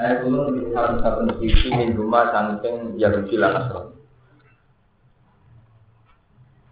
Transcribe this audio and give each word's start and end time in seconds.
Saya 0.00 0.24
dulu 0.24 0.56
di 0.56 0.72
satu-satu 0.72 1.44
sisi 1.44 1.68
min 1.76 1.92
rumah 1.92 2.32
saking 2.32 2.96
Yahudi 2.96 3.36
lan 3.36 3.52
Nasrani. 3.52 4.00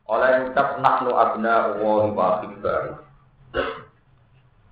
Oleh 0.08 0.48
ucap 0.48 0.80
nahnu 0.80 1.12
abna 1.12 1.76
wa 1.76 2.08
wa 2.08 2.40
akbar. 2.40 3.04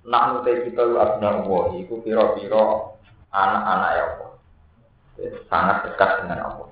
Nahnu 0.09 0.41
te 0.41 0.65
kita 0.65 0.89
abna 0.89 1.45
wa 1.45 1.69
iku 1.77 2.01
pira-pira 2.01 2.97
anak-anak 3.29 3.91
ya 3.93 4.03
Allah. 4.09 4.31
Sangat 5.45 5.77
dekat 5.85 6.25
dengan 6.25 6.39
Allah. 6.49 6.67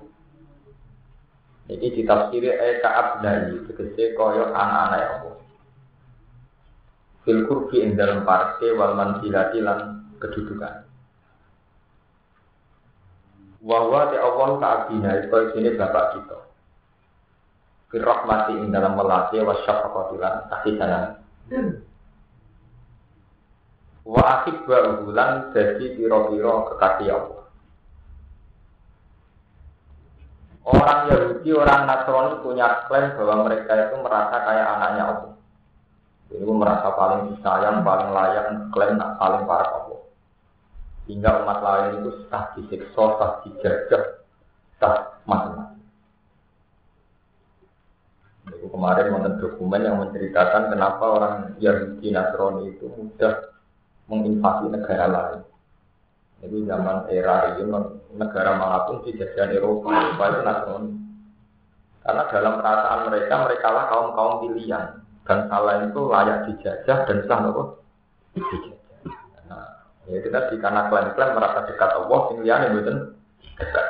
Jadi 1.70 1.86
ditafsiri 2.02 2.50
eka 2.50 2.90
abnai, 2.90 3.62
tegese 3.70 4.18
kaya 4.18 4.50
anak-anak 4.50 4.98
ya 4.98 5.10
Allah. 5.22 5.34
Fil 7.22 7.46
kurbi 7.46 7.78
ing 7.78 7.94
dalam 7.94 8.26
parke 8.26 8.74
wal 8.74 8.98
manzilati 8.98 9.62
lan 9.62 10.10
kedudukan. 10.18 10.85
Wahwa 13.64 14.12
te 14.12 14.16
Allah 14.20 14.48
ka'abina 14.60 15.10
itu 15.24 15.38
sini 15.56 15.72
bapak 15.76 16.06
kita. 16.18 16.38
Fil 17.88 18.04
rahmati 18.04 18.52
ing 18.58 18.74
dalam 18.74 18.98
melatih 18.98 19.46
wa 19.46 19.56
syafaqatilan 19.64 20.34
kasih 20.52 20.74
sayang. 20.76 21.06
Wa 24.06 24.22
akhib 24.22 24.66
wa 24.68 25.02
ulan 25.06 25.50
jadi 25.54 25.94
piro-piro 25.96 26.74
kekasih 26.74 27.10
Allah. 27.14 27.42
Orang 30.66 31.00
Yahudi, 31.06 31.50
orang 31.54 31.86
Nasrani 31.86 32.42
punya 32.42 32.90
klaim 32.90 33.14
bahwa 33.14 33.46
mereka 33.46 33.70
itu 33.86 33.94
merasa 34.02 34.36
kayak 34.42 34.66
anaknya 34.66 35.02
Allah. 35.14 35.34
Jadi 36.26 36.42
merasa 36.42 36.90
paling 36.90 37.20
disayang, 37.30 37.86
paling 37.86 38.10
layak, 38.10 38.46
klaim 38.74 38.98
paling 38.98 39.46
parah 39.46 39.85
Hingga 41.06 41.46
umat 41.46 41.58
lain 41.62 42.02
itu 42.02 42.10
sah 42.26 42.50
disiksa, 42.58 43.04
sah 43.18 43.32
dijajah, 43.46 44.02
sah 44.82 45.22
macam-macam. 45.22 45.78
Itu 48.50 48.66
kemarin 48.70 49.14
menonton 49.14 49.38
dokumen 49.38 49.86
yang 49.86 50.02
menceritakan 50.02 50.74
kenapa 50.74 51.04
orang 51.06 51.34
Yahudi 51.62 52.10
Nasrani 52.10 52.74
itu 52.74 52.90
mudah 52.90 53.54
menginvasi 54.10 54.66
negara 54.70 55.06
lain. 55.06 55.40
Itu 56.42 56.66
zaman 56.66 57.06
era 57.10 57.54
itu 57.54 57.66
negara 58.14 58.58
mana 58.58 58.86
pun 58.86 59.06
di 59.06 59.14
jajahan 59.14 59.54
Eropa, 59.54 59.90
Eropa 59.94 60.24
itu 60.26 60.40
Nasrani. 60.42 60.92
Karena 62.06 62.22
dalam 62.30 62.54
perasaan 62.62 63.00
mereka, 63.10 63.34
mereka 63.46 63.68
lah 63.74 63.84
kaum 63.90 64.08
kaum 64.14 64.34
pilihan 64.46 65.02
dan 65.26 65.50
salah 65.50 65.82
itu 65.82 66.00
layak 66.06 66.38
dijajah 66.46 66.98
dan 67.02 67.18
sah 67.26 67.38
nopo 67.42 67.82
dijajah. 68.38 68.85
Ya 70.06 70.22
itu 70.22 70.28
tadi 70.30 70.54
karena 70.62 70.86
klaim-klaim 70.86 71.34
merasa 71.34 71.66
dekat 71.66 71.90
Allah, 71.98 72.18
sing 72.30 72.36
liyane 72.46 72.66
mboten 72.70 72.96
dekat. 73.58 73.86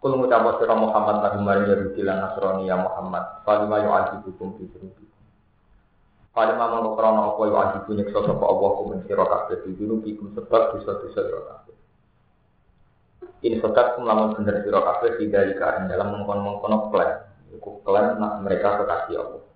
Kul 0.00 0.16
ngucap 0.16 0.56
sira 0.56 0.72
Muhammad 0.72 1.20
lagu 1.20 1.44
mari 1.44 1.68
Yahudi 1.68 2.00
lan 2.00 2.24
Nasrani 2.24 2.64
ya 2.64 2.80
Muhammad, 2.80 3.44
falima 3.44 3.84
yu'adzibukum 3.84 4.56
fi 4.56 4.64
dzunubikum. 4.72 5.20
Falima 6.32 6.72
mongko 6.72 6.96
krana 6.96 7.36
apa 7.36 7.42
yu'adzibu 7.44 7.90
nyiksa 8.00 8.24
sapa 8.24 8.44
Allah 8.48 8.70
kum 8.80 8.96
sira 9.04 9.28
kabeh 9.28 9.60
di 9.60 9.76
dzunubikum 9.76 10.32
sebab 10.32 10.72
dosa-dosa 10.72 11.20
sira 11.20 11.40
kabeh. 11.44 11.76
Ini 13.44 13.60
sokat 13.60 14.00
kum 14.00 14.08
lamun 14.08 14.40
bener 14.40 14.64
sira 14.64 14.80
kabeh 14.80 15.20
tidak 15.20 15.52
ing 15.52 15.92
dalam 15.92 16.16
mengkon-mengkon 16.16 16.88
klaim. 16.88 17.20
Iku 17.52 17.84
klaim 17.84 18.16
nak 18.16 18.40
mereka 18.40 18.80
kekasih 18.80 19.20
Allah. 19.20 19.49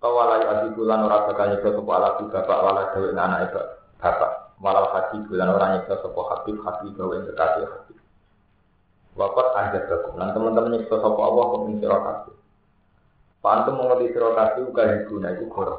Kawalai 0.00 0.48
adiku 0.48 0.88
lan 0.88 1.04
ora 1.04 1.28
bakal 1.28 1.52
nyiksa 1.52 1.76
sapa 1.76 1.92
ala 1.92 2.16
bapak 2.16 2.58
wala 2.64 2.82
dewe 2.96 3.12
anak 3.12 3.52
bapak. 4.00 4.56
Malah 4.56 4.88
hati 4.96 5.20
bulan 5.28 5.52
orang 5.52 5.70
nyiksa 5.76 6.00
sapa 6.00 6.20
habib 6.24 6.56
habib 6.64 6.96
gawe 6.96 7.16
kekasih 7.28 7.68
habib. 7.68 7.98
Wakat 9.12 9.46
ajat 9.60 9.82
bakum. 9.92 10.16
Lan 10.16 10.32
teman-teman 10.32 10.72
nyiksa 10.72 10.96
sapa 11.04 11.20
Allah 11.20 11.44
kum 11.52 11.76
sira 11.76 11.98
kabeh. 12.00 12.36
Pantu 13.44 13.70
mengerti 13.76 14.16
sira 14.16 14.28
kabeh 14.32 14.62
uga 14.72 14.82
hibuna 14.88 15.28
iku 15.36 15.44
goro 15.52 15.76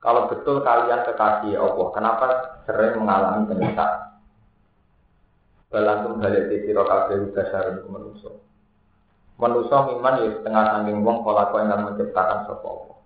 Kalau 0.00 0.30
betul 0.32 0.64
kalian 0.64 1.02
kekasih 1.04 1.58
Allah, 1.58 1.86
kenapa 1.92 2.26
sering 2.64 2.96
mengalami 2.96 3.44
penyiksaan? 3.50 4.22
Balantum 5.68 6.16
balik 6.16 6.48
di 6.48 6.64
sira 6.64 6.80
kabeh 6.80 7.28
uga 7.28 7.42
sareng. 7.52 7.84
Manusia 9.36 9.84
miman 9.84 10.24
ya 10.24 10.32
setengah 10.32 10.64
sangking 10.72 11.04
wong 11.04 11.20
pola 11.20 11.52
kau 11.52 11.60
yang 11.60 11.84
menciptakan 11.84 12.48
Allah. 12.48 12.96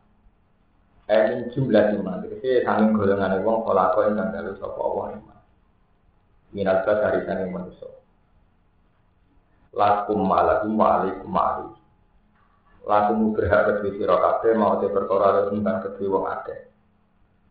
Eh 1.11 1.23
min 1.27 1.41
jumlah 1.51 1.85
iman, 1.99 2.23
jadi 2.23 2.63
sangking 2.63 2.95
golongan 2.95 3.43
wong 3.43 3.67
pola 3.67 3.91
kau 3.91 4.07
yang 4.07 4.31
galu 4.31 4.55
sapa 4.63 4.79
Allah 4.79 5.07
iman. 5.19 5.39
Minal 6.55 6.87
dari 6.87 7.27
sangking 7.27 7.51
manusia. 7.51 7.91
Lakum 9.75 10.23
ma'alakum 10.23 10.75
wa'alikum 10.79 11.31
ma'ali. 11.31 11.67
Lakum 12.87 13.35
berhak 13.35 13.71
kedua 13.71 13.91
sira 13.99 14.17
kabeh 14.19 14.55
mau 14.55 14.79
te 14.83 14.87
perkara 14.91 15.51
tentang 15.51 15.79
kedua 15.83 16.11
wong 16.15 16.25
akeh. 16.27 16.59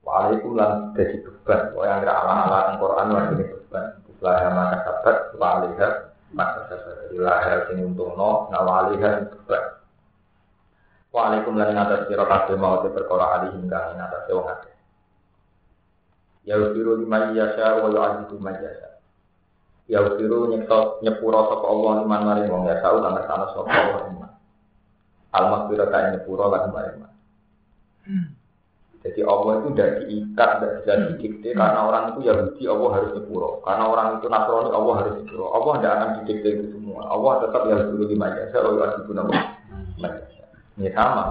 Wa'alaikum 0.07 0.55
lan 0.55 0.95
dadi 0.95 1.19
beban, 1.19 1.75
kok 1.75 1.83
yang 1.83 2.03
ala-ala 2.07 2.75
Al-Qur'an 2.75 3.07
lan 3.11 3.35
beban. 3.35 3.87
Lah 4.19 4.51
maka 4.51 4.77
sabat 4.83 5.17
wa'alaiha 5.35 6.08
maka 6.33 6.69
sesuatu 6.69 7.17
lahir 7.17 7.65
sing 7.69 7.81
untungno 7.81 8.49
nawali 8.53 9.01
kan 9.01 9.25
beban 9.29 9.79
Waalaikum 11.09 11.57
lan 11.57 11.73
ngatas 11.73 12.05
sira 12.05 12.21
kabeh 12.21 12.53
mau 12.53 12.85
te 12.85 12.93
perkara 12.93 13.41
ali 13.41 13.49
hingga 13.57 13.97
ngatas 13.97 14.29
wong 14.29 14.45
akeh. 14.45 14.75
Ya 16.45 16.53
usiru 16.61 17.01
lima 17.01 17.33
yasha 17.33 17.81
wa 17.81 17.89
yu'adzibu 17.89 18.37
man 18.37 18.61
yasha. 18.61 19.01
Ya 19.89 20.05
usiru 20.05 20.53
nyekto 20.53 21.01
nyepuro 21.01 21.49
sapa 21.49 21.65
Allah 21.65 21.91
liman 22.05 22.21
maring 22.29 22.47
wong 22.53 22.69
yasha 22.69 22.93
kang 22.93 23.09
ngersano 23.17 23.45
sapa 23.57 23.69
Allah 23.73 24.01
iman. 24.05 24.31
Al 25.33 25.45
maghfirah 25.49 25.87
ta 25.89 26.13
nyepuro 26.13 26.45
lan 26.45 26.69
maring 26.69 27.09
jadi 28.99 29.23
Allah 29.23 29.63
itu 29.63 29.67
tidak 29.71 29.91
diikat, 30.03 30.49
tidak 30.59 30.71
bisa 30.83 30.91
didikte 31.07 31.49
karena 31.55 31.79
orang 31.87 32.03
itu 32.11 32.19
Yahudi 32.27 32.63
Allah 32.67 32.89
harus 32.99 33.11
nyepuro. 33.15 33.63
Karena 33.63 33.83
orang 33.87 34.07
itu 34.19 34.27
Nasrani 34.27 34.69
Allah 34.75 34.93
harus 34.99 35.13
nyepuro. 35.23 35.45
Allah 35.55 35.73
tidak 35.79 35.93
akan 35.95 36.09
didikte 36.19 36.49
itu 36.51 36.65
semua. 36.75 37.01
Allah 37.07 37.31
tetap 37.47 37.61
Yahudi 37.63 38.05
lima 38.11 38.27
jasa, 38.35 38.55
Allah 38.59 38.75
wajib 38.75 39.01
guna 39.07 39.21
Ini 40.79 40.89
sama. 40.91 41.25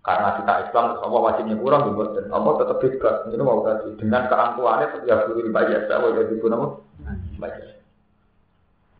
Karena 0.00 0.28
kita 0.40 0.52
Islam, 0.64 0.84
terus 0.96 1.02
Allah 1.04 1.20
wajib 1.28 1.44
nyepuro, 1.44 1.76
dan 2.16 2.26
Allah 2.32 2.52
tetap 2.56 2.76
bebas. 2.80 3.16
Ini 3.28 3.42
mau 3.44 3.60
tadi 3.60 3.88
dengan 4.00 4.22
keangkuhannya 4.24 4.86
tetap 4.96 5.04
Yahudi 5.12 5.40
lima 5.44 5.60
jasa, 5.68 5.92
Allah 5.92 6.08
wajib 6.16 6.36
guna 6.40 6.56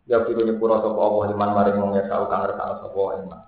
Yahudi 0.07 0.41
nyepuro 0.45 0.77
sopo 0.85 0.99
Allah 1.01 1.33
liman 1.33 1.51
maring 1.57 1.77
mong 1.81 1.93
yasa, 1.97 2.21
kang 2.29 2.45
resana 2.45 2.85
sopo 2.85 3.17
iman. 3.17 3.41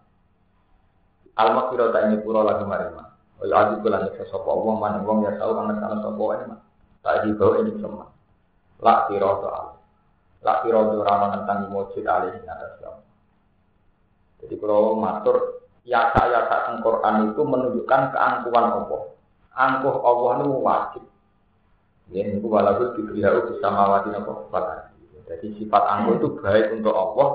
Al-Maghfirah 1.37 1.93
tak 1.93 2.03
nyepuro 2.09 2.41
lagi 2.41 2.65
maring 2.65 3.08
Kaya 3.39 3.55
adi 3.55 3.73
kula 3.79 4.03
nyiksa 4.03 4.27
sapa 4.27 4.51
wong 4.51 4.83
mana 4.83 4.99
wong 5.07 5.23
ya 5.23 5.39
tau 5.39 5.55
kang 5.55 5.71
ngerti 5.71 6.03
sapa 6.03 6.19
wae 6.19 6.43
mah. 6.43 6.59
Tak 6.99 7.23
di 7.23 7.31
bawah 7.39 7.63
ini 7.63 7.71
semua. 7.79 8.11
Lak 8.83 9.07
tiro 9.07 9.31
soal. 9.39 9.79
Lak 10.43 10.67
tiro 10.67 10.79
ora 10.99 11.31
tentang 11.31 11.71
mujid 11.71 12.03
alih 12.03 12.35
ing 12.35 12.43
atas 12.43 12.83
Jadi 14.43 14.55
kalau 14.59 14.95
matur 14.99 15.67
ya 15.87 16.11
saya 16.15 16.47
saat 16.51 16.83
Quran 16.83 17.31
itu 17.31 17.41
menunjukkan 17.43 18.01
keangkuhan 18.11 18.67
Allah. 18.75 19.01
Angkuh 19.55 19.95
Allah 20.03 20.31
itu 20.43 20.53
wajib. 20.59 21.03
Ya, 22.09 22.25
ini 22.25 22.41
walaupun 22.41 22.95
diberiau 22.95 23.45
bersama 23.51 23.99
wajib 23.99 24.17
apa 24.17 24.91
Jadi 25.27 25.47
sifat 25.59 25.83
angkuh 25.83 26.17
itu 26.17 26.27
baik 26.41 26.73
untuk 26.73 26.95
Allah, 26.95 27.27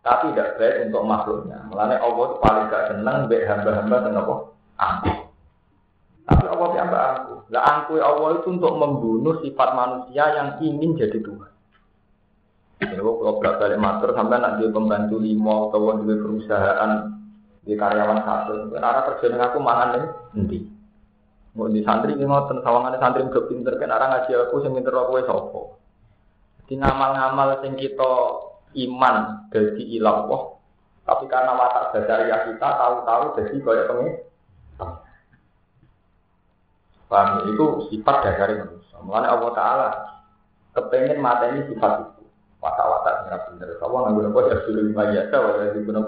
tapi 0.00 0.32
tidak 0.32 0.56
baik 0.58 0.88
untuk 0.88 1.02
makhluknya. 1.04 1.58
Mulanya 1.68 2.00
Allah 2.02 2.24
itu 2.26 2.36
paling 2.42 2.64
gak 2.72 2.84
senang 2.90 3.16
baik 3.28 3.44
hamba-hamba 3.46 3.96
dan 4.02 4.18
apa? 4.18 4.34
Angkuh. 4.80 5.25
Tapi 6.26 6.44
Allah 6.50 6.68
yang 6.74 6.90
aku. 6.90 7.34
Lah 7.54 7.62
angku 7.62 7.94
Allah 8.02 8.42
itu 8.42 8.48
untuk 8.50 8.74
membunuh 8.74 9.38
sifat 9.38 9.68
manusia 9.78 10.24
yang 10.34 10.48
ingin 10.58 10.98
jadi 10.98 11.22
Tuhan. 11.22 11.50
Jadi 12.82 12.92
kalau 12.98 13.38
berat 13.40 13.56
balik 13.56 13.80
matur 13.80 14.10
sampai 14.12 14.36
nak 14.42 14.58
dia 14.60 14.68
pembantu 14.68 15.16
limo 15.16 15.70
atau 15.70 15.96
dia 16.02 16.18
perusahaan 16.18 16.90
di 17.62 17.72
karyawan 17.78 18.20
satu. 18.26 18.74
Karena 18.74 19.06
kerja 19.06 19.26
dengan 19.30 19.46
aku 19.48 19.58
mangan 19.62 19.88
nih 19.94 20.04
nanti. 20.34 20.58
Mau 21.56 21.72
di 21.72 21.80
santri 21.80 22.12
ini 22.12 22.28
mau 22.28 22.44
sawangan 22.44 23.00
santri 23.00 23.24
udah 23.24 23.44
pinter 23.48 23.80
kan 23.80 23.88
orang 23.88 24.12
ngaji 24.12 24.30
aku 24.44 24.60
sing 24.60 24.76
pinter 24.76 24.92
aku 24.92 25.24
sopo. 25.24 25.62
Di 26.68 26.74
ngamal-ngamal 26.76 27.64
sing 27.64 27.78
kita 27.78 28.12
iman 28.76 29.48
dari 29.48 29.96
ilah 29.96 30.26
Tapi 31.06 31.24
karena 31.30 31.54
watak 31.54 31.94
dasar 31.94 32.26
kita 32.28 32.68
tahu-tahu 32.76 33.24
jadi 33.38 33.56
kayak 33.62 33.86
pengen 33.88 34.10
Paham? 37.06 37.46
Itu 37.54 37.86
sifat 37.90 38.16
dasar 38.26 38.50
manusia. 38.50 38.98
Mengenai 39.02 39.30
Allah 39.30 39.50
Ta'ala 39.54 39.88
kepengen 40.74 41.22
mata 41.22 41.54
ini 41.54 41.70
sifat 41.70 41.92
itu. 42.02 42.24
Watak-watak 42.58 43.30
yang 43.30 43.42
benar. 43.52 43.68
Allah 43.78 43.98
nggak 44.02 44.14
guna 44.16 44.48
ya 44.50 44.56
sudah 44.66 44.82
lima 44.82 45.04
jasa, 45.14 45.36
walau 45.38 45.62
yang 45.62 45.84
guna 45.86 46.00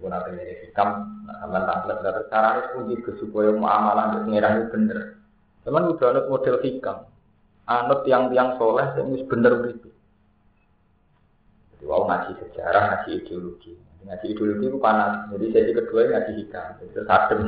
Gue 0.00 0.08
nanti 0.08 0.32
ini 0.32 0.64
hikam, 0.64 0.88
nah 1.28 1.36
sampean 1.44 1.68
tampil 1.68 1.92
terus 2.00 2.24
caranya 2.32 2.72
kunci 2.72 2.96
ke 3.04 3.20
supaya 3.20 3.52
muamalah 3.52 4.16
untuk 4.16 4.32
pengiran 4.32 4.56
itu 4.56 4.66
bener. 4.72 4.98
Cuman 5.60 5.92
udah 5.92 6.06
anut 6.08 6.26
model 6.32 6.56
hikam, 6.64 6.98
anut 7.68 8.00
yang 8.08 8.32
soleh 8.56 8.88
yang 8.96 9.12
bener 9.28 9.52
begitu. 9.60 9.92
Jadi 11.76 11.84
wow 11.84 12.08
ngaji 12.08 12.32
sejarah, 12.32 12.82
ngaji 12.88 13.10
ideologi. 13.20 13.72
Ngaji 14.00 14.26
ideologi 14.32 14.66
itu 14.72 14.78
panas. 14.80 15.28
Jadi 15.28 15.44
sesi 15.52 15.72
kedua 15.76 16.00
ngaji 16.08 16.32
hikam, 16.40 16.66
itu 16.80 17.00
adem. 17.04 17.40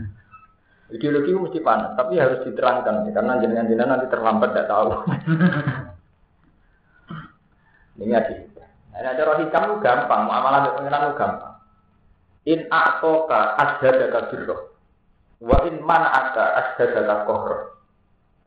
ideologi 0.96 1.30
itu 1.30 1.40
mesti 1.40 1.60
panas, 1.60 1.94
tapi 1.94 2.16
harus 2.16 2.40
diterangkan 2.48 3.06
karena 3.12 3.38
jenengan-jenengan 3.38 3.90
nanti 3.98 4.06
terlambat 4.08 4.50
tidak 4.56 4.68
tahu. 4.72 4.88
Ini 8.00 8.04
ngaji 8.16 8.32
hikam. 8.32 8.68
Nah, 8.96 9.12
cara 9.12 9.32
hikam 9.44 9.62
itu 9.68 9.76
gampang, 9.84 10.20
muamalah 10.24 10.60
dengan 10.64 10.76
pengiran 10.80 11.04
itu 11.04 11.16
gampang. 11.20 11.54
In 12.48 12.60
a'toka 12.72 13.40
asjadaka 13.60 14.32
birro. 14.32 14.56
Wa 15.44 15.56
in 15.68 15.84
man'aka 15.84 16.44
asjadaka 16.56 17.28
kohro. 17.28 17.58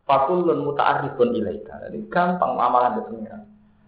Fakulun 0.10 0.66
muta'arifun 0.66 1.38
ilaika. 1.38 1.86
Jadi 1.86 2.10
gampang 2.10 2.58
muamalah 2.58 2.98
dengan 2.98 3.06
pengiran. 3.08 3.42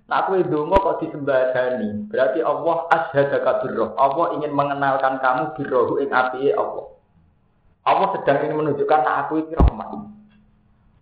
Nah 0.05 0.21
aku 0.21 0.37
dongo 0.45 0.77
kok 0.77 1.01
disembadani, 1.01 2.05
berarti 2.13 2.37
Allah 2.45 2.85
ashadaka 2.93 3.65
birroh. 3.65 3.97
Allah 3.97 4.37
ingin 4.37 4.53
mengenalkan 4.53 5.17
kamu 5.17 5.57
birrohu 5.57 5.97
ing 5.97 6.13
api 6.13 6.53
Allah. 6.53 6.93
Allah 7.89 8.07
sedang 8.13 8.37
ingin 8.45 8.57
menunjukkan 8.61 9.01
nah 9.01 9.25
aku 9.25 9.41
ini 9.41 9.57
rahmat. 9.57 9.89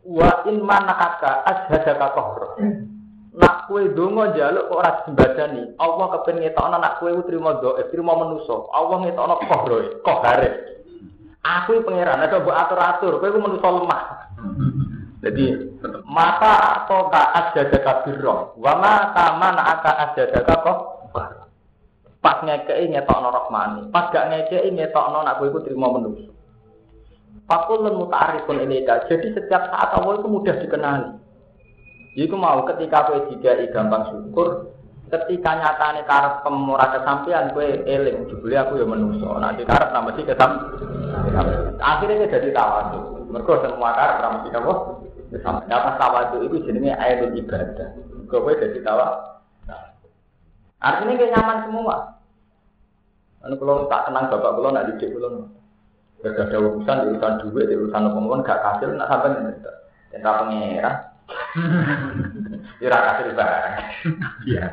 Wa 0.08 0.48
in 0.48 0.64
manaka 0.64 1.44
ashadaka 1.44 2.16
kohro. 2.16 2.48
Nak 3.34 3.68
kue 3.68 3.92
dongo 3.92 4.32
jaluk 4.40 4.72
kok 4.72 4.80
ora 4.80 4.92
disembadani. 5.04 5.76
Allah 5.84 6.06
kepen 6.20 6.40
ngetokno 6.40 6.78
nak 6.80 7.04
kue 7.04 7.12
trimo 7.28 7.52
doa, 7.60 7.84
trimo 7.92 8.14
menuso. 8.16 8.72
Allah 8.72 9.04
ngetokno 9.04 9.36
kohro, 9.52 9.78
kohare. 10.00 10.50
Aku 11.44 11.84
pangeran, 11.84 12.24
ada 12.24 12.40
buat 12.40 12.56
atur-atur, 12.56 13.20
kowe 13.20 13.36
menuso 13.36 13.68
lemah. 13.68 14.04
Jadi 15.24 15.56
mata 16.04 16.84
atau 16.84 17.08
ka 17.08 17.32
asjadaka 17.32 18.04
birro, 18.04 18.60
wa 18.60 18.76
mata 18.76 19.40
mana 19.40 19.80
aka 19.80 19.92
asjadaka 20.12 20.54
kok 20.60 20.80
pas 22.20 22.40
ngekei 22.44 22.92
ngetokno 22.92 23.32
rahmani, 23.32 23.88
pas 23.92 24.12
gak 24.12 24.32
ngekei 24.32 24.72
ngetokno 24.72 25.24
nak 25.24 25.40
kowe 25.40 25.48
iku 25.48 25.64
trimo 25.64 25.88
menungso. 25.96 26.32
Fakulun 27.48 28.00
muta'arifun 28.00 28.64
ilaika. 28.64 29.08
Jadi 29.12 29.36
setiap 29.36 29.68
saat 29.68 29.92
Allah 30.00 30.16
itu 30.16 30.28
mudah 30.32 30.56
dikenali. 30.64 31.12
Iku 32.20 32.36
mau 32.36 32.64
ketika 32.68 33.08
kowe 33.08 33.28
dikai 33.28 33.68
gampang 33.72 34.08
syukur, 34.12 34.73
ketika 35.14 35.54
nyatane 35.54 36.02
karep 36.10 36.42
pemurah 36.42 36.90
kesampean 36.90 37.54
kowe 37.54 37.62
eling 37.62 38.26
jebule 38.26 38.56
aku 38.58 38.82
ya 38.82 38.86
menungso. 38.90 39.30
Nah 39.38 39.54
di 39.54 39.62
karep 39.62 39.94
nambah 39.94 40.18
sih 40.18 40.26
kesam. 40.26 40.52
Akhirnya 41.78 42.26
jadi 42.26 42.50
tawadhu. 42.50 43.30
Mergo 43.30 43.62
semua 43.62 43.94
karep 43.94 44.18
nambah 44.26 44.40
sih 44.42 44.52
apa? 44.58 44.74
Sampai 45.42 45.70
apa 45.70 45.90
tawadu 46.02 46.38
itu 46.46 46.66
jenenge 46.66 46.98
air 46.98 47.30
ibadah. 47.30 47.90
Kowe 48.26 48.52
jadi 48.58 48.80
tawa. 48.82 49.38
Nah. 49.70 49.94
Artinya 50.82 51.14
kayak 51.22 51.34
nyaman 51.38 51.58
semua. 51.70 51.96
Anu 53.46 53.60
kalau 53.60 53.86
tak 53.92 54.10
kenang 54.10 54.32
bapak 54.32 54.52
kalau 54.56 54.72
nak 54.72 54.88
didik 54.88 55.14
kalau 55.14 55.52
gak 56.24 56.40
ada 56.48 56.58
urusan, 56.64 56.98
urusan 57.12 57.34
duit, 57.44 57.68
urusan 57.68 58.08
apa 58.08 58.36
gak 58.48 58.62
kasih, 58.64 58.96
nak 58.96 59.12
sampai 59.12 59.36
nih. 59.44 59.60
Dan 60.16 60.24
pengira. 60.24 60.92
Kasih 62.80 63.36
barang. 63.36 63.76
Iya. 64.48 64.66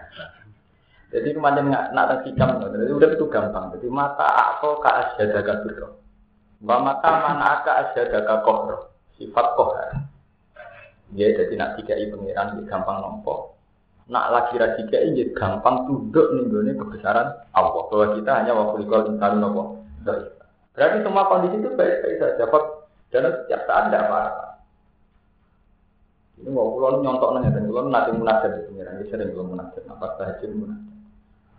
Jadi 1.11 1.35
kemarin 1.35 1.75
nggak 1.75 1.91
nak 1.91 2.07
tersikam, 2.15 2.63
jadi 2.63 2.95
udah 2.95 3.11
itu 3.11 3.27
gampang. 3.27 3.75
Jadi 3.75 3.91
mata 3.91 4.31
aku 4.55 4.79
ke 4.79 4.91
asyadaga 4.95 5.67
biro. 5.67 5.99
Wa 6.63 6.79
mata 6.79 7.11
mana 7.11 7.59
aka 7.59 7.73
asyadaga 7.91 8.47
kohro. 8.47 8.95
Sifat 9.19 9.59
kohar. 9.59 10.07
Ya, 11.11 11.35
jadi 11.35 11.51
nak 11.59 11.75
tiga 11.83 11.99
i 11.99 12.07
pengiran 12.07 12.63
ya 12.63 12.63
gampang 12.71 13.03
nompo. 13.03 13.59
Nak 14.07 14.27
lagi 14.31 14.55
ra 14.63 14.79
tiga 14.79 15.03
i 15.03 15.11
ya 15.19 15.27
gampang 15.35 15.91
tunduk 15.91 16.31
nih 16.31 16.79
kebesaran 16.79 17.43
Allah. 17.59 17.83
Bahwa 17.91 18.15
kita 18.15 18.31
hanya 18.31 18.55
waktu 18.55 18.87
ikut 18.87 19.11
insan 19.11 19.43
nopo. 19.43 19.83
Berarti 20.71 21.03
semua 21.03 21.27
kondisi 21.27 21.59
itu 21.59 21.75
baik-baik 21.75 22.23
saja. 22.23 22.47
Dan 23.11 23.27
setiap 23.35 23.67
saat 23.67 23.91
tidak 23.91 24.07
apa-apa. 24.07 24.50
Ini 26.41 26.49
mau 26.49 26.73
pulau 26.73 27.05
nyontok 27.05 27.37
nanya 27.37 27.53
dan 27.53 27.69
pulau 27.69 27.85
nanti 27.93 28.17
munajat 28.17 28.51
di 28.57 28.63
pengiran. 28.73 28.97
Ini 28.97 29.05
sering 29.13 29.29
pulau 29.37 29.47
munajat. 29.53 29.83
Apa 29.93 30.07
saja 30.17 30.45
munajat. 30.49 30.97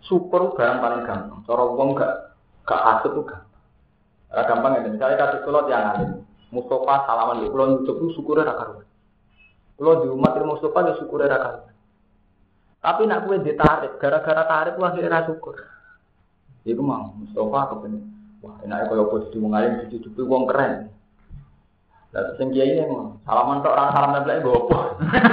Syukur 0.02 0.58
barang 0.58 0.78
paling 0.82 1.02
gampang. 1.06 1.40
Cara 1.46 1.62
uang 1.70 1.88
gak 1.94 2.12
gak 2.66 2.82
hasut 2.82 3.14
tuh 3.14 3.22
gampang. 3.22 3.62
gampang 4.34 4.72
ya. 4.74 4.80
Misalnya 4.90 5.16
kasih 5.22 5.40
pulau 5.46 5.70
yang 5.70 5.86
alim. 5.86 6.10
Mustafa 6.50 7.06
salaman 7.06 7.46
di 7.46 7.48
pulau 7.48 7.66
nyucuk 7.70 7.96
itu 7.96 8.18
syukurnya 8.18 8.50
rakaruan. 8.50 8.86
Kalau 9.78 10.02
di 10.04 10.08
umat 10.10 10.36
ilmu 10.36 10.60
sopan 10.60 10.90
ya 10.90 10.98
syukur 10.98 11.24
era 11.24 11.38
kan. 11.38 11.54
Tapi 12.82 13.06
nak 13.06 13.30
kue 13.30 13.38
ditarik, 13.38 13.94
gara-gara 14.02 14.42
tarik 14.42 14.74
wah 14.74 14.90
kira 14.90 15.22
syukur. 15.22 15.54
Iku 16.66 16.82
mau 16.82 17.14
Mustafa 17.14 17.78
kepen. 17.78 18.02
Wah, 18.42 18.58
enaknya 18.66 18.90
kalau 18.90 19.06
posisi 19.06 19.38
mengalir 19.38 19.86
di 19.86 20.02
situ 20.02 20.22
wong 20.26 20.50
keren. 20.50 20.90
Lah 22.12 22.36
sing 22.36 22.52
kiai 22.52 22.76
ini 22.76 22.84
salaman 23.24 23.64
tok 23.64 23.72
orang 23.72 23.92
salam 23.96 24.12
neblek 24.12 24.44
gopo. 24.44 24.76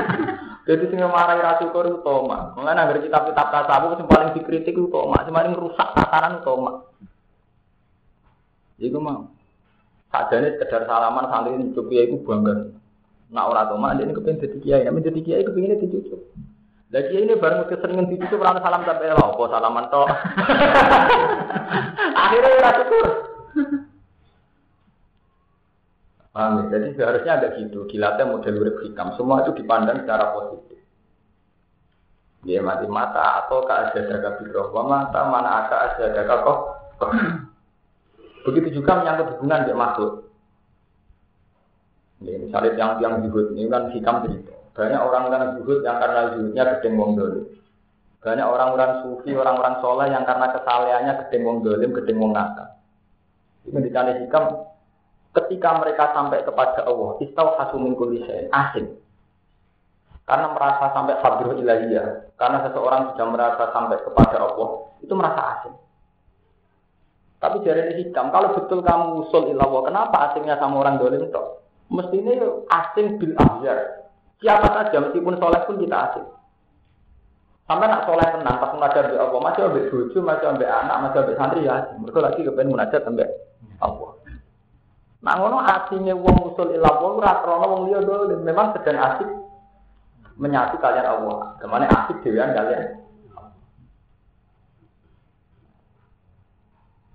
Jadi 0.70 0.86
sing 0.88 1.02
marahi 1.02 1.44
ra 1.44 1.60
syukur 1.60 1.84
itu 1.90 2.00
toma. 2.06 2.56
Mulane 2.56 2.80
anggere 2.80 3.04
kitab-kitab 3.04 3.48
tasawuf 3.52 4.00
sing 4.00 4.08
paling 4.08 4.32
dikritik 4.38 4.78
itu 4.78 4.88
toma, 4.88 5.20
sing 5.28 5.36
paling 5.36 5.58
rusak 5.60 5.92
tataran 5.98 6.40
itu 6.40 6.46
toma. 6.48 6.72
Iku 8.80 8.98
mau. 9.02 9.28
Sajane 10.14 10.56
sekedar 10.56 10.88
salaman 10.88 11.28
santri 11.28 11.60
cukup 11.76 11.92
ya 11.92 12.02
iku 12.08 12.24
bangga. 12.24 12.72
Nak 13.30 13.46
ora 13.50 13.68
to 13.70 13.76
mak 13.78 14.00
ini 14.00 14.16
kepengen 14.16 14.42
jadi 14.42 14.58
kiai, 14.58 14.82
nek 14.88 15.06
jadi 15.06 15.20
kiai 15.22 15.46
kepengine 15.46 15.78
dicucuk. 15.78 16.22
Lah 16.90 17.02
kiai 17.06 17.28
ini 17.28 17.38
bareng 17.38 17.70
keseringan 17.70 18.10
dicucuk 18.10 18.40
ora 18.42 18.58
salam 18.64 18.88
sampai 18.88 19.14
lho, 19.14 19.22
apa 19.22 19.44
salaman 19.52 19.86
to. 19.92 20.04
Akhirnya 22.24 22.58
ora 22.58 22.72
syukur. 22.78 23.29
Paham 26.30 26.62
ya? 26.62 26.78
Jadi 26.78 26.88
seharusnya 26.94 27.32
ada 27.42 27.48
gitu, 27.58 27.90
dilatih 27.90 28.26
model 28.30 28.56
urip 28.62 28.78
hikam. 28.86 29.18
Semua 29.18 29.42
itu 29.42 29.58
dipandang 29.58 30.06
secara 30.06 30.32
positif. 30.36 30.80
Dia 32.46 32.64
mati 32.64 32.88
mata 32.88 33.44
atau 33.44 33.68
ke 33.68 34.00
jaga 34.08 34.40
biroh, 34.40 34.72
mata 34.88 35.20
mana 35.28 35.68
ada 35.68 35.92
jaga 36.00 36.36
kok. 36.46 36.60
Begitu 38.48 38.80
juga 38.80 39.04
menyangkut 39.04 39.36
hubungan 39.36 39.68
dia 39.68 39.76
makhluk. 39.76 40.14
Ya, 42.20 42.36
misalnya 42.36 42.76
yang 42.76 42.92
yang 43.00 43.14
zuhud 43.24 43.56
ini 43.56 43.68
kan 43.72 43.92
hikam 43.96 44.28
cerita. 44.28 44.56
Banyak 44.76 45.00
orang-orang 45.00 45.60
zuhud 45.60 45.84
yang 45.84 46.00
karena 46.00 46.22
zuhudnya 46.36 46.64
gedeng 46.76 46.96
wong. 47.00 47.12
Banyak 48.20 48.48
orang-orang 48.48 48.92
sufi, 49.00 49.32
orang-orang 49.32 49.80
soleh 49.80 50.12
yang 50.12 50.28
karena 50.28 50.52
kesalehannya 50.52 51.14
gedeng 51.24 51.44
wong 51.48 51.58
dolim, 51.64 51.96
gedeng 51.96 52.20
wong 52.20 52.32
nakal. 52.36 52.68
Ini 53.64 53.80
dicari 53.80 54.12
hikam. 54.24 54.44
Ketika 55.30 55.78
mereka 55.78 56.10
sampai 56.12 56.42
kepada 56.42 56.86
Allah, 56.90 57.22
istau 57.22 57.54
hasumin 57.58 57.94
kulisen, 57.94 58.50
asing. 58.50 58.98
Karena 60.26 60.54
merasa 60.54 60.90
sampai 60.94 61.22
fadruh 61.22 61.54
ilahiyah. 61.58 62.34
Karena 62.38 62.66
seseorang 62.66 63.14
sudah 63.14 63.28
merasa 63.30 63.64
sampai 63.70 63.98
kepada 64.02 64.38
Allah, 64.42 64.70
itu 65.02 65.14
merasa 65.14 65.42
asing. 65.58 65.76
Tapi 67.40 67.64
jari 67.64 67.96
hikam, 68.04 68.34
kalau 68.36 68.52
betul 68.58 68.84
kamu 68.84 69.24
usul 69.24 69.48
ilah 69.48 69.70
kenapa 69.86 70.34
asingnya 70.34 70.60
sama 70.60 70.84
orang 70.84 71.00
dolim 71.00 71.24
itu? 71.24 71.44
mestinya 71.90 72.34
asing 72.70 73.18
bil 73.18 73.34
ahyar. 73.36 74.06
Siapa 74.40 74.68
saja 74.72 74.98
meskipun 75.04 75.36
soleh 75.36 75.62
pun 75.68 75.82
kita 75.82 75.98
asing. 76.10 76.26
Sampai 77.66 77.86
nak 77.86 78.06
soleh 78.10 78.26
tenang 78.34 78.58
pas 78.58 78.74
munajat 78.74 79.14
di 79.14 79.18
Allah, 79.20 79.42
masih 79.42 79.62
ambil 79.70 79.86
bojo, 79.94 80.20
masih 80.26 80.46
ambil 80.50 80.70
anak, 80.74 80.98
masih 81.06 81.18
ambil 81.22 81.36
santri 81.38 81.68
ya 81.68 81.74
asing. 81.82 81.98
Mereka 82.02 82.20
lagi 82.22 82.40
kepengen 82.46 82.74
munajat 82.74 83.02
sampai. 83.06 83.30
Nah 85.20 85.36
ngono 85.36 85.60
asingnya 85.60 86.16
wong 86.16 86.56
usul 86.56 86.72
ilah 86.72 86.96
wong 87.04 87.20
ora 87.20 87.44
krana 87.44 87.66
wong 87.68 87.82
liya 87.92 88.00
memang 88.40 88.72
sedang 88.72 89.00
asik 89.04 89.30
menyatu 90.40 90.80
kalian 90.80 91.08
Allah. 91.08 91.60
Ke 91.60 91.68
mana 91.68 91.92
asik 91.92 92.24
dewan 92.24 92.56
kalian? 92.56 93.00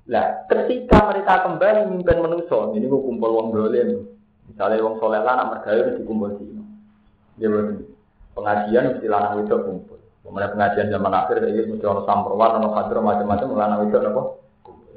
Nah, 0.04 0.44
ketika 0.52 1.08
mereka 1.08 1.48
kembali 1.48 1.88
mimpin 1.88 2.20
manusia, 2.20 2.76
ini 2.76 2.84
gue 2.84 3.00
kumpul 3.08 3.30
wong 3.40 3.56
dolim, 3.56 4.04
Misalnya 4.44 4.84
wong 4.84 5.00
soleh 5.00 5.24
lah, 5.24 5.40
anak 5.40 5.64
mergawe 5.64 5.80
mesti 5.88 6.02
kumpul 6.04 6.36
sini. 6.36 6.60
Dia 7.40 7.48
pengajian 8.36 8.92
mesti 8.92 9.06
lanang 9.08 9.48
itu 9.48 9.56
kumpul. 9.56 9.96
Kemudian 10.20 10.52
pengajian 10.52 10.92
zaman 10.92 11.12
akhir 11.16 11.40
ini 11.48 11.72
mesti 11.72 11.84
orang 11.88 12.04
samperwan, 12.04 12.60
orang 12.60 12.74
hadro 12.76 13.00
macam-macam 13.00 13.48
lanang 13.56 13.80
itu 13.88 13.96
apa? 13.96 14.22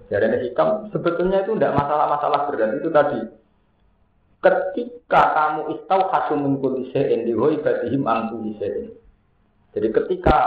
Jadi 0.07 0.47
hikam 0.47 0.87
sebetulnya 0.95 1.43
itu 1.43 1.51
tidak 1.59 1.75
masalah-masalah 1.75 2.47
berat 2.47 2.79
itu 2.79 2.89
tadi. 2.91 3.19
Ketika 4.37 5.21
kamu 5.35 5.61
istau 5.75 6.07
hasumun 6.07 6.63
kulisein 6.63 7.27
diwoi 7.27 7.59
batihim 7.59 8.07
angku 8.07 8.39
Jadi 9.75 9.87
ketika 9.91 10.37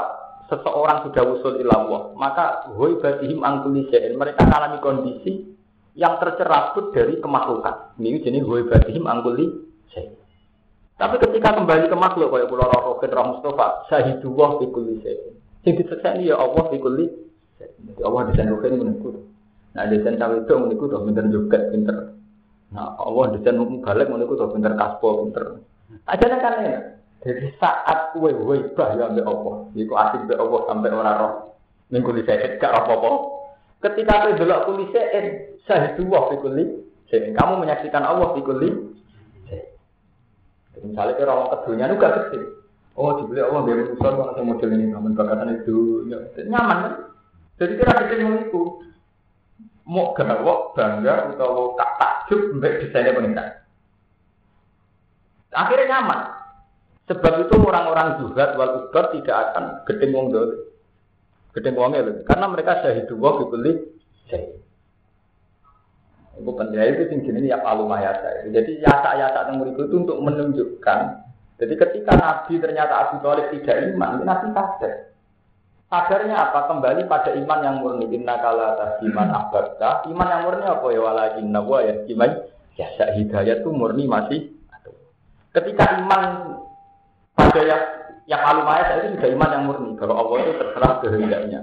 seseorang 0.50 1.06
sudah 1.06 1.22
usul 1.36 1.60
ilallah, 1.60 2.16
maka 2.16 2.66
hoi 2.74 2.98
batihim 2.98 3.44
angkuli 3.44 3.86
mereka 4.16 4.42
mengalami 4.42 4.78
kondisi 4.82 5.54
yang 5.94 6.16
tercerabut 6.18 6.90
dari 6.96 7.20
kemaklukan. 7.20 7.94
Ini 8.00 8.24
jenis 8.24 8.46
hoi 8.48 8.66
batihim 8.66 9.04
angkuli 9.04 9.68
Tapi 11.00 11.16
ketika 11.16 11.56
kembali 11.56 11.88
ke 11.88 11.96
makhluk, 11.96 12.28
kayak 12.28 12.52
pulau 12.52 12.68
Roh 12.68 13.00
Roh 13.00 13.26
Mustafa, 13.32 13.88
syahidullah 13.88 14.60
fi 14.60 14.64
kulli. 14.68 15.00
Sing 15.64 15.72
disekseni 15.80 16.28
ya 16.28 16.36
Allah 16.36 16.68
fi 16.68 16.76
kulli 16.76 17.08
Jadi 17.56 18.04
Allah 18.04 18.28
desain 18.28 18.52
roh 18.52 18.60
ini. 18.60 19.29
Nah 19.70 19.86
desain 19.86 20.18
cawe 20.18 20.34
itu 20.34 20.50
menurutku 20.50 20.90
tuh 20.90 21.02
pinter 21.06 21.24
juga, 21.30 21.58
pinter. 21.70 21.96
Nah 22.74 22.98
Allah 22.98 23.38
desain 23.38 23.58
balik 23.82 24.10
menurutku 24.10 24.34
tuh 24.38 24.50
pinter 24.50 24.74
kaspo, 24.74 25.26
pinter. 25.26 25.62
Aja 26.06 26.26
kan 26.26 26.62
ya. 26.66 26.80
Jadi 27.20 27.52
saat 27.60 28.16
kue 28.16 28.32
wibah 28.32 28.96
ya 28.96 29.12
ambil 29.12 29.28
Allah, 29.28 29.56
itu 29.76 29.92
asik 29.92 30.24
be 30.24 30.34
Allah 30.40 30.60
sampai 30.72 30.88
orang 30.88 31.16
roh 31.20 31.32
minggu 31.92 32.16
lisein 32.16 32.56
gak 32.56 32.72
apa-apa. 32.72 33.10
Ketika 33.84 34.24
kue 34.24 34.40
delok 34.40 34.64
kulisein, 34.64 35.52
saya 35.68 35.92
dua 36.00 36.32
fikuli, 36.32 36.80
kamu 37.12 37.52
menyaksikan 37.60 38.08
Allah 38.08 38.32
fikuli. 38.32 38.72
Misalnya 40.80 41.12
kira 41.20 41.32
orang 41.36 41.52
kedunya 41.60 41.84
itu 41.92 42.00
gak 42.00 42.14
kecil. 42.24 42.42
Oh, 42.96 43.12
dibeli 43.20 43.40
Allah 43.44 43.60
biar 43.68 43.78
besar 43.92 44.12
kalau 44.16 44.44
model 44.44 44.70
ini 44.76 44.86
namun 44.88 45.12
bakatan 45.12 45.60
itu 45.60 46.08
ya, 46.08 46.18
nyaman 46.48 46.78
kan? 46.84 46.94
Jadi 47.60 47.72
kira 47.76 47.92
kecil 48.00 48.18
itu 48.48 48.62
mau 49.90 50.14
gawok 50.14 50.78
bangga 50.78 51.34
atau 51.34 51.74
tak 51.74 51.90
takjub 51.98 52.62
mbak 52.62 52.78
desainnya 52.78 53.18
pengikat. 53.18 53.48
Akhirnya 55.50 55.98
nyaman. 55.98 56.20
Sebab 57.10 57.42
itu 57.42 57.58
orang-orang 57.58 58.22
zuhad 58.22 58.54
wal 58.54 58.86
ubar 58.86 59.10
tidak 59.10 59.50
akan 59.50 59.82
gedeng 59.90 60.14
wong 60.14 60.30
dole. 60.30 60.70
Gedeng 61.58 61.74
wongnya 61.74 62.06
loh. 62.06 62.22
Karena 62.22 62.46
mereka 62.46 62.86
syahidu 62.86 63.18
wa 63.18 63.42
dibeli 63.42 63.82
syahid. 64.30 64.62
Itu 66.38 66.50
penting 66.54 66.78
itu 66.78 67.02
sing 67.10 67.18
jenis 67.26 67.50
ya 67.50 67.58
palu 67.58 67.90
mayasa. 67.90 68.46
Jadi 68.46 68.78
yasa-yasa 68.78 69.50
yang 69.50 69.74
itu 69.74 69.90
untuk 69.90 70.22
menunjukkan. 70.22 70.98
Jadi 71.58 71.74
ketika 71.74 72.14
Nabi 72.14 72.62
ternyata 72.62 72.94
Abu 72.94 73.20
Thalib 73.26 73.52
tidak 73.58 73.90
iman, 73.92 74.22
Nabi 74.22 74.54
sadar. 74.54 75.09
Sadarnya 75.90 76.38
apa? 76.38 76.70
Kembali 76.70 77.02
pada 77.10 77.34
iman 77.34 77.60
yang 77.66 77.76
murni. 77.82 78.06
Inna 78.14 78.38
kala 78.38 78.78
iman 79.02 79.28
abadta. 79.34 80.06
Iman 80.06 80.30
yang 80.30 80.42
murni 80.46 80.62
apa 80.62 80.86
ya? 80.94 81.00
Walakin 81.02 81.50
nawa 81.50 81.82
ya. 81.82 81.94
Iman 82.06 82.30
ya 82.78 82.86
hidayah 83.18 83.58
itu 83.58 83.68
murni 83.74 84.06
masih. 84.06 84.54
Ketika 85.50 85.98
iman 85.98 86.54
pada 87.34 87.60
yang 87.66 87.82
yang 88.30 88.38
alu 88.46 88.62
maya 88.62 89.02
itu 89.02 89.18
sudah 89.18 89.30
iman 89.34 89.50
yang 89.50 89.64
murni. 89.66 89.90
Kalau 89.98 90.14
Allah 90.14 90.36
itu 90.46 90.52
terserah 90.62 90.92
kehendaknya. 91.02 91.60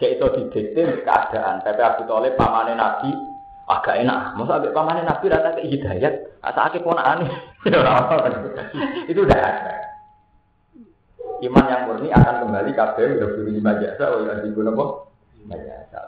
Kayak 0.00 0.12
itu 0.16 0.26
didikte 0.32 0.82
keadaan. 1.04 1.60
Tapi 1.60 1.80
Abu 1.84 2.08
Thalib 2.08 2.40
pamane 2.40 2.72
Nabi 2.72 3.12
agak 3.68 4.00
enak. 4.00 4.32
Masa 4.40 4.64
agak 4.64 4.72
pamane 4.72 5.04
Nabi 5.04 5.28
rata 5.28 5.52
ke 5.52 5.68
hidayat, 5.68 6.14
asa 6.40 6.72
akeh 6.72 6.80
aneh. 6.80 7.28
itu 9.12 9.20
udah 9.20 9.36
ada. 9.36 9.87
Iman 11.38 11.70
yang 11.70 11.86
murni 11.86 12.10
akan 12.10 12.34
kembali 12.46 12.70
kabeh 12.74 13.18
udah 13.18 13.28
beri 13.38 13.50
lima 13.62 13.78
jasa, 13.78 14.04
oh 14.10 14.26
ya 14.26 14.42
guna 14.42 14.74
apa? 14.74 14.86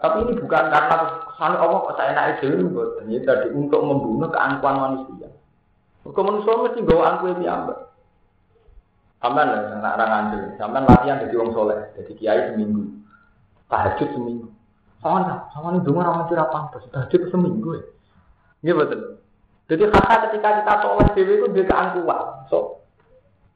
Tapi 0.00 0.16
ini 0.26 0.32
bukan 0.36 0.64
karena 0.68 0.96
kesan 1.28 1.54
Allah 1.56 1.78
kok 1.80 1.96
saya 1.96 2.12
naik 2.12 2.40
dulu, 2.44 3.00
ini 3.06 3.24
tadi 3.24 3.48
untuk 3.52 3.80
membunuh 3.84 4.28
keangkuhan 4.28 4.76
manusia. 4.76 5.28
Kok 6.04 6.24
manusia 6.24 6.52
mesti 6.56 6.80
bawa 6.84 7.02
angkuh 7.16 7.28
ini 7.36 7.46
ambek. 7.48 7.78
Sampai 9.20 9.44
nak 9.44 10.00
orang 10.00 10.10
ngandel, 10.10 10.44
sampai 10.56 10.80
latihan 10.80 11.20
jadi 11.20 11.34
wong 11.36 11.52
soleh, 11.52 11.76
jadi 11.92 12.12
kiai 12.16 12.40
seminggu, 12.52 12.88
tahajud 13.68 14.08
seminggu. 14.16 14.48
Sama 15.04 15.28
nih, 15.28 15.38
sama 15.52 15.66
nih 15.76 15.80
dengar 15.84 16.08
orang 16.08 16.28
tidak 16.32 16.48
pantas, 16.48 16.84
tahajud 16.88 17.22
seminggu 17.28 17.70
ya. 17.76 17.84
Iya 18.64 18.72
betul. 18.80 19.00
Jadi 19.68 19.82
kata 19.92 20.14
ketika 20.28 20.48
kita 20.64 20.74
soleh 20.84 21.06
dewi 21.12 21.32
itu 21.36 21.46
dia 21.52 21.64
keangkuhan. 21.68 22.48
So, 22.48 22.69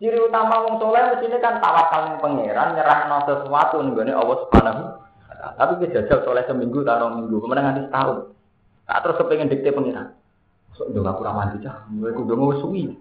ciri 0.04 0.20
utama 0.20 0.68
wong 0.68 0.76
soleh 0.76 1.16
di 1.16 1.24
sini 1.24 1.40
kan 1.40 1.64
tawakal 1.64 2.12
yang 2.12 2.20
pangeran, 2.20 2.76
nyerah 2.76 3.08
no 3.08 3.24
sesuatu 3.24 3.80
nih 3.80 4.12
Allah 4.12 4.36
subhanahu. 4.44 4.82
Tapi 5.56 5.72
kita 5.80 6.04
jajal 6.04 6.28
soleh 6.28 6.44
seminggu, 6.44 6.84
taruh 6.84 7.16
minggu, 7.16 7.40
kemudian 7.40 7.64
nanti 7.64 7.88
setahun. 7.88 8.28
Tak 8.84 9.00
terus 9.00 9.16
kepengen 9.16 9.48
dikte 9.48 9.72
pangeran. 9.72 10.12
So, 10.76 10.84
udah 10.92 11.16
kurang 11.16 11.40
mandi 11.40 11.64
cah, 11.64 11.88
gue 11.88 12.12
udah 12.12 12.36
mau 12.36 12.52
suwi. 12.60 12.92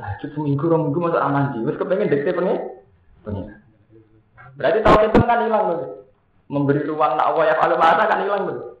Tahajud 0.00 0.30
seminggu, 0.32 0.64
rong 0.64 0.88
minggu 0.88 1.00
masuk 1.12 1.20
sih. 1.52 1.60
Wes 1.68 1.76
kepengen 1.76 2.08
dekte 2.08 2.32
pengen, 2.32 2.56
pengen. 3.20 3.60
Berarti 4.56 4.80
tahu 4.80 4.96
itu 5.12 5.18
kan 5.28 5.44
hilang 5.44 5.64
loh. 5.68 6.08
Memberi 6.48 6.82
ruang 6.88 7.20
nak 7.20 7.36
Allah 7.36 7.44
ya 7.52 7.54
kalau 7.60 7.76
mata 7.76 8.08
kan 8.08 8.24
hilang 8.24 8.42
loh. 8.48 8.80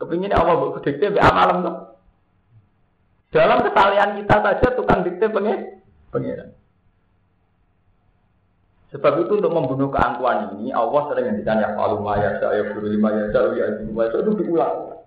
Kepingin 0.00 0.32
Allah 0.32 0.56
buat 0.56 0.80
dikte 0.80 1.12
be 1.12 1.20
amalam 1.20 1.68
tuh. 1.68 1.76
Dalam 3.28 3.60
kesalahan 3.60 4.24
kita 4.24 4.36
saja 4.40 4.68
tukang 4.72 5.04
dikte 5.04 5.26
pengen, 5.28 5.83
pengen. 6.14 6.54
Sebab 8.94 9.26
itu 9.26 9.42
untuk 9.42 9.50
membunuh 9.50 9.90
keangkuhan 9.90 10.54
ini 10.54 10.70
Allah 10.70 11.10
sering 11.10 11.26
ngendikan 11.26 11.58
ya 11.58 11.74
kalau 11.74 11.98
maya 11.98 12.38
saya 12.38 12.62
guru 12.70 12.94
lima 12.94 13.10
ya 13.10 13.26
saya 13.34 13.50
ya 13.58 13.66
itu 13.82 14.30
diulang. 14.38 15.02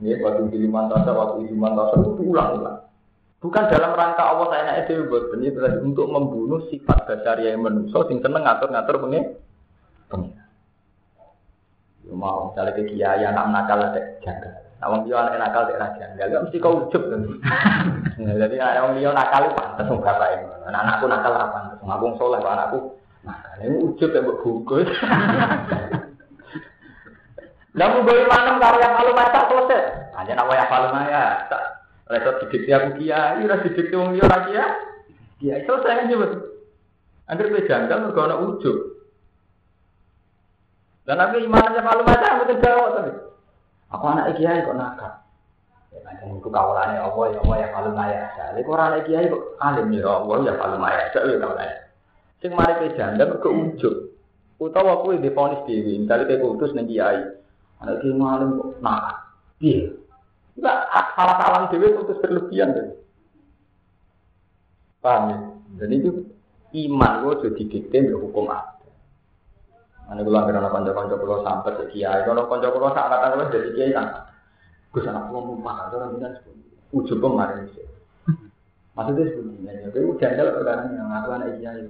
Ini 0.00 0.18
waktu 0.24 0.50
di 0.50 0.58
lima 0.64 0.88
tasa, 0.88 1.12
waktu 1.12 1.44
di 1.44 1.52
lima 1.52 1.76
tasa 1.76 2.00
itu 2.00 2.10
diulang-ulang. 2.24 2.80
Bukan 3.44 3.64
dalam 3.68 3.92
rangka 3.92 4.24
Allah 4.24 4.46
saya 4.48 4.62
naik 4.64 4.88
dewi 4.88 5.04
buat 5.12 5.36
ini 5.36 5.52
berarti 5.52 5.78
untuk 5.84 6.08
membunuh 6.08 6.64
sifat 6.72 7.04
dasar 7.04 7.36
yang 7.44 7.60
manusia 7.60 8.00
sing 8.08 8.24
seneng 8.24 8.40
ngatur-ngatur 8.40 9.04
pengen 9.04 9.24
pengen. 10.08 10.32
Mau 12.08 12.56
misalnya 12.56 12.72
kiai 12.72 13.20
anak 13.20 13.46
nakal 13.52 13.84
ada 13.84 14.00
janggal. 14.24 14.64
Nah, 14.84 14.92
wong 14.92 15.08
dia 15.08 15.16
anak 15.16 15.40
nakal 15.40 15.64
tidak 15.64 15.96
janggal, 15.96 16.28
gak 16.28 16.42
mesti 16.44 16.60
kau 16.60 16.84
ujuk 16.84 17.08
kan. 17.08 17.24
Jadi 18.20 18.60
anak 18.60 18.84
wong 18.84 19.00
dia 19.00 19.16
nakal 19.16 19.48
pantas 19.56 19.88
nggak 19.88 20.04
bapak 20.04 20.28
ini. 20.36 20.44
Anak 20.68 20.80
anakku 20.84 21.04
nakal 21.08 21.32
apa 21.32 21.46
pantas, 21.56 21.80
aku 21.80 22.06
soleh 22.20 22.40
anakku 22.44 22.78
nakal. 23.24 23.56
Ini 23.64 23.80
ujuk 23.80 24.12
ya 24.12 24.20
buat 24.20 24.44
bungkus. 24.44 24.84
Namun 27.80 28.04
bagaimana 28.04 28.60
kalau 28.60 28.76
yang 28.76 28.92
malu 28.92 29.12
mata 29.16 29.40
selesai? 29.48 29.82
Hanya 30.20 30.32
nama 30.36 30.52
yang 30.52 30.68
malu 30.68 30.88
maya. 30.92 31.24
Repot 32.04 32.44
didikti 32.44 32.70
aku 32.76 32.88
kiai, 33.00 33.40
ora 33.40 33.64
didikti 33.64 33.94
wong 33.96 34.12
liya 34.12 34.28
ora 34.28 34.38
kiai. 34.44 34.72
Kiai 35.40 35.64
selesai 35.64 35.96
kan 35.96 36.12
coba. 36.12 36.26
Angger 37.32 37.48
kowe 37.48 37.64
janggal 37.64 38.04
mergo 38.04 38.20
ana 38.20 38.36
ujug. 38.36 38.78
Dan 41.08 41.16
nabi 41.16 41.40
imannya 41.40 41.80
malu 41.80 42.04
macam 42.04 42.36
mboten 42.36 42.60
jawab 42.60 43.00
tadi. 43.00 43.12
Aku 43.92 44.04
anak 44.08 44.36
kiai 44.38 44.64
kok 44.64 44.76
nakal. 44.78 45.12
Ya 45.92 45.98
macam 46.02 46.40
itu 46.40 46.48
kawalannya 46.48 46.98
Allah 47.04 47.24
ya 47.30 47.38
Allah 47.44 47.56
ya 47.58 47.68
kalau 47.74 47.90
maya. 47.92 48.22
Jadi 48.32 48.60
orang 48.64 48.86
anak 48.92 49.02
kiai 49.04 49.26
kok 49.28 49.42
alim 49.60 49.86
ya 49.92 50.02
Allah 50.08 50.36
ya 50.44 50.52
kalau 50.56 50.76
maya. 50.80 51.02
Saya 51.12 51.26
ya 51.28 51.36
kawalannya. 51.42 51.78
Sing 52.40 52.50
mari 52.52 52.72
ke 52.80 52.96
janggal 52.96 53.26
mergo 53.28 53.50
ujug. 53.52 53.94
Utawa 54.54 55.02
kuwi 55.02 55.18
difonis 55.18 55.60
dhewe, 55.66 55.98
misale 55.98 56.24
kowe 56.30 56.54
kutus 56.54 56.72
ning 56.72 56.86
kiai. 56.86 57.20
Anak 57.82 58.00
kiai 58.00 58.16
alim 58.16 58.50
kok 58.56 58.70
nakal. 58.80 59.16
Piye? 59.60 59.92
Enggak, 60.54 60.78
salah 61.18 61.36
salah 61.42 61.60
dewi 61.70 61.98
putus 61.98 62.20
berlebihan. 62.22 62.74
Deh. 62.74 62.86
Paham 65.02 65.22
ya? 65.28 65.36
Dan 65.82 65.90
itu 65.90 66.10
iman 66.74 67.12
gue 67.22 67.32
sudah 67.38 67.52
didikte 67.58 67.98
hukum 68.14 68.48
ada. 68.50 68.73
Mana 70.04 70.20
gue 70.20 70.32
langgar 70.32 70.56
anak 70.60 70.72
konco-konco 70.72 71.14
pulau 71.16 71.40
sampai 71.40 71.76
ke 71.80 71.84
kiai. 71.96 72.24
Kalau 72.28 72.44
konco 72.48 72.68
pulau 72.70 72.92
sampai 72.92 73.18
kata 73.18 73.34
gue 73.34 73.52
jadi 73.56 73.68
kiai 73.76 73.90
kan. 73.96 74.06
Gue 74.92 75.02
sana 75.02 75.26
pulau 75.26 75.52
mau 75.52 75.56
makan 75.58 75.96
orang 75.96 76.10
bilang 76.16 76.34
ujung 76.94 77.20
kemarin 77.20 77.66
sih. 77.74 77.86
Maksudnya 78.94 79.26
sebetulnya, 79.26 79.90
jadi 79.90 80.06
jandal 80.22 80.54
perkara 80.54 80.86
yang 80.86 81.08
ngaku 81.10 81.28
anak 81.34 81.48
kiai. 81.58 81.84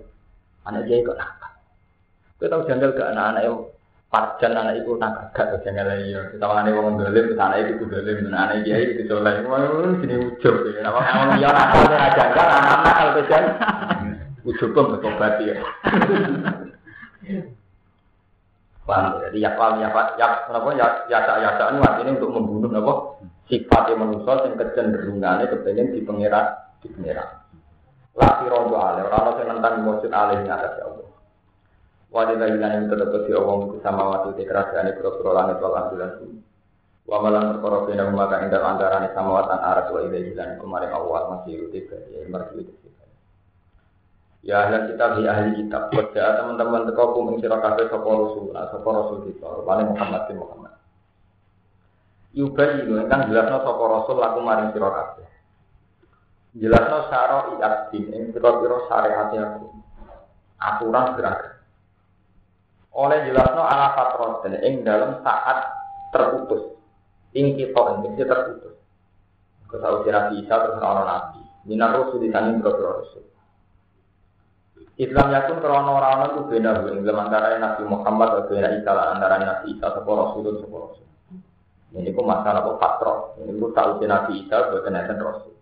Anak 0.64 0.82
kiai 0.88 1.04
kok 1.04 1.18
nakal. 1.20 1.52
Gue 2.40 2.48
tahu 2.48 2.62
jandal 2.64 2.90
ke 2.96 3.02
anak-anak 3.02 3.42
yang 3.44 3.58
Parjan 4.14 4.54
anak 4.54 4.78
ibu 4.78 4.94
tak 4.94 5.34
gak 5.34 5.50
tuh 5.50 5.58
jangan 5.66 5.90
lagi 5.90 6.14
ya. 6.14 6.22
Kita 6.30 6.46
wani 6.46 6.70
wong 6.70 7.02
dolim, 7.02 7.34
kita 7.34 7.50
anak 7.50 7.74
ibu 7.74 7.90
dolim, 7.90 8.30
anak 8.30 8.62
kiai 8.62 8.94
itu 8.94 9.10
soleh. 9.10 9.42
Wah, 9.42 9.90
sini 9.98 10.14
ujub 10.22 10.54
ya. 10.70 10.86
Nama 10.86 11.00
wong 11.02 11.28
dia 11.34 11.50
nakal 11.50 11.82
aja 11.90 12.24
kan 12.30 12.46
anak 12.46 12.78
nakal 12.86 13.08
pejan. 13.18 13.44
Ujub 14.46 14.70
pun 14.70 14.94
bertobat 14.94 15.42
ya. 15.42 15.58
Paham 18.84 19.16
Jadi 19.24 19.40
ya 19.40 19.56
paham 19.56 19.80
ya 19.80 19.88
pak 19.88 20.20
ya 20.20 20.44
kenapa 20.44 20.68
ya 20.76 20.86
ya 21.08 21.18
ya 21.24 21.34
ya 21.40 21.64
ini 21.72 21.80
artinya 21.80 22.12
untuk 22.20 22.30
membunuh 22.36 22.68
apa 22.68 22.92
sifat 23.48 23.82
yang 23.92 24.00
manusia 24.04 24.44
yang 24.44 24.54
kecenderungannya 24.60 25.48
kepengen 25.48 25.92
di 25.96 26.00
pangeran 26.04 26.46
di 26.84 26.88
pangeran. 26.92 27.28
Laki 28.14 28.44
rondo 28.46 28.76
ale 28.78 29.08
orang 29.08 29.24
orang 29.24 29.36
yang 29.40 29.48
tentang 29.58 29.74
mujud 29.82 30.12
ale 30.12 30.32
yang 30.44 30.52
atas 30.52 30.76
ya 30.76 30.84
Allah. 30.84 31.08
Lagi 32.14 32.34
lan 32.38 32.86
itu 32.86 32.94
tetap 32.94 33.22
di 33.26 33.32
awam 33.34 33.74
sama 33.82 34.02
waktu 34.06 34.38
di 34.38 34.44
kerajaan 34.46 34.86
itu 34.86 35.02
pura 35.02 35.32
langit 35.34 35.58
wal 35.58 35.74
ambulan. 35.74 36.12
Wa 37.04 37.18
malan 37.20 37.58
perkara 37.58 37.78
bina 37.88 38.04
maka 38.12 38.36
ing 38.44 38.48
dalam 38.48 38.78
antarané 38.78 39.08
samawatan 39.12 39.60
arat 39.60 39.88
wa 39.92 40.00
ilahi 40.04 40.32
lan 40.36 40.56
kemarin 40.56 40.94
awal 40.94 41.36
masih 41.36 41.68
tiga 41.74 41.98
ya 42.12 42.24
mergi 42.30 42.64
itu. 42.64 42.83
Ya 44.44 44.68
ahli 44.68 44.92
kitab 44.92 45.24
ya 45.24 45.32
ahli 45.32 45.56
kitab. 45.56 45.88
Kerja 45.88 46.36
teman-teman 46.36 46.84
teko 46.84 47.16
kum 47.16 47.32
ing 47.32 47.40
sira 47.40 47.64
kabeh 47.64 47.88
sapa 47.88 48.04
rasul, 48.04 48.52
sapa 48.52 48.88
rasul 48.92 49.18
kita, 49.24 49.48
rupane 49.48 49.88
Muhammad 49.88 50.22
bin 50.28 50.36
Muhammad. 50.36 50.72
Yubayi 52.36 52.84
ingkang 52.84 53.32
jelasno 53.32 53.64
sapa 53.64 53.82
rasul 53.88 54.20
laku 54.20 54.44
maring 54.44 54.76
sira 54.76 54.88
kabeh. 54.92 55.28
Jelasno 56.60 56.98
syara 57.08 57.38
iatin 57.56 58.04
ing 58.12 58.24
pira-pira 58.36 58.84
aku. 58.84 59.66
Aturan 60.60 61.16
gerakan. 61.16 61.54
Oleh 62.94 63.24
jelasno 63.24 63.64
ala 63.64 63.96
fatroten 63.96 64.60
ing 64.60 64.84
dalam 64.84 65.24
saat 65.24 65.72
terputus. 66.12 66.76
Ing 67.32 67.56
kita 67.56 68.04
ing 68.04 68.12
terputus. 68.20 68.76
Kesau 69.72 70.04
Nabi 70.04 70.44
Isa 70.44 70.54
terus 70.54 70.78
orang 70.84 71.08
Nabi. 71.08 71.42
Minar 71.64 71.96
Rasul 71.96 72.22
di 72.22 72.28
sana 72.28 72.54
Rasul. 72.60 73.33
Islam 74.94 75.34
yakun 75.34 75.58
krono 75.58 75.98
orang 75.98 76.38
itu 76.38 76.40
beda 76.54 76.86
ing 76.94 77.02
dalam 77.02 77.26
antara 77.26 77.58
Nabi 77.58 77.82
Muhammad 77.82 78.28
dan 78.30 78.44
beda 78.46 78.68
Isa 78.78 78.90
antara 78.94 79.42
Nabi 79.42 79.74
Isa 79.74 79.90
atau 79.90 80.06
Rasul 80.06 80.46
dan 80.46 80.70
Rasul. 80.70 81.06
Ini 81.94 82.10
pun 82.14 82.26
masalah 82.26 82.62
apa 82.62 82.72
patro. 82.78 83.14
Ini 83.42 83.58
pun 83.58 83.74
tahu 83.74 84.06
Nabi 84.06 84.46
Isa 84.46 84.70
buat 84.70 84.86
kenaikan 84.86 85.18
Rasul. 85.18 85.54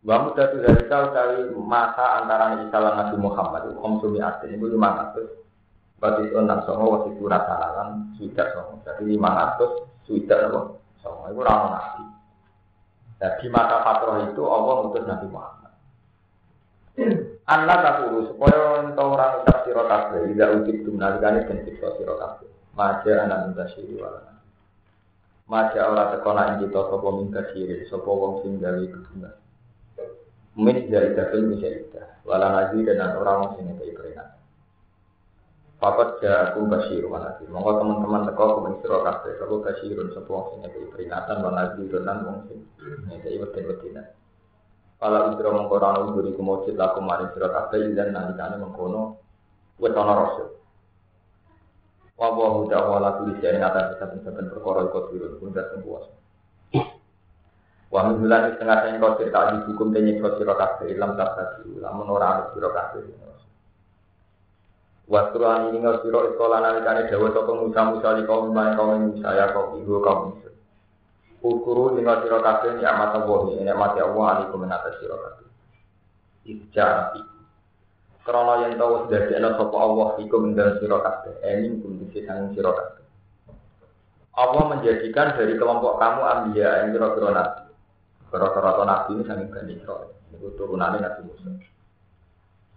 Itu 0.00 0.56
dari 0.64 0.84
tahu 0.88 1.04
kali 1.12 1.36
masa 1.60 2.24
antara 2.24 2.56
Isa 2.64 2.72
dan 2.72 2.96
Nabi 2.96 3.16
Muhammad 3.20 3.68
asli 3.68 4.56
itu 4.56 4.64
lima 4.64 4.88
ratus. 4.96 5.28
Berarti 6.00 6.30
itu 6.30 6.36
enam 6.38 6.62
songo 6.64 6.84
waktu 6.94 7.08
itu 7.18 7.26
rasa 7.28 7.52
alam 7.52 8.16
sudah 8.16 8.46
songo. 8.56 8.80
Jadi 8.86 9.02
lima 9.12 9.28
ratus 9.34 9.84
sudah 10.08 10.38
apa? 10.48 10.60
Songo 11.04 11.24
itu 11.28 11.40
orang 11.44 11.76
Nabi. 11.76 12.02
Nah, 13.18 13.32
di 13.42 13.46
masa 13.50 13.76
patro 13.84 14.24
itu 14.24 14.42
Allah 14.46 14.72
mengutus 14.80 15.04
Nabi 15.04 15.26
Muhammad. 15.28 15.72
Anak 17.48 17.80
aku 17.80 18.28
supaya 18.28 18.84
entah 18.84 19.08
orang 19.08 19.40
ucap 19.40 19.64
siro 19.64 19.88
kabeh, 19.88 20.20
tidak 20.36 20.52
ujib 20.60 20.84
dum 20.84 21.00
nalikane 21.00 21.48
dan 21.48 21.64
siksa 21.64 21.96
siro 21.96 22.20
kabeh. 22.20 22.44
Maja 22.76 23.24
anak 23.24 23.48
minta 23.48 23.64
siri 23.72 23.96
wala. 23.96 24.36
Maja 25.48 25.88
ora 25.88 26.12
tekona 26.12 26.52
ing 26.52 26.68
kita 26.68 26.92
sapa 26.92 27.08
minta 27.08 27.40
siri, 27.56 27.88
sapa 27.88 28.04
wong 28.04 28.44
sing 28.44 28.60
gawe 28.60 28.84
kebenar. 28.84 29.40
Min 30.60 30.92
dari 30.92 31.16
dafil 31.16 31.48
bisa 31.48 31.72
ida, 31.72 32.20
wala 32.28 32.52
nazi 32.52 32.84
dan 32.84 33.16
orang 33.16 33.56
sing 33.56 33.64
ngekei 33.64 33.96
peringatan. 33.96 34.44
Papat 35.80 36.20
ja 36.20 36.52
aku 36.52 36.68
kasir 36.68 37.06
mana 37.08 37.32
Monggo 37.48 37.80
teman-teman 37.80 38.28
teko 38.28 38.60
kumen 38.60 38.76
sira 38.84 39.00
kabeh, 39.08 39.40
sapa 39.40 39.54
kasirun 39.72 40.12
sapa 40.12 40.28
wong 40.28 40.46
sing 40.52 40.58
ngekei 40.68 40.92
peringatan, 40.92 41.40
wala 41.40 41.64
nazi 41.64 41.88
dan 41.88 42.28
wong 42.28 42.44
sing 42.44 42.60
ngekei 43.08 43.40
weden-wedenan. 43.40 44.17
Kalau 44.98 45.30
udra 45.30 45.54
mengkono 45.54 46.10
uduri 46.10 46.34
kumujud 46.34 46.74
laku 46.74 46.98
maring 46.98 47.30
surat 47.30 47.54
kabeh 47.54 47.94
dan 47.94 48.10
nalikane 48.10 48.58
mengkono 48.58 49.22
wis 49.78 49.94
ana 49.94 50.26
rasul. 50.26 50.58
Wa 52.18 52.34
wa 52.34 52.58
huda 52.58 52.78
wa 52.82 52.98
la 52.98 53.14
tulis 53.14 53.38
ing 53.38 53.62
atas 53.62 53.94
saben-saben 54.02 54.50
perkara 54.50 54.90
iku 54.90 55.06
dirun 55.14 55.38
pun 55.38 55.54
dateng 55.54 55.86
puas. 55.86 56.02
Wa 57.94 58.10
min 58.10 58.26
bulan 58.26 58.58
setengah 58.58 58.78
sing 58.82 58.98
kau 58.98 59.14
cerita 59.14 59.54
di 59.54 59.70
hukum 59.70 59.94
tenye 59.94 60.18
kau 60.18 60.34
sira 60.34 60.58
kabeh 60.58 60.90
ilam 60.90 61.14
tak 61.14 61.30
tadi 61.38 61.78
lamun 61.78 62.10
ora 62.10 62.26
ana 62.34 62.44
sira 62.50 62.68
kabeh. 62.74 63.06
Wa 65.06 65.30
Qur'an 65.30 65.70
ini 65.70 65.78
ngau 65.78 66.02
sira 66.02 66.26
sekolah 66.26 66.58
nalikane 66.58 67.06
dawa 67.06 67.30
sapa 67.30 67.52
Musa 67.54 67.80
Musa 67.86 68.08
li 68.18 68.22
kaum 68.26 68.50
maring 68.50 68.74
kaum 68.74 68.98
Musa 69.14 69.28
ya 69.30 69.46
kaum 69.54 69.78
iku 69.78 70.02
kaum 70.02 70.34
Musa. 70.34 70.47
Ukuru 71.38 71.94
lima 71.94 72.18
siro 72.26 72.42
kabeh 72.42 72.82
nikmat 72.82 73.14
Allah 73.14 73.40
ini 73.54 73.70
mati 73.70 74.02
Allah 74.02 74.24
alaikum 74.26 74.58
min 74.58 74.74
atas 74.74 74.98
siro 74.98 75.14
kabeh. 75.22 75.46
Ija 76.50 76.86
api. 77.06 77.20
Krono 78.26 78.66
yang 78.66 78.74
tahu 78.74 79.06
sudah 79.06 79.22
diana 79.30 79.54
sopo 79.54 79.76
Allah 79.78 80.18
iku 80.18 80.36
mendalam 80.42 80.82
siro 80.82 80.98
kabeh. 80.98 81.38
Emin 81.46 81.78
kum 81.78 82.02
disi 82.02 82.26
sanging 82.26 82.58
siro 82.58 82.74
kabeh. 82.74 83.06
Allah 84.34 84.62
menjadikan 84.66 85.38
dari 85.38 85.54
kelompok 85.54 86.02
kamu 86.02 86.20
ambia 86.26 86.68
yang 86.82 86.90
kira-kira 86.90 87.30
nabi. 87.30 87.62
Kira-kira 88.34 88.70
nabi 88.82 89.10
ini 89.14 89.22
sanging 89.22 89.48
Bani 89.54 89.72
Israel. 89.78 90.10
Itu 90.34 90.50
turunannya 90.58 91.06
Nabi 91.06 91.20
Musa. 91.22 91.50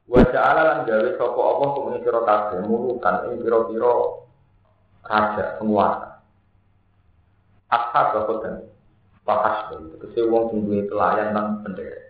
Wajah 0.06 0.42
Allah 0.44 0.64
lan 0.70 0.80
gawe 0.86 1.10
sopo 1.18 1.40
Allah 1.42 1.68
kum 1.74 1.98
siro 1.98 2.22
kabeh. 2.30 2.62
Mulukan 2.62 3.16
ing 3.26 3.42
kira-kira 3.42 3.92
raja, 5.02 5.58
penguasa. 5.58 6.11
Ashab 7.72 8.08
apa 8.20 8.34
dan 8.44 8.56
Pakas 9.22 9.70
dari 9.70 9.86
Kese 10.02 10.26
wong 10.26 10.50
sing 10.50 10.60
duwe 10.66 10.90
pelayan 10.90 11.32
nang 11.32 11.62
bendera. 11.62 12.10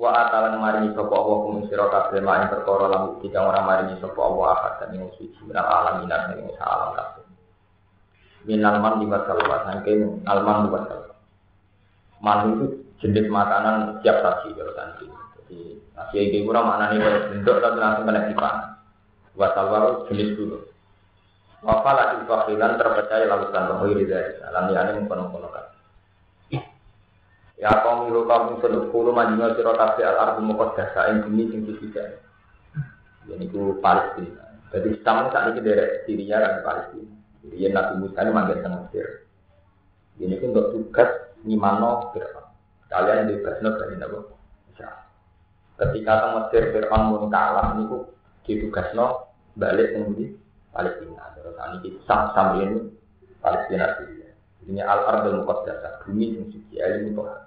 Wa 0.00 0.16
atalan 0.16 0.56
maringi 0.56 0.96
sapa 0.96 1.12
Allah 1.12 1.36
kum 1.44 1.68
sira 1.68 1.92
kabeh 1.92 2.24
maing 2.24 2.48
perkara 2.48 2.88
lan 2.88 3.20
tiga 3.20 3.44
orang 3.44 3.68
maringi 3.68 4.00
sapa 4.00 4.16
Allah 4.16 4.46
akad 4.56 4.72
dan 4.80 4.96
yang 4.96 5.12
suci 5.20 5.36
minal 5.44 5.68
alam 5.68 6.00
minal 6.00 6.32
ing 6.40 6.48
alam 6.56 6.90
kabeh. 6.96 7.24
Minal 8.48 8.80
man 8.80 8.96
di 8.96 9.06
masalah 9.12 9.60
saking 9.68 10.24
alman 10.24 10.64
di 10.64 10.68
masalah. 10.72 11.12
Man 12.24 12.38
itu 12.56 12.64
jenis 13.04 13.28
makanan 13.28 14.00
siap 14.00 14.24
saji 14.24 14.56
kalau 14.56 14.72
tadi. 14.72 15.04
Jadi 15.36 15.58
nasi 15.92 16.16
iki 16.16 16.48
ora 16.48 16.64
maknane 16.64 16.96
bentuk 17.28 17.60
tapi 17.60 17.76
langsung 17.76 18.08
kena 18.08 18.24
dipangan. 18.24 18.80
Wa 19.36 19.52
jenis 20.08 20.32
dulu. 20.32 20.69
Wafala 21.60 22.16
ilfahilan 22.16 22.80
terpercaya 22.80 23.28
lautan 23.28 23.68
bahwiri 23.68 24.08
dari 24.08 24.32
alam 24.48 24.72
yang 24.72 25.04
mengkono-kono 25.04 25.48
kan. 25.52 25.66
Ya 27.60 27.68
kaum 27.84 28.08
milu 28.08 28.24
kaum 28.24 28.56
sing 28.64 28.72
sepuluh 28.72 29.12
majinga 29.12 29.52
sira 29.52 29.76
kabeh 29.76 30.08
al 30.08 30.16
ardu 30.16 30.40
muqaddasa 30.40 31.12
ing 31.12 31.28
bumi 31.28 31.52
sing 31.52 31.60
disidak. 31.68 32.24
Ini 33.28 33.52
ku 33.52 33.76
Palestina. 33.84 34.56
Jadi 34.72 34.96
Islam 34.96 35.28
saat 35.28 35.52
ini 35.52 35.60
dari 35.60 35.84
Syria 36.08 36.40
dan 36.40 36.64
Palestina. 36.64 37.12
Jadi 37.44 37.68
Nabi 37.68 37.92
Musa 38.00 38.18
ini 38.24 38.30
manggil 38.32 38.56
tengah 38.64 38.80
Mesir. 38.88 39.06
Ini 40.16 40.40
pun 40.40 40.56
untuk 40.56 40.66
tugas 40.72 41.10
Nimano 41.44 42.08
Fir'aun. 42.16 42.48
Kalian 42.88 43.28
bebas 43.28 43.60
dari 43.60 43.94
Nabi 44.00 44.16
Musa. 44.24 44.88
Ketika 45.76 46.12
tengah 46.24 46.48
Mesir 46.48 46.72
Fir'aun 46.72 47.12
pun 47.12 47.28
kalah, 47.28 47.76
ini 47.76 47.84
ku 47.84 48.08
ditugasno 48.48 49.28
balik 49.60 49.92
kemudian 49.92 50.39
Palestina. 50.70 51.34
Terus 51.34 51.56
ini 51.82 51.88
sam 52.06 52.30
sam 52.34 52.58
ini 52.62 52.78
Palestina 53.42 53.98
Syria. 53.98 54.30
Ini 54.66 54.80
al 54.86 55.00
ardul 55.08 55.42
muqaddasah 55.42 56.06
bumi 56.06 56.36
yang 56.36 56.46
suci 56.52 56.76
ilmu 56.78 57.18
Tuhan. 57.18 57.40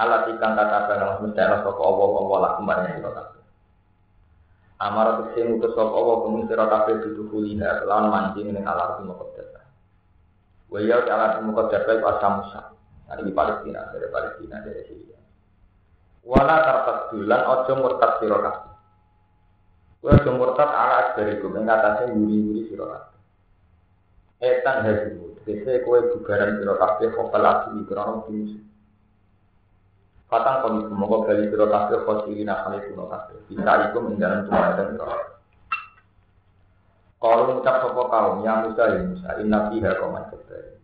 Allah 0.00 0.24
ikan 0.32 0.52
kata 0.56 0.76
kata 0.88 1.20
mesti 1.20 1.40
ana 1.42 1.60
sapa 1.60 1.80
Allah 1.82 2.08
Allah 2.24 2.38
lakum 2.46 2.64
maring 2.64 2.94
sira 2.96 3.10
kabeh. 3.12 3.42
Amar 4.80 5.06
tekse 5.20 5.40
ngutus 5.44 5.72
sapa 5.74 5.92
Allah 5.92 6.16
kuwi 6.24 6.42
sira 6.46 6.64
kabeh 6.70 6.94
dudu 7.04 7.22
kulina 7.28 7.84
lan 7.84 8.08
mancing 8.08 8.54
ning 8.54 8.64
al 8.64 8.78
ardul 8.78 9.12
muqaddasah. 9.12 9.64
Wa 10.70 10.78
ya 10.80 11.02
al 11.02 11.20
ardul 11.20 11.46
muqaddasah 11.50 11.92
iku 11.98 12.06
asamusa. 12.16 12.62
Nah, 13.10 13.18
ini 13.18 13.34
Palestina 13.34 13.90
dari 13.90 14.06
Palestina 14.06 14.56
dari 14.62 14.82
Syria. 14.86 15.18
Wala 16.22 16.56
tartadulan 16.62 17.42
ojo 17.42 17.72
murtad 17.80 18.12
sira 18.22 18.38
kabeh. 18.38 18.69
Kue 20.00 20.08
aja 20.08 20.32
murtad 20.32 20.70
ala 20.72 21.12
asbariku 21.12 21.52
mengatasi 21.52 22.08
wuri-wuri 22.16 22.72
sira 22.72 22.88
kabeh. 22.88 23.20
Etan 24.40 24.80
hazimu, 24.88 25.36
tegese 25.44 25.84
kue 25.84 26.00
bubaran 26.16 26.56
kabeh 26.64 27.08
kopal 27.12 27.44
asli 27.44 27.84
krono 27.84 28.24
musuh. 28.24 28.64
Patang 30.32 30.64
komi 30.64 30.88
semoga 30.88 31.28
bali 31.28 31.52
sira 31.52 31.66
kabeh 31.68 32.00
khosiri 32.08 32.48
nakali 32.48 32.80
kuno 32.88 33.12
kabeh. 33.12 33.44
Bisa 33.44 33.72
iku 33.92 33.98
mendalam 34.00 34.48
tumadan 34.48 34.88
sira 34.96 35.16
Kalau 37.20 37.52
mengucap 37.52 37.84
sopo 37.84 38.08
kaum 38.08 38.40
yang 38.40 38.64
Musa 38.64 38.96
ya 38.96 39.04
Musa, 39.04 39.36
inna 39.44 39.68
fiha 39.68 39.92
kauman 40.00 40.24
kebari. 40.32 40.80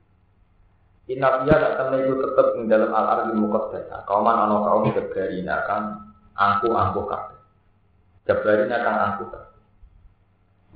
Inna 1.08 1.40
fiha 1.40 1.56
tak 1.56 1.74
temen 1.80 2.04
itu 2.04 2.14
tetap 2.20 2.46
di 2.52 2.68
dalam 2.68 2.92
al-ardi 2.92 3.32
muqaddasa. 3.40 4.04
Kauman 4.04 4.44
ana 4.44 4.60
kaum 4.60 4.84
kebari 4.92 5.40
akan 5.48 6.12
angku-angku 6.36 7.08
kabeh. 7.08 7.35
Jabari 8.26 8.66
akan 8.66 8.96
aku 9.14 9.24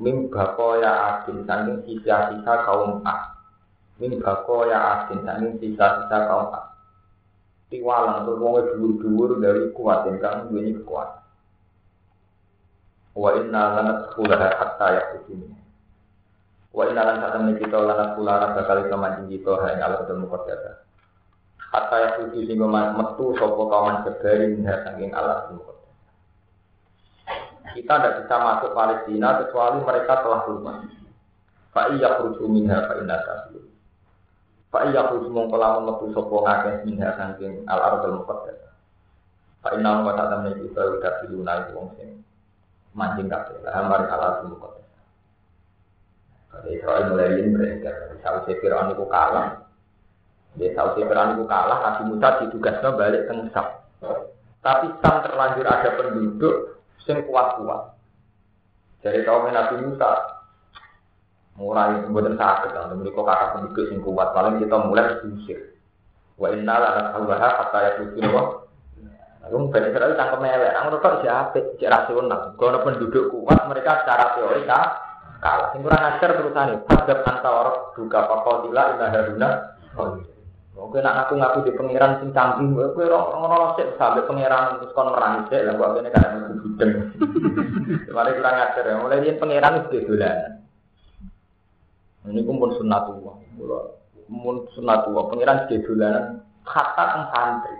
Mim 0.01 0.33
bako 0.33 0.81
ya 0.81 1.21
adin 1.21 1.45
saking 1.45 1.85
sisa-sisa 1.85 2.65
kaum 2.65 3.05
A. 3.05 3.37
Mim 4.01 4.17
bako 4.23 4.71
ya 4.71 4.79
adin 5.05 5.21
saking 5.27 5.59
sisa-sisa 5.61 6.31
kaum 6.31 6.55
A. 6.57 6.73
Tiwalang 7.69 8.27
tuh 8.27 8.35
mau 8.39 8.59
dhuwur-dhuwur 8.59 9.39
dari 9.39 9.71
kuat 9.77 10.03
yang 10.09 10.51
duweni 10.51 10.75
kekuatan. 10.79 11.23
Wa 13.15 13.31
inna 13.39 13.63
lanat 13.79 13.99
kulaha 14.15 14.49
hatta 14.59 14.87
yakutini. 14.95 15.55
Wa 16.71 16.87
inna 16.87 17.03
lan 17.03 17.23
saat 17.23 17.35
temen 17.35 17.59
kita 17.59 17.79
lanat 17.79 18.15
kulaha 18.15 18.55
bakal 18.59 18.87
iso 18.87 18.95
mancing 18.95 19.27
kita 19.31 19.53
hai 19.63 19.79
Allah 19.83 20.07
dan 20.07 20.23
mukodata. 20.23 20.87
Hatta 21.71 21.97
yakuti 22.03 22.47
sehingga 22.47 22.67
metu 22.67 23.35
sopo 23.39 23.71
kawan 23.71 24.03
segari 24.03 24.55
minha 24.55 24.75
saking 24.83 25.15
Allah 25.15 25.47
dan. 25.51 25.80
Kita 27.77 27.95
tidak 27.99 28.15
bisa 28.25 28.37
masuk 28.41 28.71
Palestina 28.75 29.29
kecuali 29.43 29.79
mereka 29.85 30.23
telah 30.25 30.41
keluar. 30.47 30.79
Pak 31.71 31.87
iya 31.95 32.19
kurju 32.19 32.45
minha 32.51 32.83
pak 32.83 32.99
indah 32.99 33.21
kafir. 33.23 33.63
Pak 34.75 34.91
iya 34.91 35.07
kurju 35.07 35.31
mongkolamun 35.31 35.87
metu 35.87 36.11
sopo 36.11 36.43
ngakeh 36.43 36.83
minha 36.83 37.15
saking 37.15 37.63
al 37.71 37.79
ardul 37.79 38.23
muqaddas. 38.23 38.71
Pak 39.61 39.77
Inal 39.77 40.09
wa 40.09 40.17
ta'ala 40.17 40.41
menika 40.41 40.65
Israel 40.65 40.97
dari 41.05 41.37
Yunani 41.37 41.77
wong 41.77 41.93
sing 42.01 42.25
mancing 42.97 43.29
kabeh. 43.29 43.61
Lah 43.61 43.85
mari 43.85 44.09
kalah 44.09 44.41
semua 44.41 44.57
kota. 44.57 44.83
Kalau 46.51 46.69
Israel 46.73 47.05
mulai 47.13 47.37
ini 47.37 47.53
beredar, 47.55 48.17
saat 48.25 48.49
Fir'aun 48.49 48.91
itu 48.97 49.05
kalah, 49.07 49.69
dia 50.57 50.75
tahu 50.75 50.99
Fir'aun 50.99 51.39
itu 51.39 51.45
kalah, 51.47 51.79
Nabi 51.79 52.03
Musa 52.11 52.29
ditugasnya 52.43 52.89
balik 52.97 53.29
ke. 53.29 53.65
Tapi 54.61 54.87
Sam 55.01 55.17
terlanjur 55.25 55.67
ada 55.69 55.91
penduduk 55.97 56.80
yang 57.09 57.25
kuat-kuat. 57.25 57.97
Jadi 59.01 59.25
kaum 59.25 59.49
Nabi 59.49 59.81
Musa 59.81 60.11
mulai 61.57 62.01
buatan 62.09 62.41
sakit, 62.41 62.73
dan 62.73 62.97
mereka 62.97 63.21
kata 63.21 63.47
penduduk 63.57 63.89
yang 63.93 64.01
kuat, 64.01 64.29
paling 64.33 64.61
kita 64.61 64.77
mulai 64.81 65.21
diusir. 65.21 65.77
Wa 66.41 66.49
inna 66.53 66.75
la 66.81 66.91
nasawwaha 66.97 67.49
hatta 67.61 67.79
yakutu 67.85 68.21
wa 68.33 68.65
Lalu 69.41 69.73
Bani 69.73 69.89
Israel 69.89 70.17
cangkem 70.21 70.45
elek, 70.45 70.77
aku 70.77 70.89
tetap 71.01 71.15
siapa, 71.25 71.59
cek 71.81 71.89
rasional. 71.89 72.41
Kalau 72.61 72.85
penduduk 72.85 73.33
kuat, 73.33 73.61
mereka 73.73 74.05
secara 74.05 74.37
teori 74.37 74.69
kalah. 74.69 75.73
Sing 75.73 75.81
kurang 75.81 76.05
ajar 76.05 76.31
terusane, 76.37 76.75
padha 76.85 77.25
antawar 77.25 77.97
buka 77.97 78.21
pakotila 78.29 78.83
inna 78.95 79.07
haruna. 79.09 79.51
Oke, 80.91 80.99
nak 81.07 81.31
aku 81.31 81.39
ngaku 81.39 81.71
di 81.71 81.79
pangeran 81.79 82.19
sing 82.19 82.35
canggih, 82.35 82.75
kowe 82.75 83.07
ngono 83.07 83.79
sik 83.79 83.95
sampai 83.95 84.27
pangeran 84.27 84.83
terus 84.83 84.91
kon 84.91 85.15
merangi 85.15 85.47
sik, 85.47 85.63
lah 85.63 85.79
kok 85.79 85.91
kene 85.95 86.11
kan 86.11 86.51
aku 86.51 86.67
budeng. 86.67 86.93
Mari 88.11 88.35
kurang 88.35 88.59
ajar 88.59 88.83
ya, 88.83 88.99
mulai 88.99 89.23
yen 89.23 89.39
pangeran 89.39 89.87
wis 89.87 90.03
dolanan. 90.03 90.53
Ini 92.27 92.43
pun 92.43 92.75
sunnatullah. 92.75 93.35
Mun 94.35 94.67
sunnatullah, 94.75 95.31
pangeran 95.31 95.71
dolanan 95.71 96.43
kata 96.67 97.05
teng 97.07 97.25
santri. 97.31 97.77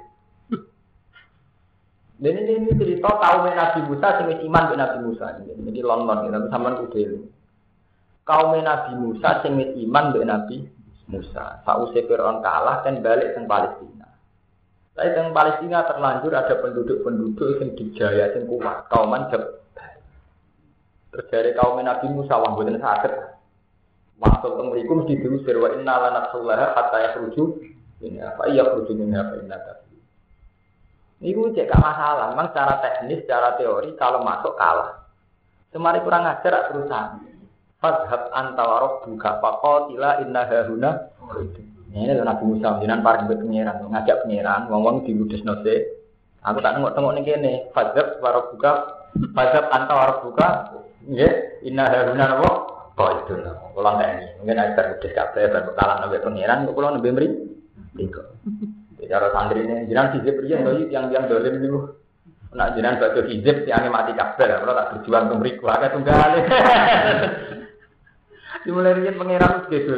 Ini, 2.23 2.41
ini 2.47 2.71
cerita 2.79 3.11
tahu 3.11 3.43
Nabi 3.43 3.81
Musa, 3.91 4.23
sing 4.23 4.31
iman 4.31 4.71
dengan 4.71 4.87
Nabi 4.87 4.99
Musa. 5.03 5.35
Ini 5.35 5.83
London, 5.83 6.31
tapi 6.31 6.47
sampean 6.47 6.79
kudu 6.79 7.27
kaum 8.23 8.55
Nabi 8.55 8.93
Musa 8.95 9.43
sing 9.43 9.59
iman 9.59 10.15
mbek 10.15 10.23
Nabi 10.31 10.57
Musa. 11.11 11.61
Sausé 11.67 12.07
Firaun 12.07 12.41
kalah 12.41 12.87
dan 12.87 13.03
balik 13.03 13.35
ke 13.35 13.43
Palestina. 13.45 14.09
Tapi 14.95 15.09
teng 15.13 15.35
Palestina 15.35 15.83
terlanjur 15.85 16.33
ada 16.33 16.55
penduduk-penduduk 16.63 17.59
yang 17.59 17.71
dijaya 17.75 18.31
sing 18.33 18.47
kuat, 18.47 18.87
kauman 18.89 19.27
jeb. 19.35 19.61
Terjadi 21.11 21.59
kaum 21.59 21.83
Nabi 21.83 22.07
Musa 22.15 22.39
wah 22.39 22.55
boten 22.55 22.79
saged. 22.79 23.11
Masuk 24.23 24.53
ke 24.55 24.63
mriku 24.63 24.93
mesti 25.03 25.19
diusir 25.19 25.59
wa 25.59 25.75
inna 25.75 25.95
lanatsullaha 25.97 26.77
hatta 26.77 26.99
yakhruju 27.09 27.57
ini 28.01 28.21
apa 28.21 28.49
iya 28.49 28.65
khruju 28.65 28.93
min 28.97 29.13
apa 29.13 29.37
inna 29.41 29.57
Ini 31.21 31.37
cek 31.37 31.69
gak 31.69 31.85
masalah, 31.85 32.33
memang 32.33 32.49
secara 32.49 32.81
teknis, 32.81 33.21
secara 33.29 33.61
teori 33.61 33.93
kalau 34.01 34.25
masuk 34.25 34.57
kalah. 34.57 35.05
Semari 35.69 36.01
kurang 36.01 36.25
ajar 36.25 36.73
terusan. 36.73 37.30
Fadhab 37.81 38.29
antawarok 38.37 39.09
buka 39.09 39.41
tila 39.89 40.21
inna 40.21 40.45
hahuna. 40.45 40.91
Ini 41.91 42.13
adalah 42.13 42.37
Nabi 42.37 42.45
Musa, 42.55 42.77
jinan 42.77 43.01
paling 43.01 43.27
buat 43.27 43.41
pengiran, 43.41 43.83
ngajak 43.89 44.23
pengiran, 44.23 44.69
ngomong 44.69 45.03
di 45.03 45.17
ludes 45.17 45.43
nose. 45.43 45.99
Aku 46.45 46.61
tak 46.61 46.77
nengok 46.77 46.93
tengok 46.93 47.13
nih 47.17 47.25
kene. 47.25 47.53
Fadhab 47.73 48.21
warok 48.21 48.53
buka, 48.55 48.73
fadhab 49.33 49.73
antawarok 49.73 50.19
buka. 50.29 50.49
Ya, 51.09 51.33
inna 51.65 51.89
hahuna 51.89 52.37
nopo. 52.37 52.51
Oh 53.01 53.11
itu 53.17 53.41
nopo. 53.41 53.73
Kalau 53.73 53.97
ini, 53.97 54.29
mungkin 54.45 54.61
ada 54.61 54.83
ludes 54.93 55.13
kafe, 55.17 55.49
berkalan 55.49 56.05
nabi 56.05 56.21
pengiran, 56.21 56.69
kok 56.69 56.77
kalau 56.77 56.95
nabi 56.95 57.11
beri. 57.17 57.29
Tiga. 57.97 58.23
Cara 59.09 59.33
santri 59.33 59.65
ini, 59.65 59.89
jinan 59.89 60.13
sih 60.13 60.21
beri 60.21 60.53
yang 60.93 61.09
yang 61.09 61.25
dolim 61.27 61.65
ini. 61.65 61.69
Nak 62.53 62.77
jinan 62.77 63.01
batu 63.01 63.25
hijab, 63.25 63.65
yang 63.65 63.89
mati 63.89 64.13
kabel, 64.13 64.53
kalau 64.53 64.75
tak 64.77 64.89
berjuang 64.95 65.25
untuk 65.33 65.39
beriku, 65.43 65.65
agak 65.71 65.95
tunggal. 65.97 66.31
Dimulai 68.65 68.97
riyen 68.97 69.17
pangeran 69.17 69.67
wis. 69.71 69.89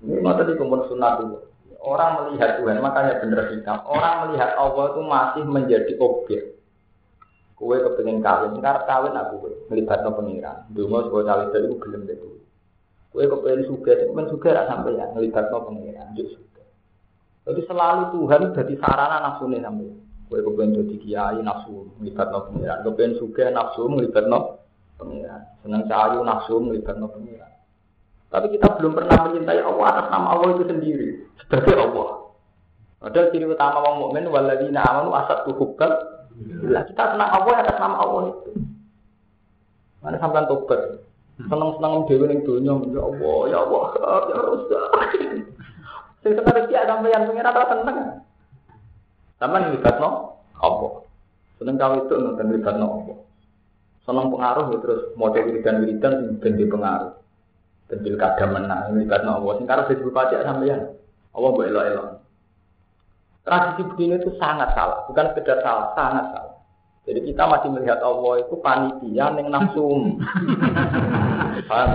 Ini 0.00 0.16
mata 0.24 0.48
di 0.48 0.56
kumpul 0.56 0.88
sunat 0.88 1.28
itu. 1.28 1.36
Orang 1.80 2.28
melihat 2.28 2.60
Tuhan, 2.60 2.84
makanya 2.84 3.24
bener 3.24 3.56
kita. 3.56 3.84
Orang 3.88 4.28
melihat 4.28 4.52
Allah 4.56 4.92
itu 4.92 5.00
masih 5.00 5.44
menjadi 5.48 5.92
objek. 5.96 6.60
Kue 7.56 7.76
kepengen 7.76 8.24
kawin, 8.24 8.56
sekarang 8.56 8.84
kawin 8.88 9.16
aku 9.16 9.34
kue 9.44 9.52
melibat 9.68 10.00
no 10.00 10.16
pengiran. 10.16 10.64
Dulu 10.72 11.08
sebuah 11.08 11.24
cawe 11.24 11.44
itu 11.52 11.76
belum 11.76 12.08
itu. 12.08 12.28
Kue 13.12 13.28
kepengen 13.28 13.68
suka, 13.68 13.92
kepengen 14.00 14.32
suka 14.32 14.48
rak 14.56 14.68
sampai 14.68 14.96
ya 14.96 15.12
melibat 15.12 15.48
no 15.52 15.68
pengiran. 15.68 16.08
Jadi 16.16 17.60
selalu 17.64 18.02
Tuhan 18.16 18.40
jadi 18.56 18.74
sarana 18.80 19.16
nafsu 19.24 19.44
nih 19.48 19.60
sampai. 19.60 19.92
Kue 20.28 20.40
kepengen 20.40 20.84
jadi 20.84 20.96
kiai 21.00 21.40
nafsu 21.40 21.88
melibat 22.00 22.28
no 22.28 22.48
pengiran. 22.48 22.80
Kepengen 22.84 23.12
suka 23.20 23.44
nafsu 23.52 23.88
melibat 23.88 24.24
no 24.28 24.59
pengiran. 25.00 25.40
Senang 25.64 25.88
cahayu 25.88 26.20
nafsu 26.20 26.60
melibatkan 26.60 27.08
pengiran. 27.08 27.52
Tapi 28.30 28.46
kita 28.54 28.78
belum 28.78 28.94
pernah 28.94 29.16
mencintai 29.26 29.58
Allah 29.58 29.86
atas 29.90 30.06
nama 30.12 30.26
Allah 30.38 30.48
itu 30.54 30.64
sendiri 30.68 31.08
sebagai 31.42 31.74
Allah. 31.74 32.30
Padahal 33.00 33.32
ciri 33.32 33.46
utama 33.48 33.80
orang 33.80 33.96
mukmin 33.98 34.28
waladina 34.28 34.84
amanu 34.86 35.16
asat 35.16 35.48
tuhukal. 35.48 35.90
Lah 36.68 36.84
kita 36.86 37.16
senang 37.16 37.30
Allah 37.32 37.54
atas 37.64 37.76
nama 37.80 37.96
Allah 37.98 38.22
itu. 38.30 38.50
Mana 40.04 40.16
sampai 40.20 40.46
tobat. 40.46 41.02
Senang-senang 41.40 42.04
dewi 42.04 42.28
ning 42.28 42.44
dunia, 42.44 42.76
ya 42.92 43.00
Allah, 43.00 43.38
ya 43.48 43.58
Allah, 43.64 43.84
ya 43.96 44.36
Rasul. 44.44 44.84
Sing 46.20 46.36
seneng 46.36 46.64
dia 46.68 46.84
pengiran 46.84 47.56
ora 47.56 47.66
seneng. 47.72 47.98
Sampeyan 49.40 49.72
libatno 49.72 50.36
Allah. 50.60 50.92
Seneng 51.56 51.80
kau 51.80 51.96
itu 51.96 52.14
nonton 52.20 52.52
libatno 52.52 52.86
Allah. 52.86 53.18
Senang 54.10 54.26
pengaruh 54.34 54.74
ya 54.74 54.78
terus 54.82 55.02
mau 55.14 55.30
wiridan 55.30 55.86
wiridan 55.86 56.42
ganti 56.42 56.66
pengaruh. 56.66 57.14
Dan 57.86 58.02
pilkada 58.02 58.42
menang 58.50 58.90
ini 58.90 59.06
karena 59.06 59.38
Allah. 59.38 59.54
Sing 59.54 59.70
karena 59.70 59.86
Facebook 59.86 60.10
pajak 60.10 60.42
sampeyan. 60.42 60.98
Allah 61.30 61.50
buat 61.54 61.70
elok 61.70 61.84
elok. 61.94 62.08
Tradisi 63.46 63.82
begini 63.86 64.18
itu 64.18 64.34
sangat 64.36 64.74
salah, 64.74 65.06
bukan 65.06 65.30
sekedar 65.30 65.62
salah, 65.62 65.94
sangat 65.94 66.26
salah. 66.34 66.54
Jadi 67.06 67.20
kita 67.30 67.42
masih 67.46 67.70
melihat 67.70 67.98
Allah 68.02 68.34
itu 68.42 68.54
panitia 68.58 69.26
yang 69.30 69.46
nafsu. 69.46 69.86
Paham? 71.70 71.90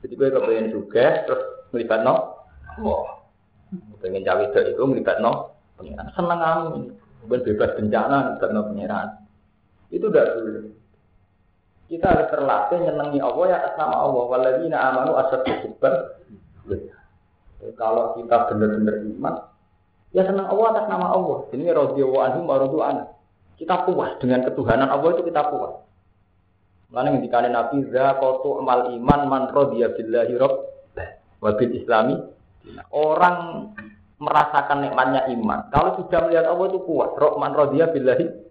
Jadi 0.00 0.12
gue 0.16 0.28
kepengen 0.32 0.72
juga 0.72 1.28
terus 1.28 1.42
melibat 1.76 2.00
no. 2.04 2.40
Allah. 2.76 3.20
Pengen 4.00 4.24
cawe 4.24 4.44
itu 4.48 4.82
melibat 4.88 5.20
no. 5.20 5.52
Pengiran 5.76 6.08
seneng. 6.16 6.40
Bukan 7.24 7.40
bebas 7.44 7.70
bencana 7.76 8.16
melibat 8.32 8.50
no 8.50 8.60
pengiran. 8.72 9.08
Itu 9.90 10.10
tidak 10.10 10.38
boleh. 10.38 10.74
Kita 11.86 12.06
harus 12.10 12.28
terlatih 12.34 12.78
nyenangi 12.82 13.22
Allah 13.22 13.44
ya 13.46 13.56
atas 13.62 13.74
nama 13.78 13.96
Allah. 14.02 14.22
Waladina 14.26 14.76
amanu 14.90 15.12
asad 15.22 15.46
hubban. 15.62 15.94
Kalau 17.78 18.14
kita 18.18 18.50
benar-benar 18.50 18.96
iman, 19.06 19.34
ya 20.10 20.22
senang 20.26 20.50
Allah 20.50 20.66
atas 20.74 20.86
nama 20.90 21.06
Allah. 21.14 21.38
Ini 21.54 21.66
radhiyallahu 21.70 22.22
anhu 22.26 22.40
wa. 22.46 23.06
Kita 23.56 23.88
puas 23.88 24.12
dengan 24.20 24.44
ketuhanan 24.44 24.90
Allah 24.90 25.08
itu 25.16 25.22
kita 25.24 25.42
puas. 25.48 25.80
Mana 26.90 27.10
dikali 27.18 27.50
Nabi 27.50 27.86
zakotu 27.90 28.62
amal 28.62 28.94
iman 28.94 29.20
man 29.26 29.42
rodiya 29.50 29.90
billahi 29.96 30.34
rabb 30.38 30.54
wa 31.42 31.50
bil 31.54 31.72
islami. 31.74 32.14
Orang 32.90 33.70
merasakan 34.18 34.86
nikmatnya 34.86 35.26
iman. 35.38 35.70
Kalau 35.70 35.98
sudah 36.02 36.18
melihat 36.26 36.46
Allah 36.50 36.66
itu 36.70 36.78
puas. 36.82 37.10
Man 37.38 37.54
rodiya 37.54 37.90
billahi 37.90 38.45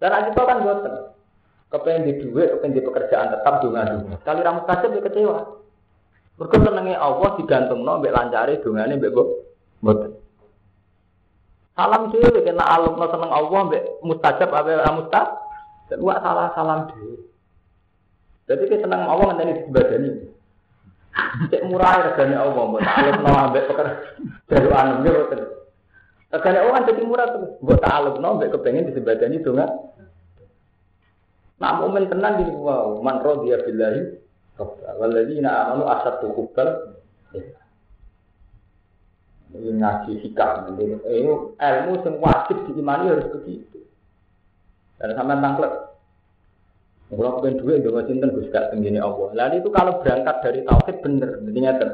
dan 0.00 0.32
kita 0.32 0.42
kan 0.48 0.64
boten. 0.64 0.94
Kepengen 1.70 2.02
di 2.08 2.12
duit, 2.24 2.50
kepengen 2.50 2.74
di 2.74 2.82
pekerjaan 2.82 3.30
tetap 3.30 3.62
dunga 3.62 3.86
dunga. 3.86 4.16
Kali 4.26 4.40
ramu 4.42 4.66
kasih 4.66 4.88
dia 4.90 5.04
kecewa. 5.06 5.38
Mereka 6.40 6.56
senengnya 6.56 6.98
Allah 6.98 7.30
digantung 7.36 7.84
no, 7.84 8.00
mbak 8.00 8.16
lancari 8.16 8.58
dungane 8.64 8.96
mbak 8.96 9.12
boten. 9.84 10.16
Salam 11.76 12.10
sih, 12.10 12.18
kena 12.42 12.64
alum 12.64 12.96
no 12.96 13.06
seneng 13.12 13.30
Allah 13.30 13.60
mbak 13.68 13.84
mustajab 14.02 14.50
apa 14.50 14.88
mustajab. 14.96 15.28
Dan 15.92 16.00
wah 16.06 16.18
salah 16.24 16.48
salam 16.56 16.90
dhewe. 16.90 17.28
Jadi 18.48 18.62
kita 18.66 18.88
seneng 18.88 19.04
Allah 19.04 19.24
ngenteni 19.30 19.52
di 19.62 19.70
badan 19.70 20.00
ini. 20.00 20.22
Cek 21.50 21.66
murah 21.68 22.08
regane 22.08 22.34
Allah, 22.40 22.64
mbak 22.66 22.82
alum 22.88 23.16
no 23.20 23.30
mbak 23.52 23.64
pekerjaan 23.68 24.86
mbak 25.04 25.12
boten. 25.12 25.59
Allah 26.30 26.72
kan 26.78 26.86
jadi 26.86 27.02
murah 27.02 27.26
tuh. 27.34 27.58
Mbak 27.58 27.82
alum 27.82 28.14
no 28.22 28.38
mbak 28.38 28.54
kepengen 28.54 28.86
disebadani 28.86 29.42
dunga. 29.42 29.66
Nah 31.58 31.70
mukmin 31.82 32.06
tenan 32.06 32.38
gini 32.38 32.54
wow, 32.54 33.02
man 33.02 33.20
rodiya 33.20 33.60
billahi 33.66 34.20
walladzina 35.00 35.68
amanu 35.68 35.84
asatu 35.88 36.32
hubbal 36.36 36.96
ini 39.50 39.70
ngaji 39.82 40.12
sikap 40.22 40.68
ini 40.70 41.00
ilmu 41.00 41.56
yang 42.04 42.16
wajib 42.22 42.56
diimani 42.70 43.10
harus 43.10 43.26
begitu 43.34 43.82
dan 45.00 45.16
sama 45.16 45.40
tangklek 45.40 45.72
kalau 47.10 47.42
pengen 47.42 47.58
duit 47.58 47.82
nggak 47.82 48.06
cinta 48.06 48.30
gus 48.30 48.46
gak 48.54 48.70
tenggini 48.70 49.02
Allah 49.02 49.34
lalu 49.34 49.58
itu 49.58 49.68
kalau 49.74 49.98
berangkat 49.98 50.36
dari 50.46 50.60
tauhid 50.62 50.96
bener 51.02 51.30
nyata 51.42 51.88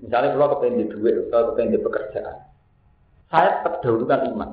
Misalnya 0.00 0.32
kalau 0.32 0.56
kepengen 0.56 0.80
di 0.80 0.86
duit, 0.96 1.28
kalau 1.28 1.52
kepengen 1.52 1.76
di 1.76 1.80
pekerjaan, 1.84 2.36
saya 3.30 3.62
tetap 3.62 3.78
dahulukan 3.80 4.26
iman. 4.34 4.50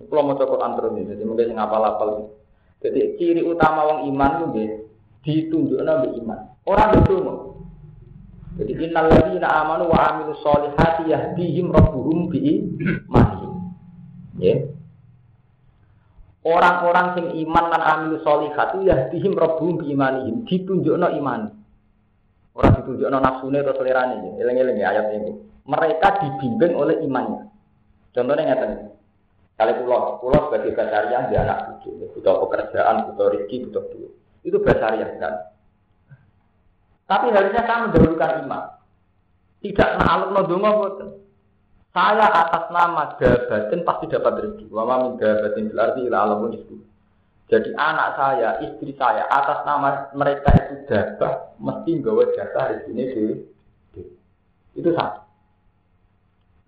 Kalau 0.00 0.22
mau 0.24 0.38
cokot 0.38 0.64
antara 0.64 0.88
ini, 0.96 1.12
jadi 1.12 1.22
mungkin 1.28 1.52
ngapal-apal. 1.58 2.32
Jadi 2.80 3.20
ciri 3.20 3.44
utama 3.44 3.84
wong 3.84 4.08
iman 4.08 4.48
itu 4.48 4.80
ditunjukkan 5.20 5.84
oleh 5.84 6.10
iman. 6.24 6.38
Orang 6.64 6.90
itu 7.04 7.14
mau. 7.20 7.38
Jadi 8.56 8.72
innal 8.80 9.12
ladzina 9.12 9.48
amanu 9.60 9.92
wa 9.92 9.98
amilus 10.00 10.40
solihati 10.40 11.12
yahdihim 11.12 11.68
rabbuhum 11.68 12.32
bi 12.32 12.38
imanihim. 12.40 13.52
Ya. 14.40 14.56
Orang-orang 16.40 17.20
sing 17.20 17.26
iman 17.44 17.68
lan 17.68 17.82
amil 17.84 18.24
solihat 18.24 18.72
yahdihim 18.80 19.36
rabbuhum 19.36 19.84
bi 19.84 19.92
imanihim. 19.92 20.48
Ditunjukno 20.48 21.12
iman. 21.20 21.59
Orang 22.54 22.82
ditunjukno 22.82 23.18
nafsune 23.22 23.62
atau 23.62 23.76
selerane. 23.78 24.36
Eling-eling 24.42 24.76
ya 24.82 24.90
ayat 24.90 25.14
ini. 25.14 25.32
Mereka 25.66 26.08
dibimbing 26.18 26.74
oleh 26.74 26.98
imannya. 27.06 27.46
Contohnya 28.10 28.42
ngeten. 28.42 28.90
Kali 29.54 29.72
pulau, 29.76 30.16
pulau 30.24 30.48
sebagai 30.48 30.72
basariah 30.72 31.28
dia 31.28 31.44
anak 31.44 31.84
cucu, 31.84 31.92
butuh 32.16 32.48
pekerjaan, 32.48 33.12
butuh 33.12 33.28
rezeki, 33.28 33.68
butuh 33.68 33.84
duit. 33.92 34.12
Itu 34.40 34.56
basariah 34.64 35.20
kan. 35.20 35.52
Tapi 37.04 37.28
harusnya 37.28 37.68
saya 37.68 37.84
mendahulukan 37.84 38.48
iman. 38.48 38.64
Tidak 39.60 39.90
naluk 40.00 40.30
nodonga 40.32 40.70
boten. 40.72 41.08
Saya 41.92 42.24
atas 42.32 42.72
nama 42.72 43.18
dabatin 43.20 43.84
pasti 43.84 44.06
dapat 44.08 44.32
rezeki. 44.40 44.66
Wa 44.72 44.88
ma 44.88 44.94
min 45.04 45.20
dabatin 45.20 45.68
fil 45.68 45.80
ardi 45.82 46.00
ila 46.08 46.18
alamun 46.24 46.56
itu. 46.56 46.80
Jadi 47.50 47.74
anak 47.74 48.14
saya, 48.14 48.62
istri 48.62 48.94
saya 48.94 49.26
atas 49.26 49.66
nama 49.66 50.06
mereka 50.14 50.54
itu 50.54 50.86
dabah 50.86 51.58
mesti 51.58 51.98
bawa 51.98 52.22
jatah 52.30 52.86
di, 52.86 52.94
di. 52.94 54.02
Itu 54.78 54.94
satu. 54.94 55.20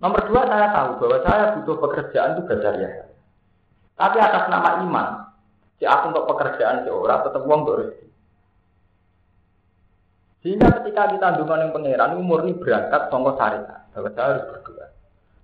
Nomor 0.02 0.26
dua 0.26 0.42
saya 0.50 0.74
tahu 0.74 0.90
bahwa 0.98 1.18
saya 1.22 1.44
butuh 1.54 1.76
pekerjaan 1.78 2.34
itu 2.34 2.42
ya. 2.82 3.06
Tapi 3.94 4.18
atas 4.18 4.50
nama 4.50 4.82
iman, 4.82 5.08
si 5.78 5.86
aku 5.86 6.10
untuk 6.10 6.26
pekerjaan 6.34 6.82
seorang 6.82 7.22
tetap 7.22 7.46
uang 7.46 7.62
untuk 7.62 7.78
rezeki. 7.86 8.06
Sehingga 10.42 10.82
ketika 10.82 11.14
kita 11.14 11.38
dungan 11.38 11.62
yang 11.62 11.70
pangeran, 11.70 12.18
umur 12.18 12.42
ini 12.42 12.58
berangkat 12.58 13.06
songko 13.14 13.38
syariat. 13.38 13.86
Bahwa 13.94 14.10
saya 14.10 14.26
harus 14.34 14.46
berdoa. 14.50 14.86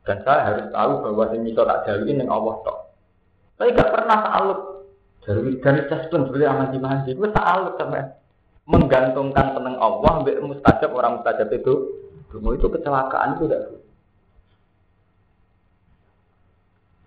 Dan 0.02 0.16
saya 0.26 0.40
harus 0.42 0.66
tahu 0.74 0.92
bahwa 1.06 1.24
yang 1.30 1.46
bisa 1.46 1.62
tak 1.62 1.80
jalin 1.86 2.18
yang 2.18 2.30
Allah 2.34 2.54
tok. 2.66 2.78
Saya 3.62 3.70
gak 3.78 3.92
pernah 3.94 4.18
salut. 4.26 4.77
Dari 5.28 5.60
tes 5.60 6.08
pun 6.08 6.24
sebenarnya 6.24 6.56
aman 6.56 6.68
di 6.72 6.80
manji. 6.80 7.10
Gue 7.12 7.28
salut 7.36 7.76
sama 7.76 8.16
menggantungkan 8.64 9.52
tenang 9.52 9.76
Allah 9.76 10.24
ambil 10.24 10.40
mustajab 10.40 10.88
orang 10.96 11.20
mustajab 11.20 11.52
itu. 11.52 11.74
Dulu 12.32 12.56
itu 12.56 12.66
kecelakaan 12.72 13.36
itu 13.36 13.44
udah. 13.44 13.62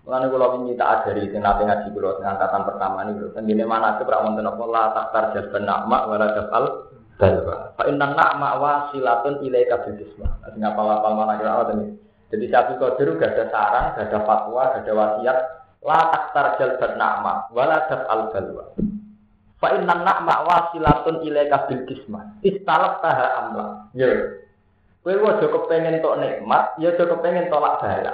Mulane 0.02 0.26
kula 0.34 0.48
wingi 0.58 0.74
tak 0.78 1.06
ajari 1.06 1.30
sing 1.30 1.46
nate 1.46 1.62
ngaji 1.62 1.88
kula 1.94 2.18
sing 2.18 2.26
angkatan 2.26 2.62
pertama 2.66 3.06
niku. 3.06 3.30
Tendine 3.34 3.66
mana 3.66 3.98
ke 3.98 4.06
prak 4.06 4.22
wonten 4.22 4.50
apa 4.50 4.64
la 4.70 4.84
taktar 4.94 5.24
jalban 5.34 5.64
nakma 5.66 5.98
wala 6.10 6.28
dafal 6.34 6.66
dalwa. 7.22 7.74
Fa 7.78 7.84
inna 7.86 8.06
na'ma 8.10 8.50
wasilatun 8.58 9.46
ilaika 9.46 9.86
bil 9.86 9.98
jisma. 10.02 10.42
Sing 10.50 10.62
apal-apal 10.62 11.14
mana 11.14 11.38
kira 11.38 11.54
awat 11.58 11.74
ini. 11.78 11.94
Jadi 12.34 12.46
Syafi'i 12.48 12.80
Qadir 12.80 13.20
gak 13.20 13.36
ada 13.36 13.46
saran, 13.52 13.86
gak 13.94 14.08
ada 14.08 14.20
fatwa, 14.24 14.64
gak 14.72 14.82
ada 14.88 14.94
wasiat. 14.96 15.38
La 15.82 16.14
taktar 16.14 16.62
jalban 16.62 16.94
na'ma 16.94 17.50
wala 17.50 17.90
dafal 17.90 18.30
dalwa. 18.30 18.78
Fa 19.58 19.74
inna 19.78 19.98
na'ma 19.98 20.46
wasilatun 20.46 21.26
ilaika 21.26 21.66
bil 21.66 21.90
jisma. 21.90 22.38
Istalak 22.46 23.02
taha 23.02 23.28
amla. 23.42 23.66
Ya. 23.98 24.10
Kowe 25.02 25.18
aja 25.18 25.50
kepengin 25.50 25.98
tok 26.06 26.22
nikmat, 26.22 26.78
ya 26.78 26.94
aja 26.94 27.04
kepengin 27.10 27.50
tolak 27.50 27.82
bala. 27.82 28.14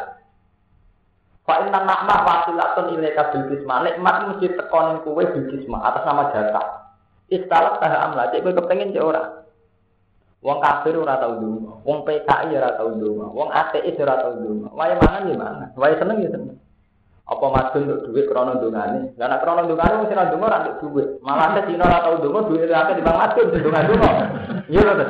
Fa 1.44 1.54
inna 1.68 1.80
na'ma 1.84 2.16
wasilatun 2.24 2.96
ilaika 2.96 3.36
bil 3.36 3.52
jisma. 3.52 3.84
Nikmat 3.84 4.16
mesti 4.32 4.48
tekonin 4.56 5.04
kowe 5.04 5.24
bil 5.24 5.46
jisma 5.52 5.84
atas 5.84 6.08
nama 6.08 6.32
jatah. 6.32 6.68
Istalak 7.28 7.84
tah 7.84 7.92
amla, 8.08 8.32
cek 8.32 8.48
kowe 8.48 8.56
kepengin 8.56 8.96
cek 8.96 9.04
ora. 9.04 9.44
Wong 10.40 10.64
kafir 10.64 10.96
ora 10.96 11.20
tau 11.20 11.36
ndonga, 11.42 11.82
wong 11.82 12.06
PKI 12.06 12.56
ora 12.56 12.78
tau 12.78 12.94
ndonga, 12.94 13.26
wong 13.34 13.50
ateis 13.52 13.98
ora 14.00 14.16
tau 14.22 14.38
ndonga. 14.38 14.70
Wae 14.72 14.94
mangan 14.96 15.28
ya 15.28 15.36
mangan, 15.36 15.70
wae 15.76 15.98
seneng 15.98 16.24
ya 16.24 16.30
seneng. 16.30 16.56
Apa 17.28 17.46
madun 17.52 17.92
untuk 17.92 18.16
duit 18.16 18.26
krono 18.32 18.56
ndongane? 18.56 19.20
Lah 19.20 19.28
nek 19.28 19.44
krono 19.44 19.68
sing 19.68 19.76
ora 19.76 20.32
ndonga 20.32 20.48
ora 20.48 20.58
untuk 20.64 20.80
duit. 20.96 21.08
Malah 21.20 21.52
ate 21.52 21.68
dina 21.68 21.84
ora 21.84 22.00
tau 22.00 22.16
ndonga 22.24 22.40
duit 22.48 22.72
akeh 22.72 22.96
di 22.96 23.04
Bang 23.04 23.20
Madun 23.20 23.46
ndonga-ndonga. 23.52 24.12
Iya 24.72 24.82
lho. 24.88 25.06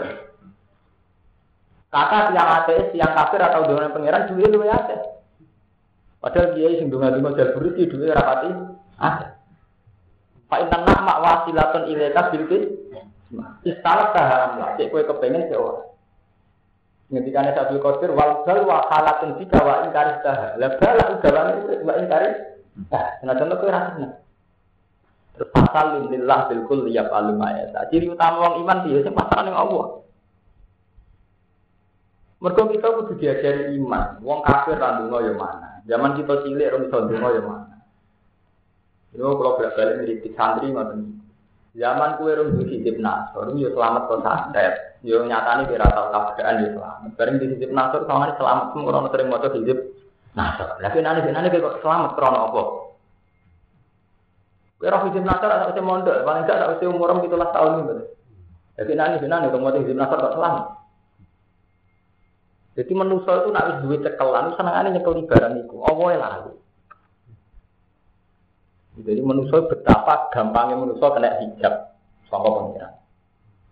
Kata 1.87 2.17
yang 2.33 2.49
ateis, 2.61 2.89
yang 2.97 3.13
kafir 3.13 3.39
atau 3.39 3.69
dengan 3.69 3.93
pangeran 3.93 4.33
duit 4.33 4.49
luwe 4.49 4.65
akeh. 4.65 4.99
Padahal 6.17 6.57
kiai 6.57 6.81
sing 6.81 6.89
ndonga-ndonga 6.89 7.37
jalbur 7.37 7.63
iki 7.69 7.85
duit 7.85 8.09
ora 8.09 8.25
pati 8.25 8.49
akeh. 8.97 9.29
Pak 10.49 10.59
intan 10.65 10.81
nak 10.89 11.05
mak 11.05 11.21
wasilatun 11.21 11.85
ilaika 11.85 12.33
bilkis. 12.33 12.65
Istalah 13.61 14.15
haram 14.15 14.51
lah. 14.57 14.69
Cek 14.79 14.89
kue 14.89 15.05
kepengen 15.05 15.51
ke 15.51 15.55
orang. 15.59 15.86
Ngendikane 17.07 17.55
Sabil 17.55 17.79
Qadir 17.79 18.11
wal 18.11 18.43
bal 18.43 18.59
wa 18.67 18.83
halatun 18.91 19.39
bika 19.39 19.63
wa 19.63 19.87
ingkaris 19.87 20.19
taha. 20.27 20.59
Lah 20.59 20.75
bala 20.75 21.03
ugawane 21.15 21.53
wa. 21.87 21.93
Nah, 22.91 23.05
senajan 23.23 23.55
kowe 23.57 23.71
ra 23.71 23.95
seneng. 23.95 24.13
Terus 25.37 25.49
pasal 25.53 26.09
lillah 26.09 26.49
bil 26.49 26.65
kulli 26.65 26.97
yaf'alu 26.97 27.37
ma 27.37 27.53
Ciri 27.93 28.09
utama 28.09 28.43
wong 28.43 28.55
iman 28.65 28.77
piye 28.83 29.05
sing 29.05 29.13
pasaran 29.13 29.49
ning 29.49 29.55
Allah. 29.55 30.01
Mergo 32.37 32.69
kita 32.69 32.87
kudu 32.91 33.13
diajari 33.17 33.77
iman. 33.77 34.21
Wong 34.21 34.41
kafir 34.45 34.77
ra 34.77 34.97
ndonga 34.97 35.25
ya 35.25 35.33
mana. 35.33 35.69
Zaman 35.87 36.17
kita 36.17 36.43
cilik 36.45 36.69
ora 36.73 36.85
iso 36.85 36.97
ndonga 37.05 37.29
ya 37.33 37.41
mana. 37.41 37.75
Yo 39.13 39.33
kalau 39.37 39.57
bolak 39.57 39.73
balik 39.73 39.95
ngiritik 40.03 40.33
santri 40.37 40.69
ngoten. 40.69 41.17
Zaman 41.77 42.17
kue 42.17 42.33
rum 42.33 42.57
di 42.57 42.73
hizib 42.73 42.97
nasor, 42.97 43.53
yo 43.53 43.69
selamat 43.69 44.09
kok 44.09 44.25
santet. 44.25 44.97
Yo 45.05 45.21
nyatane 45.21 45.69
kira 45.69 45.85
tau 45.85 46.09
kabaran 46.09 46.65
yo 46.65 46.73
selamat. 46.73 47.13
Bareng 47.13 47.37
di 47.37 47.53
hizib 47.53 47.69
nasor 47.69 48.09
sama 48.09 48.33
selamat 48.33 48.73
semua 48.73 48.89
orang 48.97 49.13
sering 49.13 49.29
mau 49.29 49.37
hizib 49.37 49.77
nasor. 50.33 50.81
Tapi 50.81 50.97
nanti 51.05 51.29
nanti 51.29 51.53
kok 51.61 51.77
selamat 51.85 52.17
krono 52.17 52.39
apa? 52.49 52.61
Kue 54.81 54.89
roh 54.89 55.01
hizib 55.05 55.21
nasor 55.21 55.49
atau 55.53 55.69
usia 55.69 55.85
mondok, 55.85 56.25
paling 56.25 56.49
tidak 56.49 56.57
tak 56.65 56.71
usia 56.81 56.89
umur 56.89 57.13
gitu 57.21 57.35
lah 57.37 57.49
tahun 57.53 57.73
ini. 57.85 57.95
Tapi 58.81 58.91
nanti 58.97 59.25
nanti 59.29 59.47
kalau 59.53 59.61
mau 59.61 59.77
hizib 59.77 59.93
nasor 59.93 60.17
kok 60.17 60.33
selamat. 60.33 60.65
Jadi 62.77 62.93
manusia 62.93 63.33
itu 63.41 63.49
nak 63.53 63.85
duit 63.85 64.01
cekelan, 64.01 64.53
senangannya 64.53 64.97
nyekel 64.97 65.25
barang 65.25 65.53
itu. 65.65 65.75
Oh, 65.81 65.93
boleh 65.97 66.17
lalu. 66.17 66.57
Jadi 68.97 69.21
manusia 69.21 69.61
betapa 69.69 70.33
gampangnya 70.33 70.81
manusia 70.81 71.07
kena 71.13 71.37
hijab 71.37 71.73
sama 72.33 72.49
pengiran. 72.49 72.93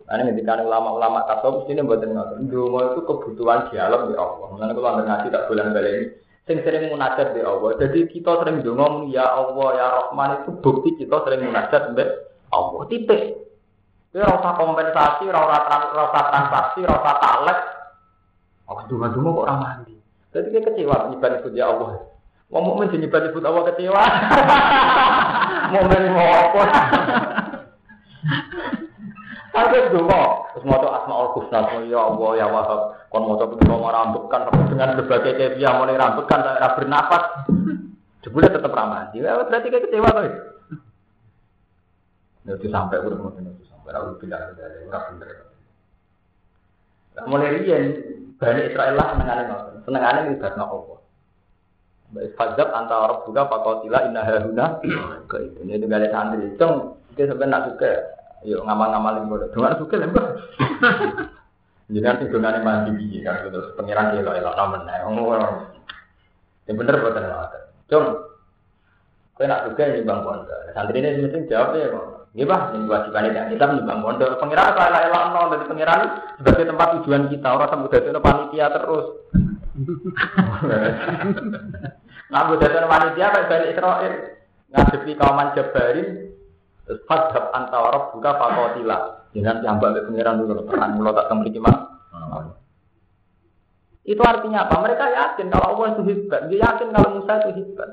Nah, 0.05 0.21
ini 0.21 0.37
ketika 0.37 0.61
ulama-ulama 0.61 1.25
tasawuf 1.25 1.65
ini 1.65 1.81
buat 1.81 2.05
ngotot. 2.05 2.45
Dungo 2.45 2.79
itu 2.93 3.01
kebutuhan 3.09 3.73
di 3.73 3.81
alam 3.81 4.13
ya 4.13 4.21
Allah. 4.21 4.47
Mengenai 4.53 4.75
kalau 4.77 4.89
anda 4.93 5.03
ngaji 5.09 5.27
tak 5.33 5.45
bulan 5.49 5.73
balik 5.73 5.93
ini, 5.97 6.05
sing 6.45 6.57
sering 6.61 6.93
munajat 6.93 7.33
di 7.33 7.41
Allah. 7.41 7.69
Jadi 7.81 7.99
kita 8.13 8.31
sering 8.37 8.61
dungo 8.61 9.09
ya 9.09 9.25
Allah 9.25 9.67
ya 9.73 9.85
Rahman 9.89 10.45
itu 10.45 10.51
bukti 10.61 10.93
kita 11.01 11.25
sering 11.25 11.49
munajat 11.49 11.81
mbak 11.97 12.09
Allah. 12.53 12.81
Titik. 12.85 13.21
Ini 14.13 14.23
rasa 14.23 14.49
kompensasi, 14.55 15.25
rasa 15.27 15.57
rasa 15.91 16.19
transaksi, 16.31 16.79
rasa 16.85 17.11
taklek. 17.19 17.59
Oh, 18.69 18.79
dungo-dungo 18.85 19.41
kok 19.41 19.47
ramah. 19.49 19.71
Jadi 20.31 20.47
kita 20.53 20.69
kecewa 20.69 21.11
ibadah 21.17 21.41
ya 21.49 21.65
Allah. 21.73 22.14
Wong 22.53 22.63
mukmin 22.63 22.93
jenyebat 22.93 23.25
nyebut 23.25 23.41
Allah 23.41 23.63
kecewa. 23.73 24.03
Mukmin 25.73 26.13
mau 26.13 26.29
apa? 26.29 26.63
Tapi 29.55 29.87
donga, 29.95 30.51
terus 30.51 30.67
maca 30.67 30.87
Asmaul 30.99 31.31
Husna, 31.31 31.63
ya 31.87 31.99
Allah 32.11 32.29
ya 32.35 32.45
Wahab, 32.51 33.07
kon 33.07 33.23
maca 33.23 33.47
pitulung 33.47 33.87
merambutkan 33.87 34.51
dengan 34.67 34.99
berbagai 34.99 35.31
kefiah 35.31 35.79
mulai 35.79 35.95
rambutkan 35.95 36.43
tak 36.43 36.75
bernafas. 36.75 37.23
Jebule 38.19 38.51
tetap 38.51 38.73
ramah. 38.73 39.13
Ya 39.15 39.37
berarti 39.37 39.69
kayak 39.71 39.85
kecewa 39.87 40.09
tuh. 40.11 40.33
Ya 42.45 42.51
itu 42.57 42.67
sampai 42.73 42.99
udah 42.99 43.17
mau 43.21 43.31
itu 43.37 43.63
sampai 43.69 43.93
aku 43.93 44.17
bilang 44.21 44.53
dari 44.57 44.81
orang 44.85 45.05
bener. 45.13 45.29
Mulai 47.29 47.53
riyen 47.61 47.83
Bani 48.35 48.61
Israel 48.65 48.97
lah 48.97 49.07
senengane 49.15 49.43
ngoten. 49.47 49.75
Senengane 49.87 50.19
ngibatno 50.27 50.63
Allah. 50.67 50.97
Fadzab 52.13 52.69
antara 52.71 53.11
orang 53.11 53.25
juga 53.25 53.49
pakotila 53.49 54.05
inna 54.05 54.21
haruna 54.23 54.77
ke 55.25 55.37
itu. 55.41 55.57
Ini 55.65 55.81
juga 55.81 55.97
ada 55.99 56.07
santri. 56.13 56.53
Cung, 56.55 57.01
kita 57.11 57.33
sebenarnya 57.33 57.51
nak 57.51 57.63
suka. 57.73 57.91
Yuk 58.45 58.61
ngamal-ngamalin 58.61 59.25
bodoh. 59.25 59.49
Dengar 59.51 59.73
suka 59.81 59.95
lembah. 59.97 60.25
Jadi 61.85 62.01
nanti 62.01 62.23
dengan 62.29 62.57
yang 62.57 62.65
masih 62.65 62.93
biji 62.97 63.21
kan 63.21 63.45
terus 63.45 63.73
pengiran 63.77 64.13
dia 64.13 64.25
kalau 64.25 64.37
elok 64.37 64.55
namen. 64.57 64.81
Yang 66.65 66.75
bener 66.77 66.95
buatan 67.01 67.25
lah. 67.25 67.49
Cung, 67.89 68.05
kau 69.37 69.45
nak 69.45 69.63
suka 69.69 69.83
ini 69.89 70.05
bang 70.05 70.21
Pondok. 70.21 70.59
Santri 70.73 70.97
ini 71.01 71.25
mesti 71.25 71.49
jawab 71.49 71.77
ya 71.77 71.89
kok. 71.93 72.05
Nggih 72.35 72.51
Pak, 72.51 72.61
ning 72.75 72.83
kewajiban 72.83 73.31
yang 73.31 73.47
kita 73.47 73.63
nyumbang 73.63 74.03
pondok. 74.03 74.35
Pengiran 74.43 74.75
ora 74.75 75.07
elok 75.07 75.23
nol 75.31 75.45
dari 75.55 75.65
pengiran 75.71 76.01
sebagai 76.35 76.67
tempat 76.67 76.87
tujuan 76.99 77.31
kita, 77.31 77.47
ora 77.47 77.71
sampe 77.71 77.87
dadi 77.87 78.11
panitia 78.11 78.67
terus. 78.75 79.07
Nganggo 82.31 82.53
dadi 82.57 82.75
panitia 82.79 83.27
kayak 83.27 83.49
balik 83.51 83.71
Israel. 83.75 84.13
Ngadepi 84.71 85.11
kauman 85.19 85.51
Jabarin 85.55 86.09
terus 86.85 87.01
fadhab 87.09 87.51
antara 87.51 88.11
buka 88.15 88.31
fakotila. 88.39 89.27
Dengan 89.35 89.59
yang 89.67 89.77
balik 89.83 90.07
pengiran 90.07 90.39
dulu 90.39 90.63
perang 90.63 90.95
mulo 90.95 91.11
tak 91.11 91.27
temui 91.27 91.51
mah. 91.59 91.91
Itu 94.05 94.21
artinya 94.21 94.69
apa? 94.69 94.79
Mereka 94.79 95.05
yakin 95.11 95.49
kalau 95.49 95.75
Allah 95.75 95.97
itu 95.97 96.01
hebat. 96.07 96.41
Dia 96.47 96.61
yakin 96.71 96.93
kalau 96.93 97.19
Musa 97.19 97.41
itu 97.41 97.51
hebat. 97.59 97.89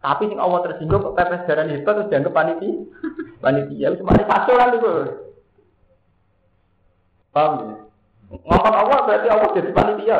Tapi 0.00 0.32
sing 0.32 0.40
Allah 0.40 0.64
tersinggung 0.64 1.04
kok 1.04 1.12
pepes 1.18 1.44
darah 1.44 1.68
hebat 1.68 1.92
terus 2.00 2.08
dianggap 2.08 2.32
panitia. 2.32 2.72
Panitia 3.42 3.86
itu 3.92 4.02
mari 4.06 4.24
pasuran 4.24 4.78
itu. 4.78 4.92
Paham 7.34 7.52
ya? 7.60 7.76
Ngomong 8.30 8.74
Allah 8.78 8.98
berarti 9.04 9.28
Allah 9.28 9.48
jadi 9.52 9.70
panitia. 9.74 10.18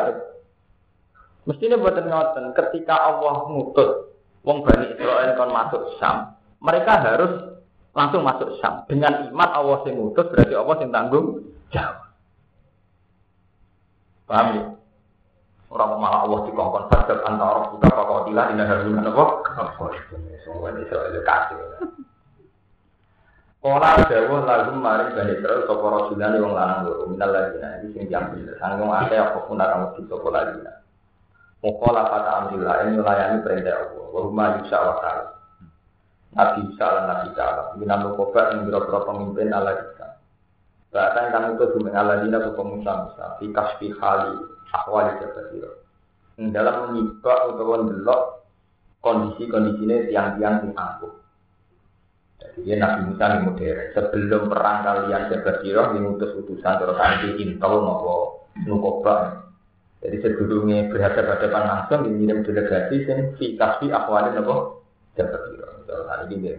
Mestinya 1.49 1.81
buatan 1.81 2.05
ngoten 2.05 2.45
ketika 2.53 2.93
Allah 2.93 3.49
ngutus 3.49 4.13
wong 4.45 4.61
Bani 4.61 4.93
Israel 4.93 5.33
kon 5.33 5.49
masuk 5.49 5.81
Sam, 5.97 6.37
mereka 6.61 7.01
harus 7.01 7.57
langsung 7.97 8.21
masuk 8.21 8.61
Sam. 8.61 8.85
Dengan 8.85 9.25
iman 9.33 9.49
Allah 9.49 9.77
sing 9.81 9.97
ngutus 9.97 10.29
berarti 10.29 10.53
Allah 10.53 10.75
sing 10.77 10.89
tanggung 10.93 11.27
jawab. 11.73 12.13
Paham 14.29 14.47
ya? 14.53 14.63
Orang 15.71 16.03
malah 16.03 16.27
Allah 16.27 16.39
dikongkon 16.51 16.91
fadab 16.91 17.19
antara 17.23 17.71
kita 17.71 17.87
apa 17.95 18.01
kau 18.03 18.23
tilah 18.27 18.45
ini 18.51 18.63
harus 18.67 18.91
kok? 18.91 19.31
Semua 20.43 20.71
soal 20.91 21.15
kasih. 21.23 21.57
Kala 23.61 23.93
dawuh 24.09 24.41
lagu 24.41 24.73
mari 24.73 25.13
bani 25.13 25.37
Israel 25.37 25.69
sapa 25.69 25.85
rasulane 25.85 26.41
wong 26.41 26.57
lanang 26.57 26.81
loro 26.81 27.13
minal 27.13 27.29
ladina 27.29 27.77
iki 27.77 27.93
sing 27.93 28.03
diambil 28.09 28.57
sanggung 28.57 28.89
akeh 28.89 29.21
apa 29.21 29.37
pun 29.45 29.61
mesti 29.61 30.01
sapa 30.09 30.27
ladina. 30.33 30.80
Mukola 31.61 32.09
kata 32.09 32.31
amrillah 32.41 32.75
ini 32.89 32.97
melayani 32.97 33.45
perintah 33.45 33.77
Allah. 33.77 34.05
Huma 34.17 34.45
yusa 34.57 34.77
wa 34.81 34.95
ta'ala. 34.97 35.25
Nabi 36.31 36.59
Isa 36.71 36.85
lan 36.87 37.05
Nabi 37.05 37.29
Ta'ala. 37.37 37.63
Minam 37.77 37.99
lukoba 38.07 38.55
yang 38.55 38.65
biro-biro 38.65 38.99
pemimpin 39.05 39.53
ala 39.53 39.77
Isa. 39.77 40.07
Bahkan 40.91 41.25
kami 41.31 41.47
itu 41.55 41.65
dumeng 41.75 41.95
ala 41.95 42.23
dina 42.23 42.39
buka 42.39 42.61
Musa 42.65 42.91
Musa. 43.05 43.25
Fi 43.37 43.45
kasfi 43.51 43.87
hali 43.99 44.41
akwali 44.71 45.11
jabasiro. 45.21 45.71
Yang 46.39 46.49
dalam 46.55 46.75
menyibak 46.89 47.39
utawa 47.51 47.75
ndelok 47.85 48.21
kondisi-kondisinya 49.03 49.97
tiang-tiang 50.09 50.55
sing 50.65 50.71
angkuh. 50.73 51.13
Jadi 52.41 52.73
Nabi 52.79 52.99
Musa 53.11 53.23
ini 53.27 53.39
modern. 53.45 53.87
Sebelum 53.93 54.43
perang 54.49 54.77
kalian 54.81 55.29
jabasiro, 55.29 55.81
mengutus 55.93 56.31
utusan 56.41 56.73
terus 56.79 56.97
anti 56.97 57.29
intel 57.37 57.85
nopo. 57.85 58.49
Jadi 60.01 60.17
sebelumnya 60.25 60.89
berhadapan-hadapan 60.89 61.63
langsung 61.69 61.99
dikirim 62.09 62.41
delegasi 62.41 62.95
sing 63.05 63.17
fi 63.37 63.53
kasfi 63.53 63.93
akwali 63.93 64.33
nopo 64.33 64.81
jabasiro. 65.13 65.85
Terus 65.85 66.05
hari 66.09 66.25
ini 66.33 66.57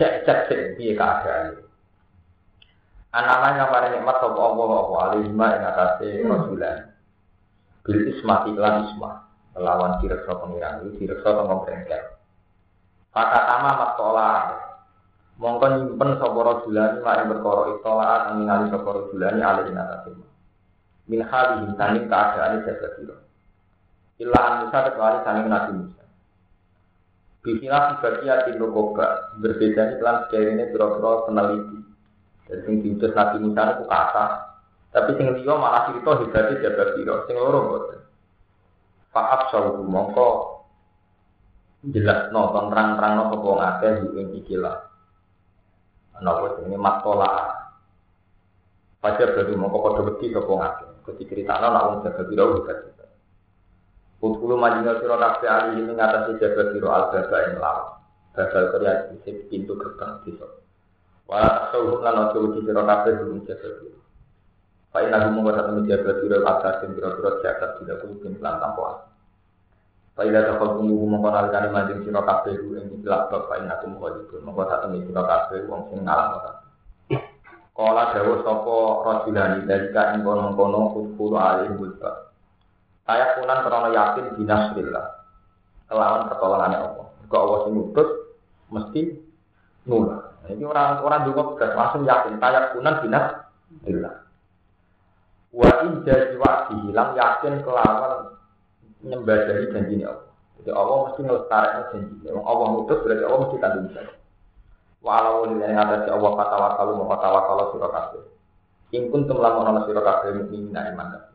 cek 0.00 0.24
cek 0.24 0.38
cek 0.48 0.60
dia 0.80 0.96
keadaan. 0.96 1.60
Anak-anak 3.12 3.52
yang 3.60 3.68
paling 3.68 3.92
nikmat 3.92 4.16
sapa 4.24 4.40
Allah 4.40 4.68
apa 4.72 4.94
alihima 5.04 5.46
ing 5.52 5.62
atase 5.68 6.08
rasulan 6.24 6.78
bil 7.82 8.00
ismati 8.08 8.54
lan 8.54 8.88
isma 8.88 9.26
melawan 9.52 9.98
direksa 10.00 10.32
pengiran 10.38 10.80
itu 10.86 10.90
direksa 11.02 11.28
tengok 11.34 11.62
brengkel 11.66 12.02
kata 13.12 13.40
tama 13.44 13.70
maktola 13.76 14.30
mongko 15.36 15.66
nyimpen 15.76 16.10
sapa 16.16 16.38
rajulani 16.40 16.98
mak 17.04 17.20
perkara 17.28 17.62
itola 17.76 18.06
kang 18.24 18.34
ningali 18.40 18.66
sapa 18.72 18.88
rajulani 18.88 19.40
alih 19.42 19.64
ing 19.68 19.76
atase 19.76 20.10
min 21.10 21.20
halihi 21.24 21.74
saning 21.74 22.06
keadaane 22.06 22.62
jaga 22.66 22.88
sira 22.98 23.16
illa 24.22 24.38
an 24.38 24.52
Musa 24.66 24.78
kecuali 24.86 25.18
saning 25.26 25.46
Nabi 25.50 25.72
Musa 25.82 26.02
Bihila 27.42 27.98
sebagian 27.98 28.54
nukoba 28.54 29.34
berbeda 29.42 29.98
iklan 29.98 30.30
sekarang 30.30 30.62
ini 30.62 30.70
biro-biro 30.70 31.26
peneliti. 31.26 31.78
Jadi 32.46 32.60
sing 32.62 32.74
diutus 32.86 33.10
Nabi 33.18 33.42
Musa 33.42 33.62
itu 33.66 33.84
kata, 33.90 34.26
tapi 34.94 35.10
sing 35.18 35.26
liya 35.34 35.54
malah 35.58 35.90
cerita 35.90 36.22
hebatnya 36.22 36.62
jaga 36.62 36.84
biro, 36.94 37.26
sing 37.26 37.34
loro 37.34 37.60
boten. 37.66 38.00
Faab 39.10 39.50
sawu 39.50 39.82
mongko 39.82 40.28
jelas 41.90 42.30
no 42.30 42.54
terang-terang 42.54 43.12
no 43.18 43.24
sapa 43.34 43.48
ngakeh 43.58 43.92
ing 44.22 44.26
ikilah. 44.38 44.78
Napa 46.22 46.62
ini 46.62 46.78
makola. 46.78 47.58
Fajar 49.02 49.34
berarti 49.34 49.58
mongko 49.58 49.78
padha 49.82 50.00
wedi 50.06 50.30
sapa 50.30 50.52
ngakeh. 50.54 50.91
Ketika 51.02 51.34
critakno 51.34 51.66
nak 51.74 51.84
wong 51.90 51.98
jaga 52.06 52.22
biro 52.30 52.62
hebat. 52.62 53.10
Kulo 54.22 54.54
majinga 54.54 55.02
sira 55.02 55.18
kabeh 55.18 55.50
ali 55.50 55.82
ini 55.82 55.98
ngatasi 55.98 56.38
jaga 56.38 56.70
sira 56.70 56.88
al-baba 56.94 57.38
ing 57.42 57.58
lawan. 57.58 57.98
Babal 58.32 58.64
Korea 58.70 59.10
di 59.10 59.32
pintu 59.50 59.74
gerbang 59.74 60.22
desa. 60.22 60.46
Wala 61.26 61.66
tasawuf 61.66 62.06
lan 62.06 62.30
ojo 62.30 62.38
wedi 62.46 62.62
sira 62.62 62.86
kabeh 62.86 63.12
belum 63.18 63.42
jaga 63.42 63.68
sira. 63.82 63.98
Pak 64.94 65.02
Ina 65.10 65.26
hukum 65.26 65.42
kata 65.50 65.62
temen 65.66 65.90
jaga 65.90 66.10
atas 66.46 66.74
sing 66.86 66.90
pira-pira 66.94 67.30
jaga 67.42 67.66
tidak 67.82 67.98
kudu 68.06 68.14
pin 68.22 68.32
lan 68.38 68.62
tampo. 68.62 68.82
Pak 70.14 70.22
Ina 70.22 70.46
takal 70.46 70.78
kumu 70.78 71.02
hukum 71.02 71.18
kono 71.18 71.36
alikane 71.42 71.74
manjing 71.74 72.06
sira 72.06 72.22
kabeh 72.22 72.54
ing 72.62 73.02
istilah 73.02 73.26
bab 73.26 73.50
Pak 73.50 73.58
Ina 73.58 73.74
kabeh 73.82 75.58
wong 75.66 75.82
sing 75.90 76.06
ngalah 76.06 76.26
ora. 76.38 76.61
Kala 77.72 78.12
dawuh 78.12 78.44
sapa 78.44 78.76
rajulani 79.00 79.64
dalika 79.64 80.12
ing 80.12 80.20
kono-kono 80.20 80.92
kudu 80.92 81.40
alih 81.40 81.72
bulba. 81.72 82.36
Saya 83.08 83.32
punan 83.40 83.64
karena 83.64 83.88
yakin 83.96 84.26
dinasrillah. 84.36 85.06
Kelawan 85.88 86.28
pertolongannya 86.28 86.78
Allah. 86.84 87.06
Jika 87.24 87.36
Allah 87.40 87.58
sing 87.64 87.72
ngutus 87.72 88.08
mesti 88.68 89.02
nula. 89.88 90.36
Ini 90.52 90.64
orang 90.68 91.00
orang 91.00 91.24
juga 91.24 91.40
bekas 91.48 91.72
langsung 91.72 92.04
yakin. 92.04 92.36
Saya 92.36 92.76
punan 92.76 93.00
dinasrillah. 93.00 94.14
Wa 95.52 95.70
in 95.88 96.04
jadi 96.04 96.36
wakti 96.36 96.76
hilang 96.88 97.16
yakin 97.16 97.64
kelawan 97.64 98.36
nyembadahi 99.00 99.72
janji 99.72 100.04
Allah. 100.04 100.28
Jadi 100.60 100.70
Allah 100.76 100.96
mesti 101.08 101.20
ngelestarikan 101.24 101.84
janji. 101.88 102.28
Allah 102.28 102.66
ngutus 102.68 102.98
berarti 103.00 103.24
Allah 103.24 103.40
mesti 103.48 103.56
tanggung 103.64 103.88
jawab. 103.96 104.21
Walau 105.02 105.50
ini 105.50 105.66
yang 105.66 105.82
ada 105.82 106.06
Allah 106.14 106.32
kata 106.38 106.56
wakalu 106.62 106.90
mau 106.94 107.10
kata 107.10 107.26
wakalu 107.26 107.62
surah 107.74 107.90
kasih. 107.90 108.22
Ingkun 108.94 109.26
tumlamun 109.26 109.66
ala 109.66 109.82
surah 109.82 110.02
kasih 110.06 110.30
mukminin 110.38 110.78
iman. 110.78 111.26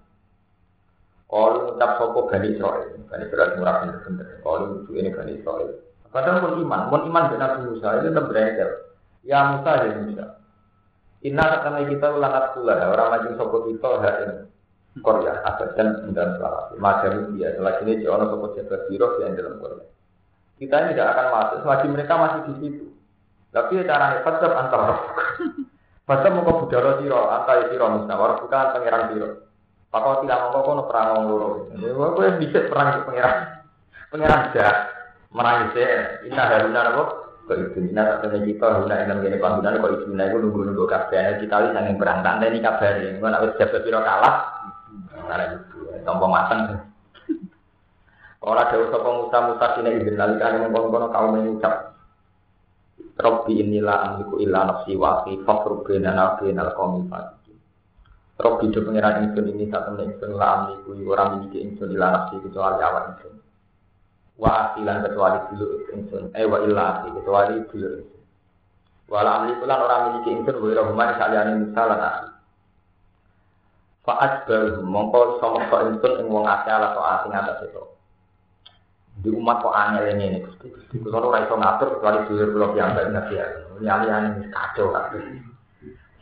Kalau 1.27 1.75
ngucap 1.75 1.91
sopo 1.99 2.31
Bani 2.31 2.55
Israel, 2.55 2.95
Bani 3.11 3.23
Israel 3.27 3.59
murah 3.59 3.75
bener-bener. 3.83 4.39
Kalau 4.39 4.87
itu 4.87 4.91
ini 4.95 5.11
Bani 5.11 5.31
Israel. 5.35 5.69
Kadang 6.07 6.39
pun 6.39 6.63
iman, 6.63 6.87
pun 6.87 7.01
iman 7.11 7.35
Nabi 7.35 7.59
Musa 7.67 7.99
itu 7.99 8.15
tetap. 8.15 8.71
Ya 9.27 9.39
Musa 9.51 9.71
ya 9.83 9.99
Musa. 9.99 10.25
Inna 11.27 11.59
karena 11.59 11.83
kita 11.83 12.07
ulangat 12.15 12.55
pula, 12.55 12.79
orang 12.79 13.07
maju 13.11 13.29
sopo 13.35 13.57
kita 13.67 13.89
hari 13.99 14.47
Korea, 15.03 15.43
abadan 15.43 16.07
dan 16.15 16.39
selawat. 16.39 16.79
Macam 16.79 17.35
dia, 17.35 17.51
selagi 17.59 17.83
ini 17.83 18.07
jangan 18.07 18.31
sopo 18.31 18.55
jabat 18.55 18.87
biro 18.87 19.19
yang 19.19 19.35
dalam 19.35 19.59
Korea. 19.59 19.83
Kita 20.55 20.75
ini 20.79 20.95
tidak 20.95 21.11
akan 21.11 21.27
masuk, 21.35 21.57
selagi 21.67 21.87
mereka 21.91 22.13
masih 22.15 22.41
di 22.47 22.53
situ. 22.63 22.86
Tapi 23.57 23.81
cara 23.89 24.13
hebat 24.13 24.37
tetap 24.37 24.53
antar. 24.53 24.81
Masa 26.05 26.29
mau 26.29 26.45
kau 26.45 26.69
budara 26.69 27.01
antar 27.01 27.73
siro 27.73 27.89
Musa, 27.89 28.13
walau 28.13 28.37
bukan 28.37 28.69
pangeran 28.77 29.09
siro. 29.09 29.29
Pakau 29.89 30.21
tidak 30.21 30.53
mau 30.53 30.61
kono 30.61 30.83
perang 30.85 31.07
wong 31.17 31.25
loro. 31.25 31.49
Kowe 32.13 32.21
yang 32.21 32.37
bisa 32.37 32.69
perang 32.69 33.01
di 33.01 33.07
pangeran. 33.09 33.37
Pangeran 34.13 34.45
aja 34.53 34.67
merang 35.33 35.73
saya. 35.73 36.21
Ina 36.27 36.43
haruna 36.45 36.81
apa? 36.85 37.03
Kok 37.47 37.57
itu 37.71 37.79
ina 37.89 38.03
tak 38.03 38.27
tanya 38.27 38.37
kita 38.45 38.65
haruna 38.67 38.95
yang 39.07 39.23
gini 39.23 39.39
panggungan 39.41 39.79
kok 39.79 39.91
itu 39.95 40.05
ina 40.13 40.23
itu 40.29 40.37
nunggu 40.37 40.61
nunggu 40.69 40.85
kabar. 40.85 41.39
Kita 41.41 41.55
li 41.65 41.69
sangat 41.73 41.95
perang 41.97 42.19
tak 42.21 42.45
ini 42.45 42.59
kabar. 42.61 42.93
Gue 42.99 43.25
nak 43.31 43.43
jabat 43.57 43.81
piro 43.81 43.99
kalah. 44.05 44.35
Karena 45.27 45.43
itu 45.49 45.57
tombong 46.05 46.29
matang. 46.29 46.59
Orang 48.37 48.69
jauh 48.69 48.87
sapa 48.93 49.09
Musa 49.11 49.37
Musa 49.49 49.65
sini 49.75 49.89
izin 49.97 50.15
lali 50.15 50.37
kan 50.37 50.61
ngomong 50.61 50.93
kono 50.93 51.07
kaum 51.09 51.35
mengucap. 51.35 51.96
Robbi 53.17 53.57
inilah 53.57 53.97
amliku 54.13 54.37
illa 54.37 54.69
nafsi 54.69 54.93
wa 54.93 55.21
akhi 55.21 55.41
fakru 55.41 55.81
bina 55.81 56.13
nabi 56.13 56.53
nal 56.53 56.73
qawmi 56.77 57.09
Rob 58.37 58.61
hidup 58.61 58.85
pengiran 58.85 59.25
ingsun 59.25 59.49
ini 59.49 59.65
satu 59.73 59.97
temen 59.97 60.13
ingsun 60.13 60.37
lah 60.37 60.69
amli 60.69 60.77
kui 60.85 61.01
orang 61.09 61.41
miliki 61.41 61.57
ingsun 61.65 61.89
ilah 61.89 62.09
nafsi 62.13 62.37
kecuali 62.37 62.77
awak 62.85 63.03
ingsun. 63.17 63.33
Wa 64.37 64.49
asilan 64.69 65.01
kecuali 65.09 65.37
dulu 65.49 65.65
ingsun. 65.97 66.23
Eh 66.37 66.45
wa 66.45 66.61
ilah 66.61 66.85
asli 67.01 67.17
kecuali 67.17 67.65
dulu 67.65 67.87
ingsun. 67.97 68.21
Wala 69.09 69.29
amli 69.41 69.57
kulan 69.57 69.81
orang 69.81 70.01
miliki 70.13 70.29
ingsun 70.37 70.53
wa 70.53 70.67
irahumani 70.69 71.13
saliani 71.17 71.53
musa 71.65 71.81
lan 71.81 72.01
asli. 72.05 72.29
Fa'at 74.05 74.33
baru 74.45 74.85
mongko 74.85 75.19
iso 75.41 75.45
mongko 75.57 75.77
ingsun 75.89 76.13
ing 76.21 76.27
wong 76.29 76.45
asli 76.45 76.69
ala 76.69 76.93
so 76.93 77.01
asing 77.01 77.33
atas 77.33 77.65
itu. 77.65 77.83
Di 79.17 79.33
umat 79.33 79.65
kok 79.65 79.73
aneh 79.73 80.13
ini 80.13 80.23
ini, 80.29 80.39
gusti 80.45 80.69
gusti 80.69 80.95
kalau 81.09 81.33
ora 81.33 81.41
iso 81.41 81.57
ngatur 81.57 81.97
kecuali 81.97 82.19
dulur 82.29 82.49
kula 82.53 82.67
piyambak 82.77 83.05
nabi 83.09 83.33
ya. 83.33 83.45
Ini 83.81 83.87
alih-alih 83.89 84.31
ini 84.37 84.47
kacau 84.53 84.93
kabeh. 84.93 85.21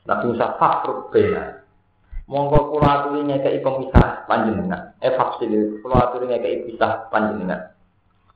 Nabi 0.05 0.23
Musa 0.31 0.47
fakhruk 0.55 1.11
bena. 1.11 1.65
Monggo 2.25 2.71
kula 2.71 2.89
aturi 3.03 3.21
ngekeki 3.27 3.59
pemisah 3.61 4.25
panjenengan. 4.25 4.95
Eh 5.03 5.11
faksil 5.13 5.83
kula 5.83 6.09
aturi 6.09 6.31
ngekeki 6.31 6.71
pisah 6.71 7.11
panjenengan. 7.11 7.75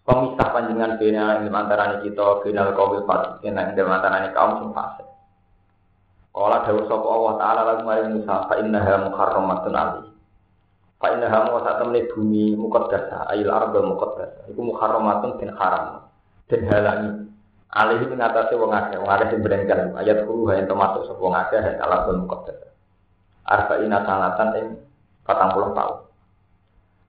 Pemisah 0.03 0.47
panjenengan 0.51 0.99
bena 0.99 1.39
ing 1.39 1.53
antarané 1.53 2.03
kita 2.03 2.43
bena 2.43 2.73
kaum 2.75 2.99
fasik 3.07 3.45
ing 3.47 3.55
antarané 3.55 4.29
kaum 4.35 4.59
sing 4.59 4.69
fasik. 4.75 5.07
Kala 6.29 6.61
dawuh 6.67 6.85
sapa 6.85 7.07
Allah 7.09 7.33
taala 7.41 7.61
lagu 7.65 7.83
maring 7.87 8.21
Musa 8.21 8.45
fa 8.45 8.55
innaha 8.61 9.09
muharramatun 9.09 9.73
alaihi. 9.73 10.08
Fa 10.99 11.15
inna 11.15 11.31
hamu 11.31 11.63
sak 11.63 11.79
temene 11.79 12.11
bumi 12.11 12.59
muqaddasa, 12.59 13.31
ayil 13.31 13.47
arba 13.47 13.79
muqaddasa. 13.79 14.51
Iku 14.51 14.59
muharramatun 14.67 15.39
bin 15.39 15.55
haram. 15.55 16.11
Den 16.51 16.67
halangi. 16.67 17.23
Alih 17.71 18.03
ing 18.03 18.19
atase 18.19 18.59
wong 18.59 18.75
akeh, 18.75 18.99
wong 18.99 19.07
akeh 19.07 19.31
sing 19.31 19.39
brengkel. 19.39 19.95
Ayat 19.95 20.27
10 20.27 20.49
hayang 20.51 20.67
termasuk 20.67 21.07
sapa 21.07 21.21
wong 21.23 21.35
akeh 21.39 21.55
hayang 21.63 21.79
alabul 21.79 22.19
muqaddasa. 22.27 22.67
Arba'ina 23.47 24.03
sanatan 24.03 24.49
ing 24.59 24.67
40 25.23 25.77
tahun. 25.79 25.97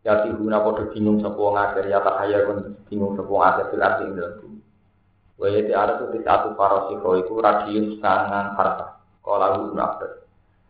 Ya 0.07 0.15
tihuna 0.23 0.63
padha 0.63 0.87
bingung 0.95 1.19
sapa 1.19 1.41
wong 1.43 1.59
akeh, 1.59 1.83
ya 1.91 1.99
tak 1.99 2.15
haya 2.23 2.47
kon 2.47 2.79
bingung 2.87 3.19
sapa 3.19 3.27
wong 3.27 3.43
akeh 3.43 3.65
fil 3.75 3.83
ardi 3.83 4.03
ing 4.07 4.15
dalem 4.15 4.35
bumi. 4.39 4.61
Wa 5.35 5.47
yati 5.51 5.73
satu 6.23 6.49
farasiko 6.55 7.09
iku 7.27 7.33
radius 7.43 7.99
sangang 7.99 8.55
farsa. 8.55 9.03
Kala 9.19 9.59
Ibnu 9.59 9.83
Abbas. 9.83 10.15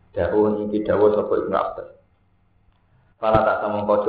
Dawuh 0.09 0.65
iki 0.65 0.81
dawuh 0.81 1.13
sapa 1.13 1.33
Ibnu. 1.37 2.00
Fala 3.21 3.45
tak 3.45 3.61
sama 3.61 3.85
kau 3.85 4.01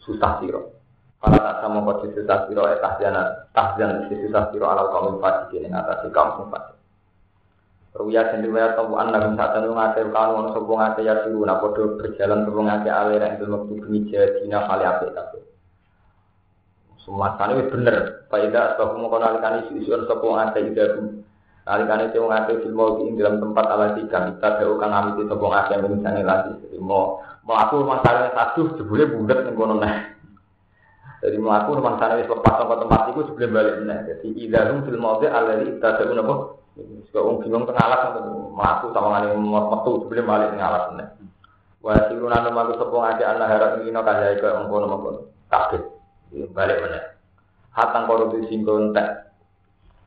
susah 0.00 0.40
siro. 0.40 0.72
Fala 1.20 1.36
tak 1.36 1.56
sama 1.60 1.84
kau 1.84 2.00
susah 2.00 2.48
siro. 2.48 2.64
Eh 2.72 2.80
tahjana 2.80 3.52
tahjan 3.52 4.08
susah 4.08 4.48
siro 4.48 4.64
ala 4.72 4.88
kaum 4.88 5.20
fasik 5.20 5.60
ini 5.60 5.68
atas 5.68 6.08
kaum 6.16 6.48
fasik. 6.48 6.80
Ruya 7.94 8.26
sendiri 8.32 8.58
ya 8.58 8.74
tahu 8.74 8.98
anda 8.98 9.22
bisa 9.22 9.54
tahu 9.54 9.70
ngate 9.70 10.02
kalau 10.10 10.42
ono 10.42 10.50
sopong 10.50 10.82
ngate 10.82 11.06
ya 11.06 11.14
suruh 11.22 11.46
nak 11.46 11.62
bodoh 11.62 11.94
berjalan 11.94 12.42
sopong 12.42 12.66
ngate 12.66 12.90
alir 12.90 13.22
yang 13.22 13.38
itu 13.38 13.46
waktu 13.46 13.74
kemija 13.86 14.20
dina 14.42 14.66
kali 14.66 14.82
apa 14.82 15.04
tapi. 15.14 15.38
Semua 16.98 17.38
kali 17.38 17.68
bener. 17.70 18.26
Faida 18.32 18.74
sebab 18.74 18.98
mau 18.98 19.12
kenal 19.14 19.38
kali 19.38 19.70
isu-isu 19.70 20.08
sopong 20.10 20.40
ngate 20.40 20.72
juga 20.72 20.84
Alikane 21.64 22.12
sing 22.12 22.20
ngate 22.20 22.60
film 22.60 22.76
ing 23.00 23.16
dalam 23.16 23.40
tempat 23.40 23.64
ala 23.72 23.96
tiga 23.96 24.28
kita 24.36 24.48
jauh 24.60 24.76
kang 24.76 24.92
amit 24.92 25.16
sopong 25.30 25.52
ngate 25.54 25.74
misalnya 25.80 26.22
lagi. 26.26 26.52
Jadi 26.66 26.76
mau 26.82 27.22
Melaku 27.44 27.84
rumah 27.84 28.00
sana 28.00 28.32
satu 28.32 28.80
jebule 28.80 29.04
bulat 29.04 29.44
ning 29.44 29.52
kono. 29.52 29.76
Jadi 31.20 31.36
melaku 31.36 31.76
rumah 31.76 32.00
sana 32.00 32.16
wis 32.16 32.28
lepas 32.28 32.56
saka 32.56 32.74
tempat 32.80 33.00
iku 33.12 33.20
jebule 33.28 33.46
balik 33.52 33.74
neh. 33.84 33.98
Jadi 34.08 34.28
idahum 34.48 34.84
fil 34.88 34.96
mawdi 34.96 35.28
alladhi 35.28 35.76
ittada'un 35.76 36.24
apa? 36.24 36.34
Suka 37.06 37.20
wong 37.20 37.44
bingung 37.44 37.68
teng 37.68 37.76
alas 37.76 38.16
mlaku 38.50 38.96
sama 38.96 39.20
ngene 39.20 39.36
metu 39.36 39.90
jebule 40.04 40.22
balik 40.24 40.56
ning 40.56 40.64
alas 40.64 40.84
neh. 40.96 41.08
Wa 41.84 42.08
siruna 42.08 42.40
nama 42.40 42.64
ku 42.64 42.80
sapa 42.80 42.96
ngake 42.96 43.24
ana 43.28 43.44
harap 43.44 43.70
ngino 43.84 44.00
kaya 44.00 44.40
iku 44.40 44.44
mengkono 44.48 44.86
mengkono. 44.88 45.20
Kabeh 45.52 45.82
balik 46.56 46.80
meneh. 46.80 47.04
Hatang 47.76 48.08
korupsi 48.08 48.48
sing 48.48 48.64
kontek 48.64 49.32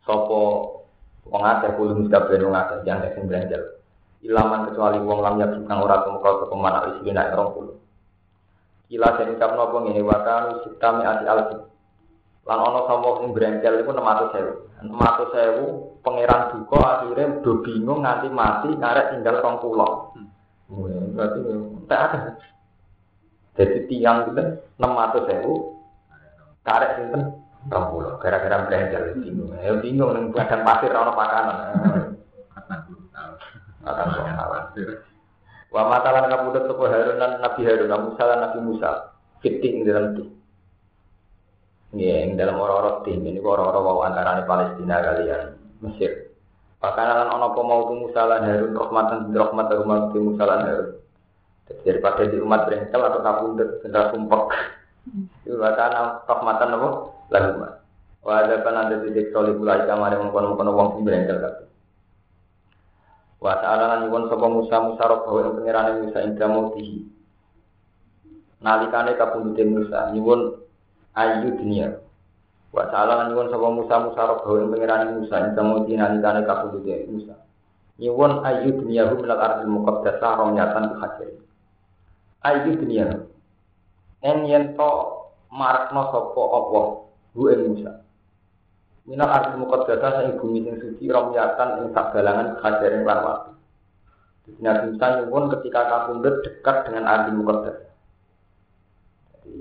sapa 0.09 0.41
wong 1.29 1.43
akeh 1.43 1.69
kulo 1.77 2.01
mesti 2.01 2.41
yang 2.87 3.03
sing 3.13 3.29
belanjal 3.29 3.61
ilaman 4.25 4.71
kecuali 4.71 4.97
wong 4.97 5.19
lam 5.21 5.35
yakin 5.37 5.61
kang 5.69 5.83
ora 5.85 6.01
tumeka 6.01 6.41
sapa 6.41 6.55
mana 6.57 6.79
isi 6.97 7.09
nek 7.13 7.33
20 7.37 7.77
Kila 8.87 9.19
sing 9.19 9.35
ucapno 9.35 9.67
apa 9.67 9.77
ngene 9.83 9.99
wa 9.99 10.17
kanu 10.23 10.63
sitami 10.63 11.03
ati 11.03 11.25
alfi 11.27 11.57
lan 12.47 12.59
ana 12.63 12.79
sapa 12.87 13.09
sing 13.19 13.27
brengkel 13.35 13.73
iku 13.83 13.91
600.000 13.93 14.87
600.000 14.87 16.01
pangeran 16.01 16.41
duka 16.55 16.79
akhirnya 16.79 17.25
do 17.43 17.51
bingung 17.61 18.01
nganti 18.01 18.27
mati 18.31 18.69
karek 18.79 19.11
tinggal 19.13 19.35
20 19.43 20.71
hmm. 20.71 21.13
berarti 21.13 21.39
tak 21.85 21.99
ada 22.09 22.19
jadi 23.57 23.77
tiang 23.89 24.31
kita 24.31 24.43
600.000 24.79 25.45
karek 26.65 26.91
sinten? 26.97 27.23
20 27.67 28.21
gara-gara 28.23 28.63
brengkel 28.63 29.03
bingung. 29.19 29.51
Ya 29.59 29.75
bingung 29.75 30.15
ning 30.15 30.25
padang 30.31 30.63
pasir 30.63 30.93
ana 30.95 31.11
pakanan 31.11 31.57
akan 33.87 34.07
khawatir. 34.35 34.87
Wa 35.71 35.87
matalan 35.91 36.31
kabudut 36.31 36.63
sapa 36.63 36.83
Harun 36.87 37.17
lan 37.19 37.31
Nabi 37.43 37.61
Harun 37.67 37.91
Musa 38.07 38.23
lan 38.23 38.39
Nabi 38.39 38.59
Musa 38.63 38.89
fitting 39.43 39.83
dalam 39.83 40.15
tim. 40.15 40.27
Ya, 41.95 42.27
yang 42.27 42.35
dalam 42.35 42.59
orang-orang 42.59 43.03
tim 43.07 43.23
ini 43.23 43.39
orang-orang 43.39 43.83
mau 43.83 44.03
antara 44.03 44.43
Palestina 44.43 44.99
kalian 44.99 45.55
Mesir. 45.83 46.31
Bahkan 46.83 47.05
lan 47.05 47.29
ono 47.31 47.45
apa 47.51 47.61
mau 47.63 47.87
Musa 47.95 48.21
lan 48.27 48.43
Harun 48.47 48.73
rahmatan 48.75 49.19
rahmat 49.31 49.67
rumah 49.75 49.99
Musa 50.11 50.43
lan 50.43 50.61
Harun. 50.67 50.89
Daripada 51.83 52.23
di 52.23 52.39
umat 52.39 52.63
berengsel 52.67 53.01
atau 53.03 53.19
kabudut 53.19 53.69
benda 53.83 54.11
sumpek. 54.11 54.43
Itu 55.43 55.59
bahkan 55.59 56.23
rahmatan 56.27 56.75
apa? 56.79 56.89
Lalu 57.27 57.51
Wa 58.27 58.43
ada 58.43 58.59
kan 58.59 58.75
ada 58.75 58.99
titik 59.03 59.31
solih 59.31 59.55
mulai 59.55 59.87
kamar 59.87 60.11
yang 60.11 60.27
mengkono-mengkono 60.27 60.71
wong 60.75 60.87
sing 60.95 61.03
berengsel 61.07 61.39
kabeh. 61.39 61.67
Wa 63.37 63.53
ta'ala 63.61 63.83
lan 63.85 63.99
nyuwun 64.09 64.33
sapa 64.33 64.47
Musa 64.49 64.75
Musa 64.81 65.03
robahu 65.05 65.45
ing 65.45 65.53
pangerane 65.61 65.91
Musa 66.01 66.25
ing 66.25 66.33
damutihi. 66.41 66.97
Nalikane 68.65 69.13
kapundhute 69.13 69.61
Musa 69.69 70.09
nyuwun 70.09 70.57
ayu 71.13 71.53
dunia. 71.53 72.01
Wa 72.73 72.89
ta'ala 72.89 73.13
lan 73.21 73.27
nyuwun 73.29 73.53
sapa 73.53 73.67
Musa 73.69 73.95
Musa 74.01 74.21
robahu 74.25 74.57
ing 74.57 74.73
pangerane 74.73 75.05
Musa 75.21 75.35
ing 75.37 75.53
damutihi 75.53 76.01
nalikane 76.01 76.41
kapundhute 76.49 77.05
Musa. 77.13 77.35
Nyuwun 78.01 78.41
ayu 78.41 78.73
dunia 78.73 79.05
hu 79.05 79.21
minal 79.21 79.37
ardil 79.37 79.69
muqaddasah 79.69 80.31
romyatan 80.41 80.97
hajar. 80.97 81.29
Ayu 82.41 82.73
dunia. 82.73 83.21
En 84.25 84.49
to 84.73 84.89
marakno 85.53 86.09
sapa 86.09 86.41
Allah 86.41 86.85
hu 87.37 87.41
ing 87.53 87.61
Musa. 87.69 88.01
Minal 89.07 89.31
arti 89.31 89.55
muqaddasah 89.55 90.11
sing 90.19 90.29
bumi 90.35 90.67
sing 90.67 90.75
suci 90.83 91.07
romyatan 91.07 91.79
ing 91.79 91.85
sagalangan 91.95 92.59
kajaring 92.59 93.07
lan 93.07 93.19
waktu. 93.23 93.51
Nabi 94.59 94.95
Musa 94.95 95.27
pun 95.31 95.47
ketika 95.55 95.81
kapundhut 95.87 96.43
dekat 96.43 96.87
dengan 96.87 97.07
arti 97.07 97.31
muqaddas. 97.31 97.77
Jadi 99.31 99.55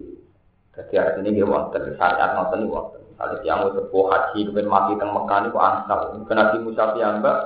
jadi 0.74 0.94
arti 0.98 1.18
ini 1.22 1.38
dia 1.38 1.46
wonten 1.46 1.94
syariat 1.94 2.34
ngoten 2.34 2.66
iki 2.66 2.74
wonten. 2.74 3.02
Kalau 3.16 3.36
tiang 3.40 3.60
sepuh 3.70 4.04
haji 4.10 4.40
kepen 4.50 4.66
mati 4.66 4.92
teng 4.98 5.10
Mekah 5.14 5.38
niku 5.46 5.58
ansal. 5.62 6.00
Nabi 6.26 6.56
Musa 6.66 6.82
piyambak 6.92 7.38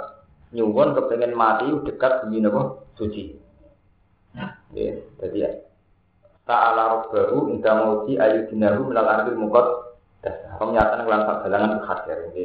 nyuwun 0.57 0.97
kepengen 0.97 1.37
mati 1.37 1.69
dekat 1.85 2.25
bumi 2.25 2.41
napa 2.41 2.81
suci. 2.97 3.37
Ya, 4.73 4.97
jadi 5.21 5.37
ya. 5.37 5.51
Ta'ala 6.49 6.97
rabbahu 6.97 7.53
inda 7.53 7.77
mauti 7.77 8.17
ayyudinahu 8.17 8.89
minal 8.89 9.07
arti 9.07 9.37
muqaddas 10.21 10.59
Penyataan 10.61 11.01
kelan 11.09 11.23
sak 11.25 11.39
balangan 11.45 11.81
hadir 11.89 12.19
ini. 12.33 12.45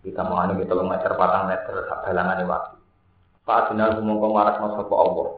Kita 0.00 0.22
mau 0.24 0.40
anu 0.40 0.56
kita 0.62 0.72
meter 0.72 1.12
patang 1.18 1.44
meter 1.50 1.74
sak 1.84 1.98
balangan 2.08 2.40
waktu. 2.48 2.76
Pak 3.46 3.70
Adinal 3.70 4.02
marak 4.02 4.56
no 4.58 4.68
sopo 4.74 4.94
Allah. 4.96 5.28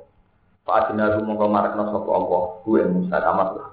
Pak 0.65 0.77
Adinal 0.87 1.21
mongko 1.27 1.47
marak 1.51 1.75
no 1.75 1.85
sopo 1.91 2.11
Allah. 2.15 2.43
Gue 2.63 2.83
Musa 2.87 3.17
tamat 3.19 3.49
lah. 3.59 3.69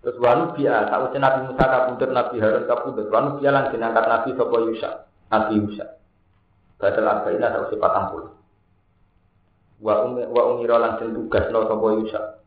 Terus 0.00 0.16
wanu 0.16 0.56
biya, 0.56 0.88
tak 0.88 1.12
Nabi 1.12 1.40
Musa 1.44 1.64
kabudut, 1.64 2.08
Nabi 2.08 2.36
Harun 2.40 2.64
kabudut. 2.64 3.06
Wanu 3.12 3.28
biya 3.36 3.50
langsung 3.52 3.80
angkat 3.80 4.04
Nabi 4.08 4.28
sopo 4.36 4.56
Yusa, 4.68 4.90
Nabi 5.32 5.60
Yusa. 5.60 5.86
Badal 6.80 7.04
arba'ina 7.04 7.52
tak 7.52 7.68
usah 7.68 7.76
patang 7.76 8.06
puluh. 8.08 8.32
Wa 9.80 10.04
umi 10.08 10.24
wa 10.28 10.42
umira 10.52 10.76
langsung 10.80 11.12
tugas 11.12 11.48
no 11.52 11.68
sopo 11.68 12.00
Yusa. 12.00 12.40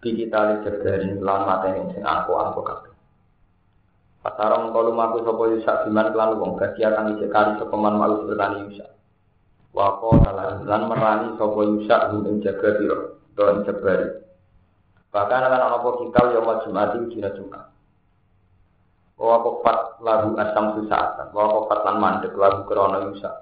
Lihat 0.00 0.64
dari 0.80 1.12
lan 1.20 1.40
mateni 1.44 1.92
sing 1.92 2.00
angko 2.00 2.40
angko 2.40 2.64
kabeh. 2.64 2.92
Pasarong 4.24 4.72
kalau 4.72 4.96
maku 4.96 5.24
sopo 5.24 5.48
yusak 5.52 5.84
biman 5.84 6.12
kelan 6.12 6.40
wong 6.40 6.56
gadi 6.56 6.84
akan 6.84 7.16
isek 7.16 7.28
kali 7.28 7.56
sopeman 7.60 8.00
malu 8.00 8.24
bertani 8.24 8.68
yusak. 8.68 8.88
Wako 9.76 10.24
talan 10.24 10.64
lan 10.64 10.88
merani 10.88 11.36
sopo 11.36 11.64
yusak 11.64 12.16
ing 12.16 12.40
jaga 12.40 12.68
biro 12.80 13.20
do 13.36 13.44
ing 13.52 13.64
jabari. 13.68 14.08
Bahkan 15.12 15.40
akan 15.40 15.62
apa 15.68 15.88
kita 16.04 16.20
yang 16.32 16.44
mau 16.48 16.60
jumati 16.64 16.96
ujina 17.00 17.32
jumat. 17.36 17.64
Wako 19.20 19.60
fat 19.60 20.00
lagu 20.00 20.32
asam 20.36 20.80
susah 20.80 21.28
Wako 21.32 21.68
fat 21.68 21.80
lan 21.84 21.96
mandek 22.00 22.32
lagu 22.40 22.64
krono 22.64 23.04
yusak. 23.12 23.36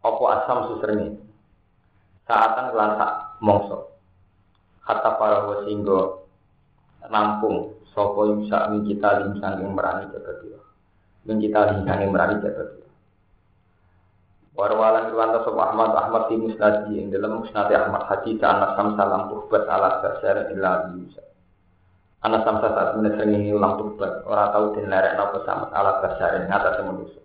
Apa 0.00 0.24
asam 0.40 0.72
suserngi. 0.72 1.20
Saatan 2.24 2.72
kelan 2.72 2.96
sak 2.96 3.12
mongso 3.44 3.95
kata 4.86 5.10
para 5.18 5.38
wasinggo 5.50 6.30
nampung 7.10 7.74
sopo 7.90 8.30
yusa 8.30 8.70
min 8.70 8.86
kita 8.86 9.26
lim 9.26 9.36
sanging 9.42 9.74
merani 9.74 10.06
dia. 10.14 10.60
Min 11.26 11.42
kita 11.42 11.74
lim 11.74 11.84
sanging 11.84 12.10
merani 12.14 12.38
dia. 12.40 12.64
Warwalan 14.56 15.12
kiwanta 15.12 15.42
sopo 15.42 15.60
Ahmad 15.60 15.92
Ahmad 15.92 16.30
di 16.30 16.38
musnadi. 16.38 16.96
Yang 16.96 17.18
dalam 17.18 17.42
musnadi 17.42 17.74
Ahmad 17.74 18.06
Haji 18.06 18.38
anak 18.40 18.78
sam 18.78 18.94
salam 18.94 19.28
tuhbat 19.28 19.66
ala 19.68 20.00
dasar 20.00 20.48
illa 20.54 20.88
yusa 20.94 21.26
Anak 22.24 22.42
samsa 22.42 22.74
saat 22.74 22.90
menesengi 22.98 23.54
ulang 23.54 23.78
tubat, 23.78 24.26
orang 24.26 24.50
tahu 24.50 24.74
din 24.74 24.90
lerek 24.90 25.14
nopo 25.14 25.46
sama 25.46 25.70
alat 25.70 26.02
basarin 26.02 26.50
ngatas 26.50 26.82
manusia. 26.82 27.22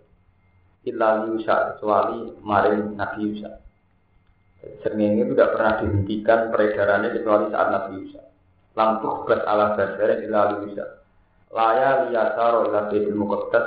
Illa 0.86 1.26
Yusa 1.26 1.74
kecuali 1.74 2.38
maring 2.38 2.94
Nabi 2.94 3.18
Yusa. 3.34 3.50
Serngingi 4.62 5.26
itu 5.26 5.34
tidak 5.34 5.58
pernah 5.58 5.72
dihentikan 5.82 6.40
peredarannya 6.54 7.10
kecuali 7.18 7.50
saat 7.50 7.68
Nabi 7.74 7.90
Yusa. 7.98 8.22
Lampuh 8.78 9.26
bas 9.26 9.42
ala 9.42 9.74
basarin 9.74 10.22
illa 10.22 10.62
Yusa. 10.62 10.86
Laya 11.50 12.06
liyasaro 12.06 12.70
ila 12.70 12.86
bidil 12.88 13.18
muqaddas 13.18 13.66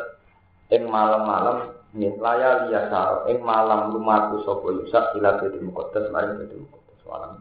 ing 0.72 0.88
malam-malam 0.88 1.76
nih 1.94 2.16
laya 2.18 2.66
liyasaro 2.66 3.28
ing 3.28 3.44
malam 3.44 3.92
lumaku 3.92 4.40
sopo 4.48 4.72
Yusa 4.72 5.12
ila 5.20 5.36
bidil 5.44 5.68
muqaddas 5.68 6.08
maring 6.16 6.40
bidil 6.40 6.64
muqaddas 6.64 7.02
malam. 7.04 7.32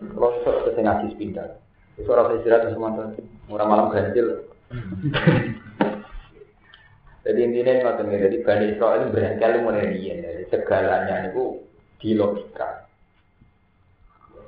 Kalau 0.00 0.30
sok 0.46 0.70
ngaji 0.70 1.06
sepindah. 1.12 1.58
Itu 1.98 2.08
orang 2.14 2.38
istirahat 2.40 2.72
semua. 2.72 3.12
Murah 3.50 3.66
malam 3.66 3.92
ganjil. 3.92 4.46
Jadi 7.20 7.38
intinya 7.44 7.92
ngoten 7.92 8.08
nih, 8.08 8.18
jadi 8.26 8.36
Bani 8.40 8.66
Israel 8.72 9.12
berangkali 9.12 9.56
mulai 9.60 9.92
rian, 9.92 10.24
jadi 10.24 10.44
segalanya 10.48 11.28
itu 11.28 11.60
di 12.00 12.16
logika. 12.16 12.88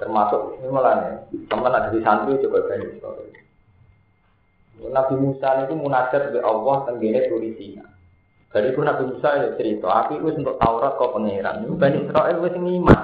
Termasuk 0.00 0.59
ini 0.59 0.66
malah 0.72 1.22
teman 1.30 1.70
ada 1.70 1.94
di 1.94 2.03
santri 2.03 2.40
coba 2.42 2.66
Bani 2.66 2.84
Israel. 2.90 3.30
Nabi 4.82 5.14
Musa 5.14 5.62
itu 5.62 5.78
munajat 5.78 6.34
oleh 6.34 6.42
Allah 6.42 6.76
tenggine 6.90 7.30
turi 7.30 7.55
Sina. 7.55 7.86
Dari 8.50 8.74
itu 8.74 8.82
Nabi 8.82 9.14
Musa 9.14 9.28
ya 9.38 9.48
cerita, 9.55 9.86
aku 9.86 10.18
itu 10.18 10.42
untuk 10.42 10.59
Taurat 10.59 10.98
kau 10.98 11.14
pangeran. 11.14 11.62
Ini 11.62 11.78
Bani 11.78 11.98
Israel 12.03 12.36
wis 12.42 12.57
iman. 12.59 13.00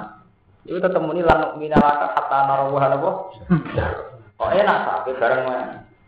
Itu 0.67 0.77
tetap 0.77 1.01
muni 1.01 1.23
lanuk 1.23 1.55
minalaka 1.55 2.13
kata 2.19 2.37
narawah 2.45 2.83
apa? 2.91 3.09
Oh 4.39 4.49
enak 4.51 4.77
tapi 4.85 5.11
bareng 5.17 5.43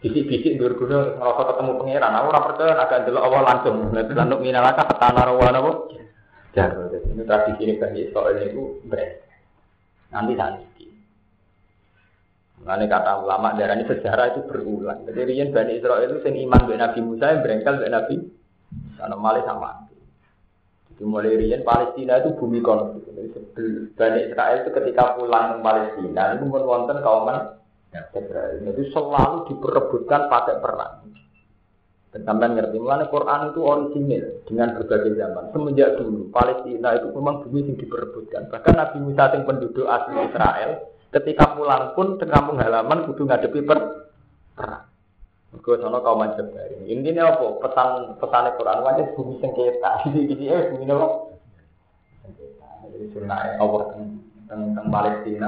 bisik-bisik 0.03 0.59
berguna 0.59 1.17
ngerasa 1.17 1.41
ketemu 1.55 1.71
pangeran. 1.79 2.11
Aku 2.19 2.25
ora 2.35 2.41
percaya 2.45 2.73
agak 2.75 2.99
delok 3.07 3.25
Allah 3.31 3.41
langsung. 3.47 3.75
Nanti 3.95 4.11
lanuk 4.11 4.43
minalaka 4.43 4.91
kata 4.91 5.07
narawah 5.15 5.49
apa? 5.55 5.71
Jago. 6.51 6.91
Ini 6.91 7.23
tradisi 7.23 7.61
ini 7.63 7.73
Bani 7.79 7.99
Israel 8.03 8.37
itu 8.43 8.63
beres. 8.87 9.23
Nanti 10.11 10.33
nanti. 10.35 10.85
Nanti 12.61 12.85
kata 12.85 13.25
ulama 13.25 13.57
darah 13.57 13.73
ini 13.73 13.89
sejarah 13.89 14.37
itu 14.37 14.41
berulang. 14.45 15.07
Jadi 15.07 15.33
Rian 15.33 15.49
Bani 15.55 15.79
Israel 15.79 16.05
itu 16.05 16.21
sing 16.21 16.37
iman 16.45 16.61
dengan 16.67 16.91
Nabi 16.91 16.99
Musa 17.01 17.25
yang 17.33 17.41
berengkel 17.41 17.73
dengan 17.81 17.93
Nabi 18.03 18.15
karena 18.99 19.15
malah 19.17 19.43
sama. 19.47 19.71
Jadi 20.93 21.03
mulai 21.07 21.39
Rian 21.39 21.65
Palestina 21.65 22.21
itu 22.21 22.37
bumi 22.37 22.59
konflik. 22.61 23.07
Jadi 23.09 23.95
Bani 23.97 24.19
Israel 24.29 24.57
itu 24.61 24.69
ketika 24.75 25.17
pulang 25.17 25.57
ke 25.57 25.57
Palestina 25.65 26.23
itu 26.37 26.43
pun 26.45 26.63
wonten 26.67 26.97
kauman 27.01 27.57
Israel. 27.91 28.61
Itu 28.61 28.83
selalu 28.93 29.37
diperebutkan 29.49 30.29
pakai 30.29 30.61
perang. 30.61 31.11
Dan 32.11 32.27
sampai 32.27 32.51
ngerti, 32.51 32.75
mulanya 32.75 33.07
Quran 33.07 33.55
itu 33.55 33.59
original 33.63 34.25
dengan 34.43 34.75
berbagai 34.75 35.15
zaman. 35.15 35.43
Semenjak 35.55 35.95
dulu, 35.95 36.27
Palestina 36.27 36.99
itu 36.99 37.07
memang 37.15 37.47
bumi 37.47 37.71
yang 37.71 37.79
diperebutkan. 37.79 38.51
Bahkan 38.51 38.73
Nabi 38.75 38.97
Musa 38.99 39.31
yang 39.31 39.47
penduduk 39.47 39.87
asli 39.87 40.19
Israel, 40.27 40.91
ketika 41.15 41.55
pulang 41.55 41.95
pun 41.95 42.19
ke 42.19 42.27
kampung 42.27 42.59
halaman 42.59 43.07
kudu 43.07 43.23
ngadepi 43.23 43.63
per 43.63 43.79
perang. 44.59 44.91
Mergo 45.51 45.71
sono 45.83 45.99
kaum 45.99 46.23
Jabari. 46.35 46.87
Intinya 46.87 47.35
apa? 47.35 47.59
Pesan 47.59 48.15
pesan 48.15 48.55
Quran 48.55 48.79
wajib 48.87 49.07
bumi 49.19 49.35
sengketa. 49.43 50.07
Jadi 50.07 50.19
ini 50.31 50.45
eh 50.47 50.71
bumi 50.71 50.87
apa? 50.87 51.07
Sengketa. 52.23 52.67
Jadi 52.87 53.05
sunnah 53.11 53.59
Allah 53.59 53.83
tentang 54.47 54.87
Palestina. 54.87 55.47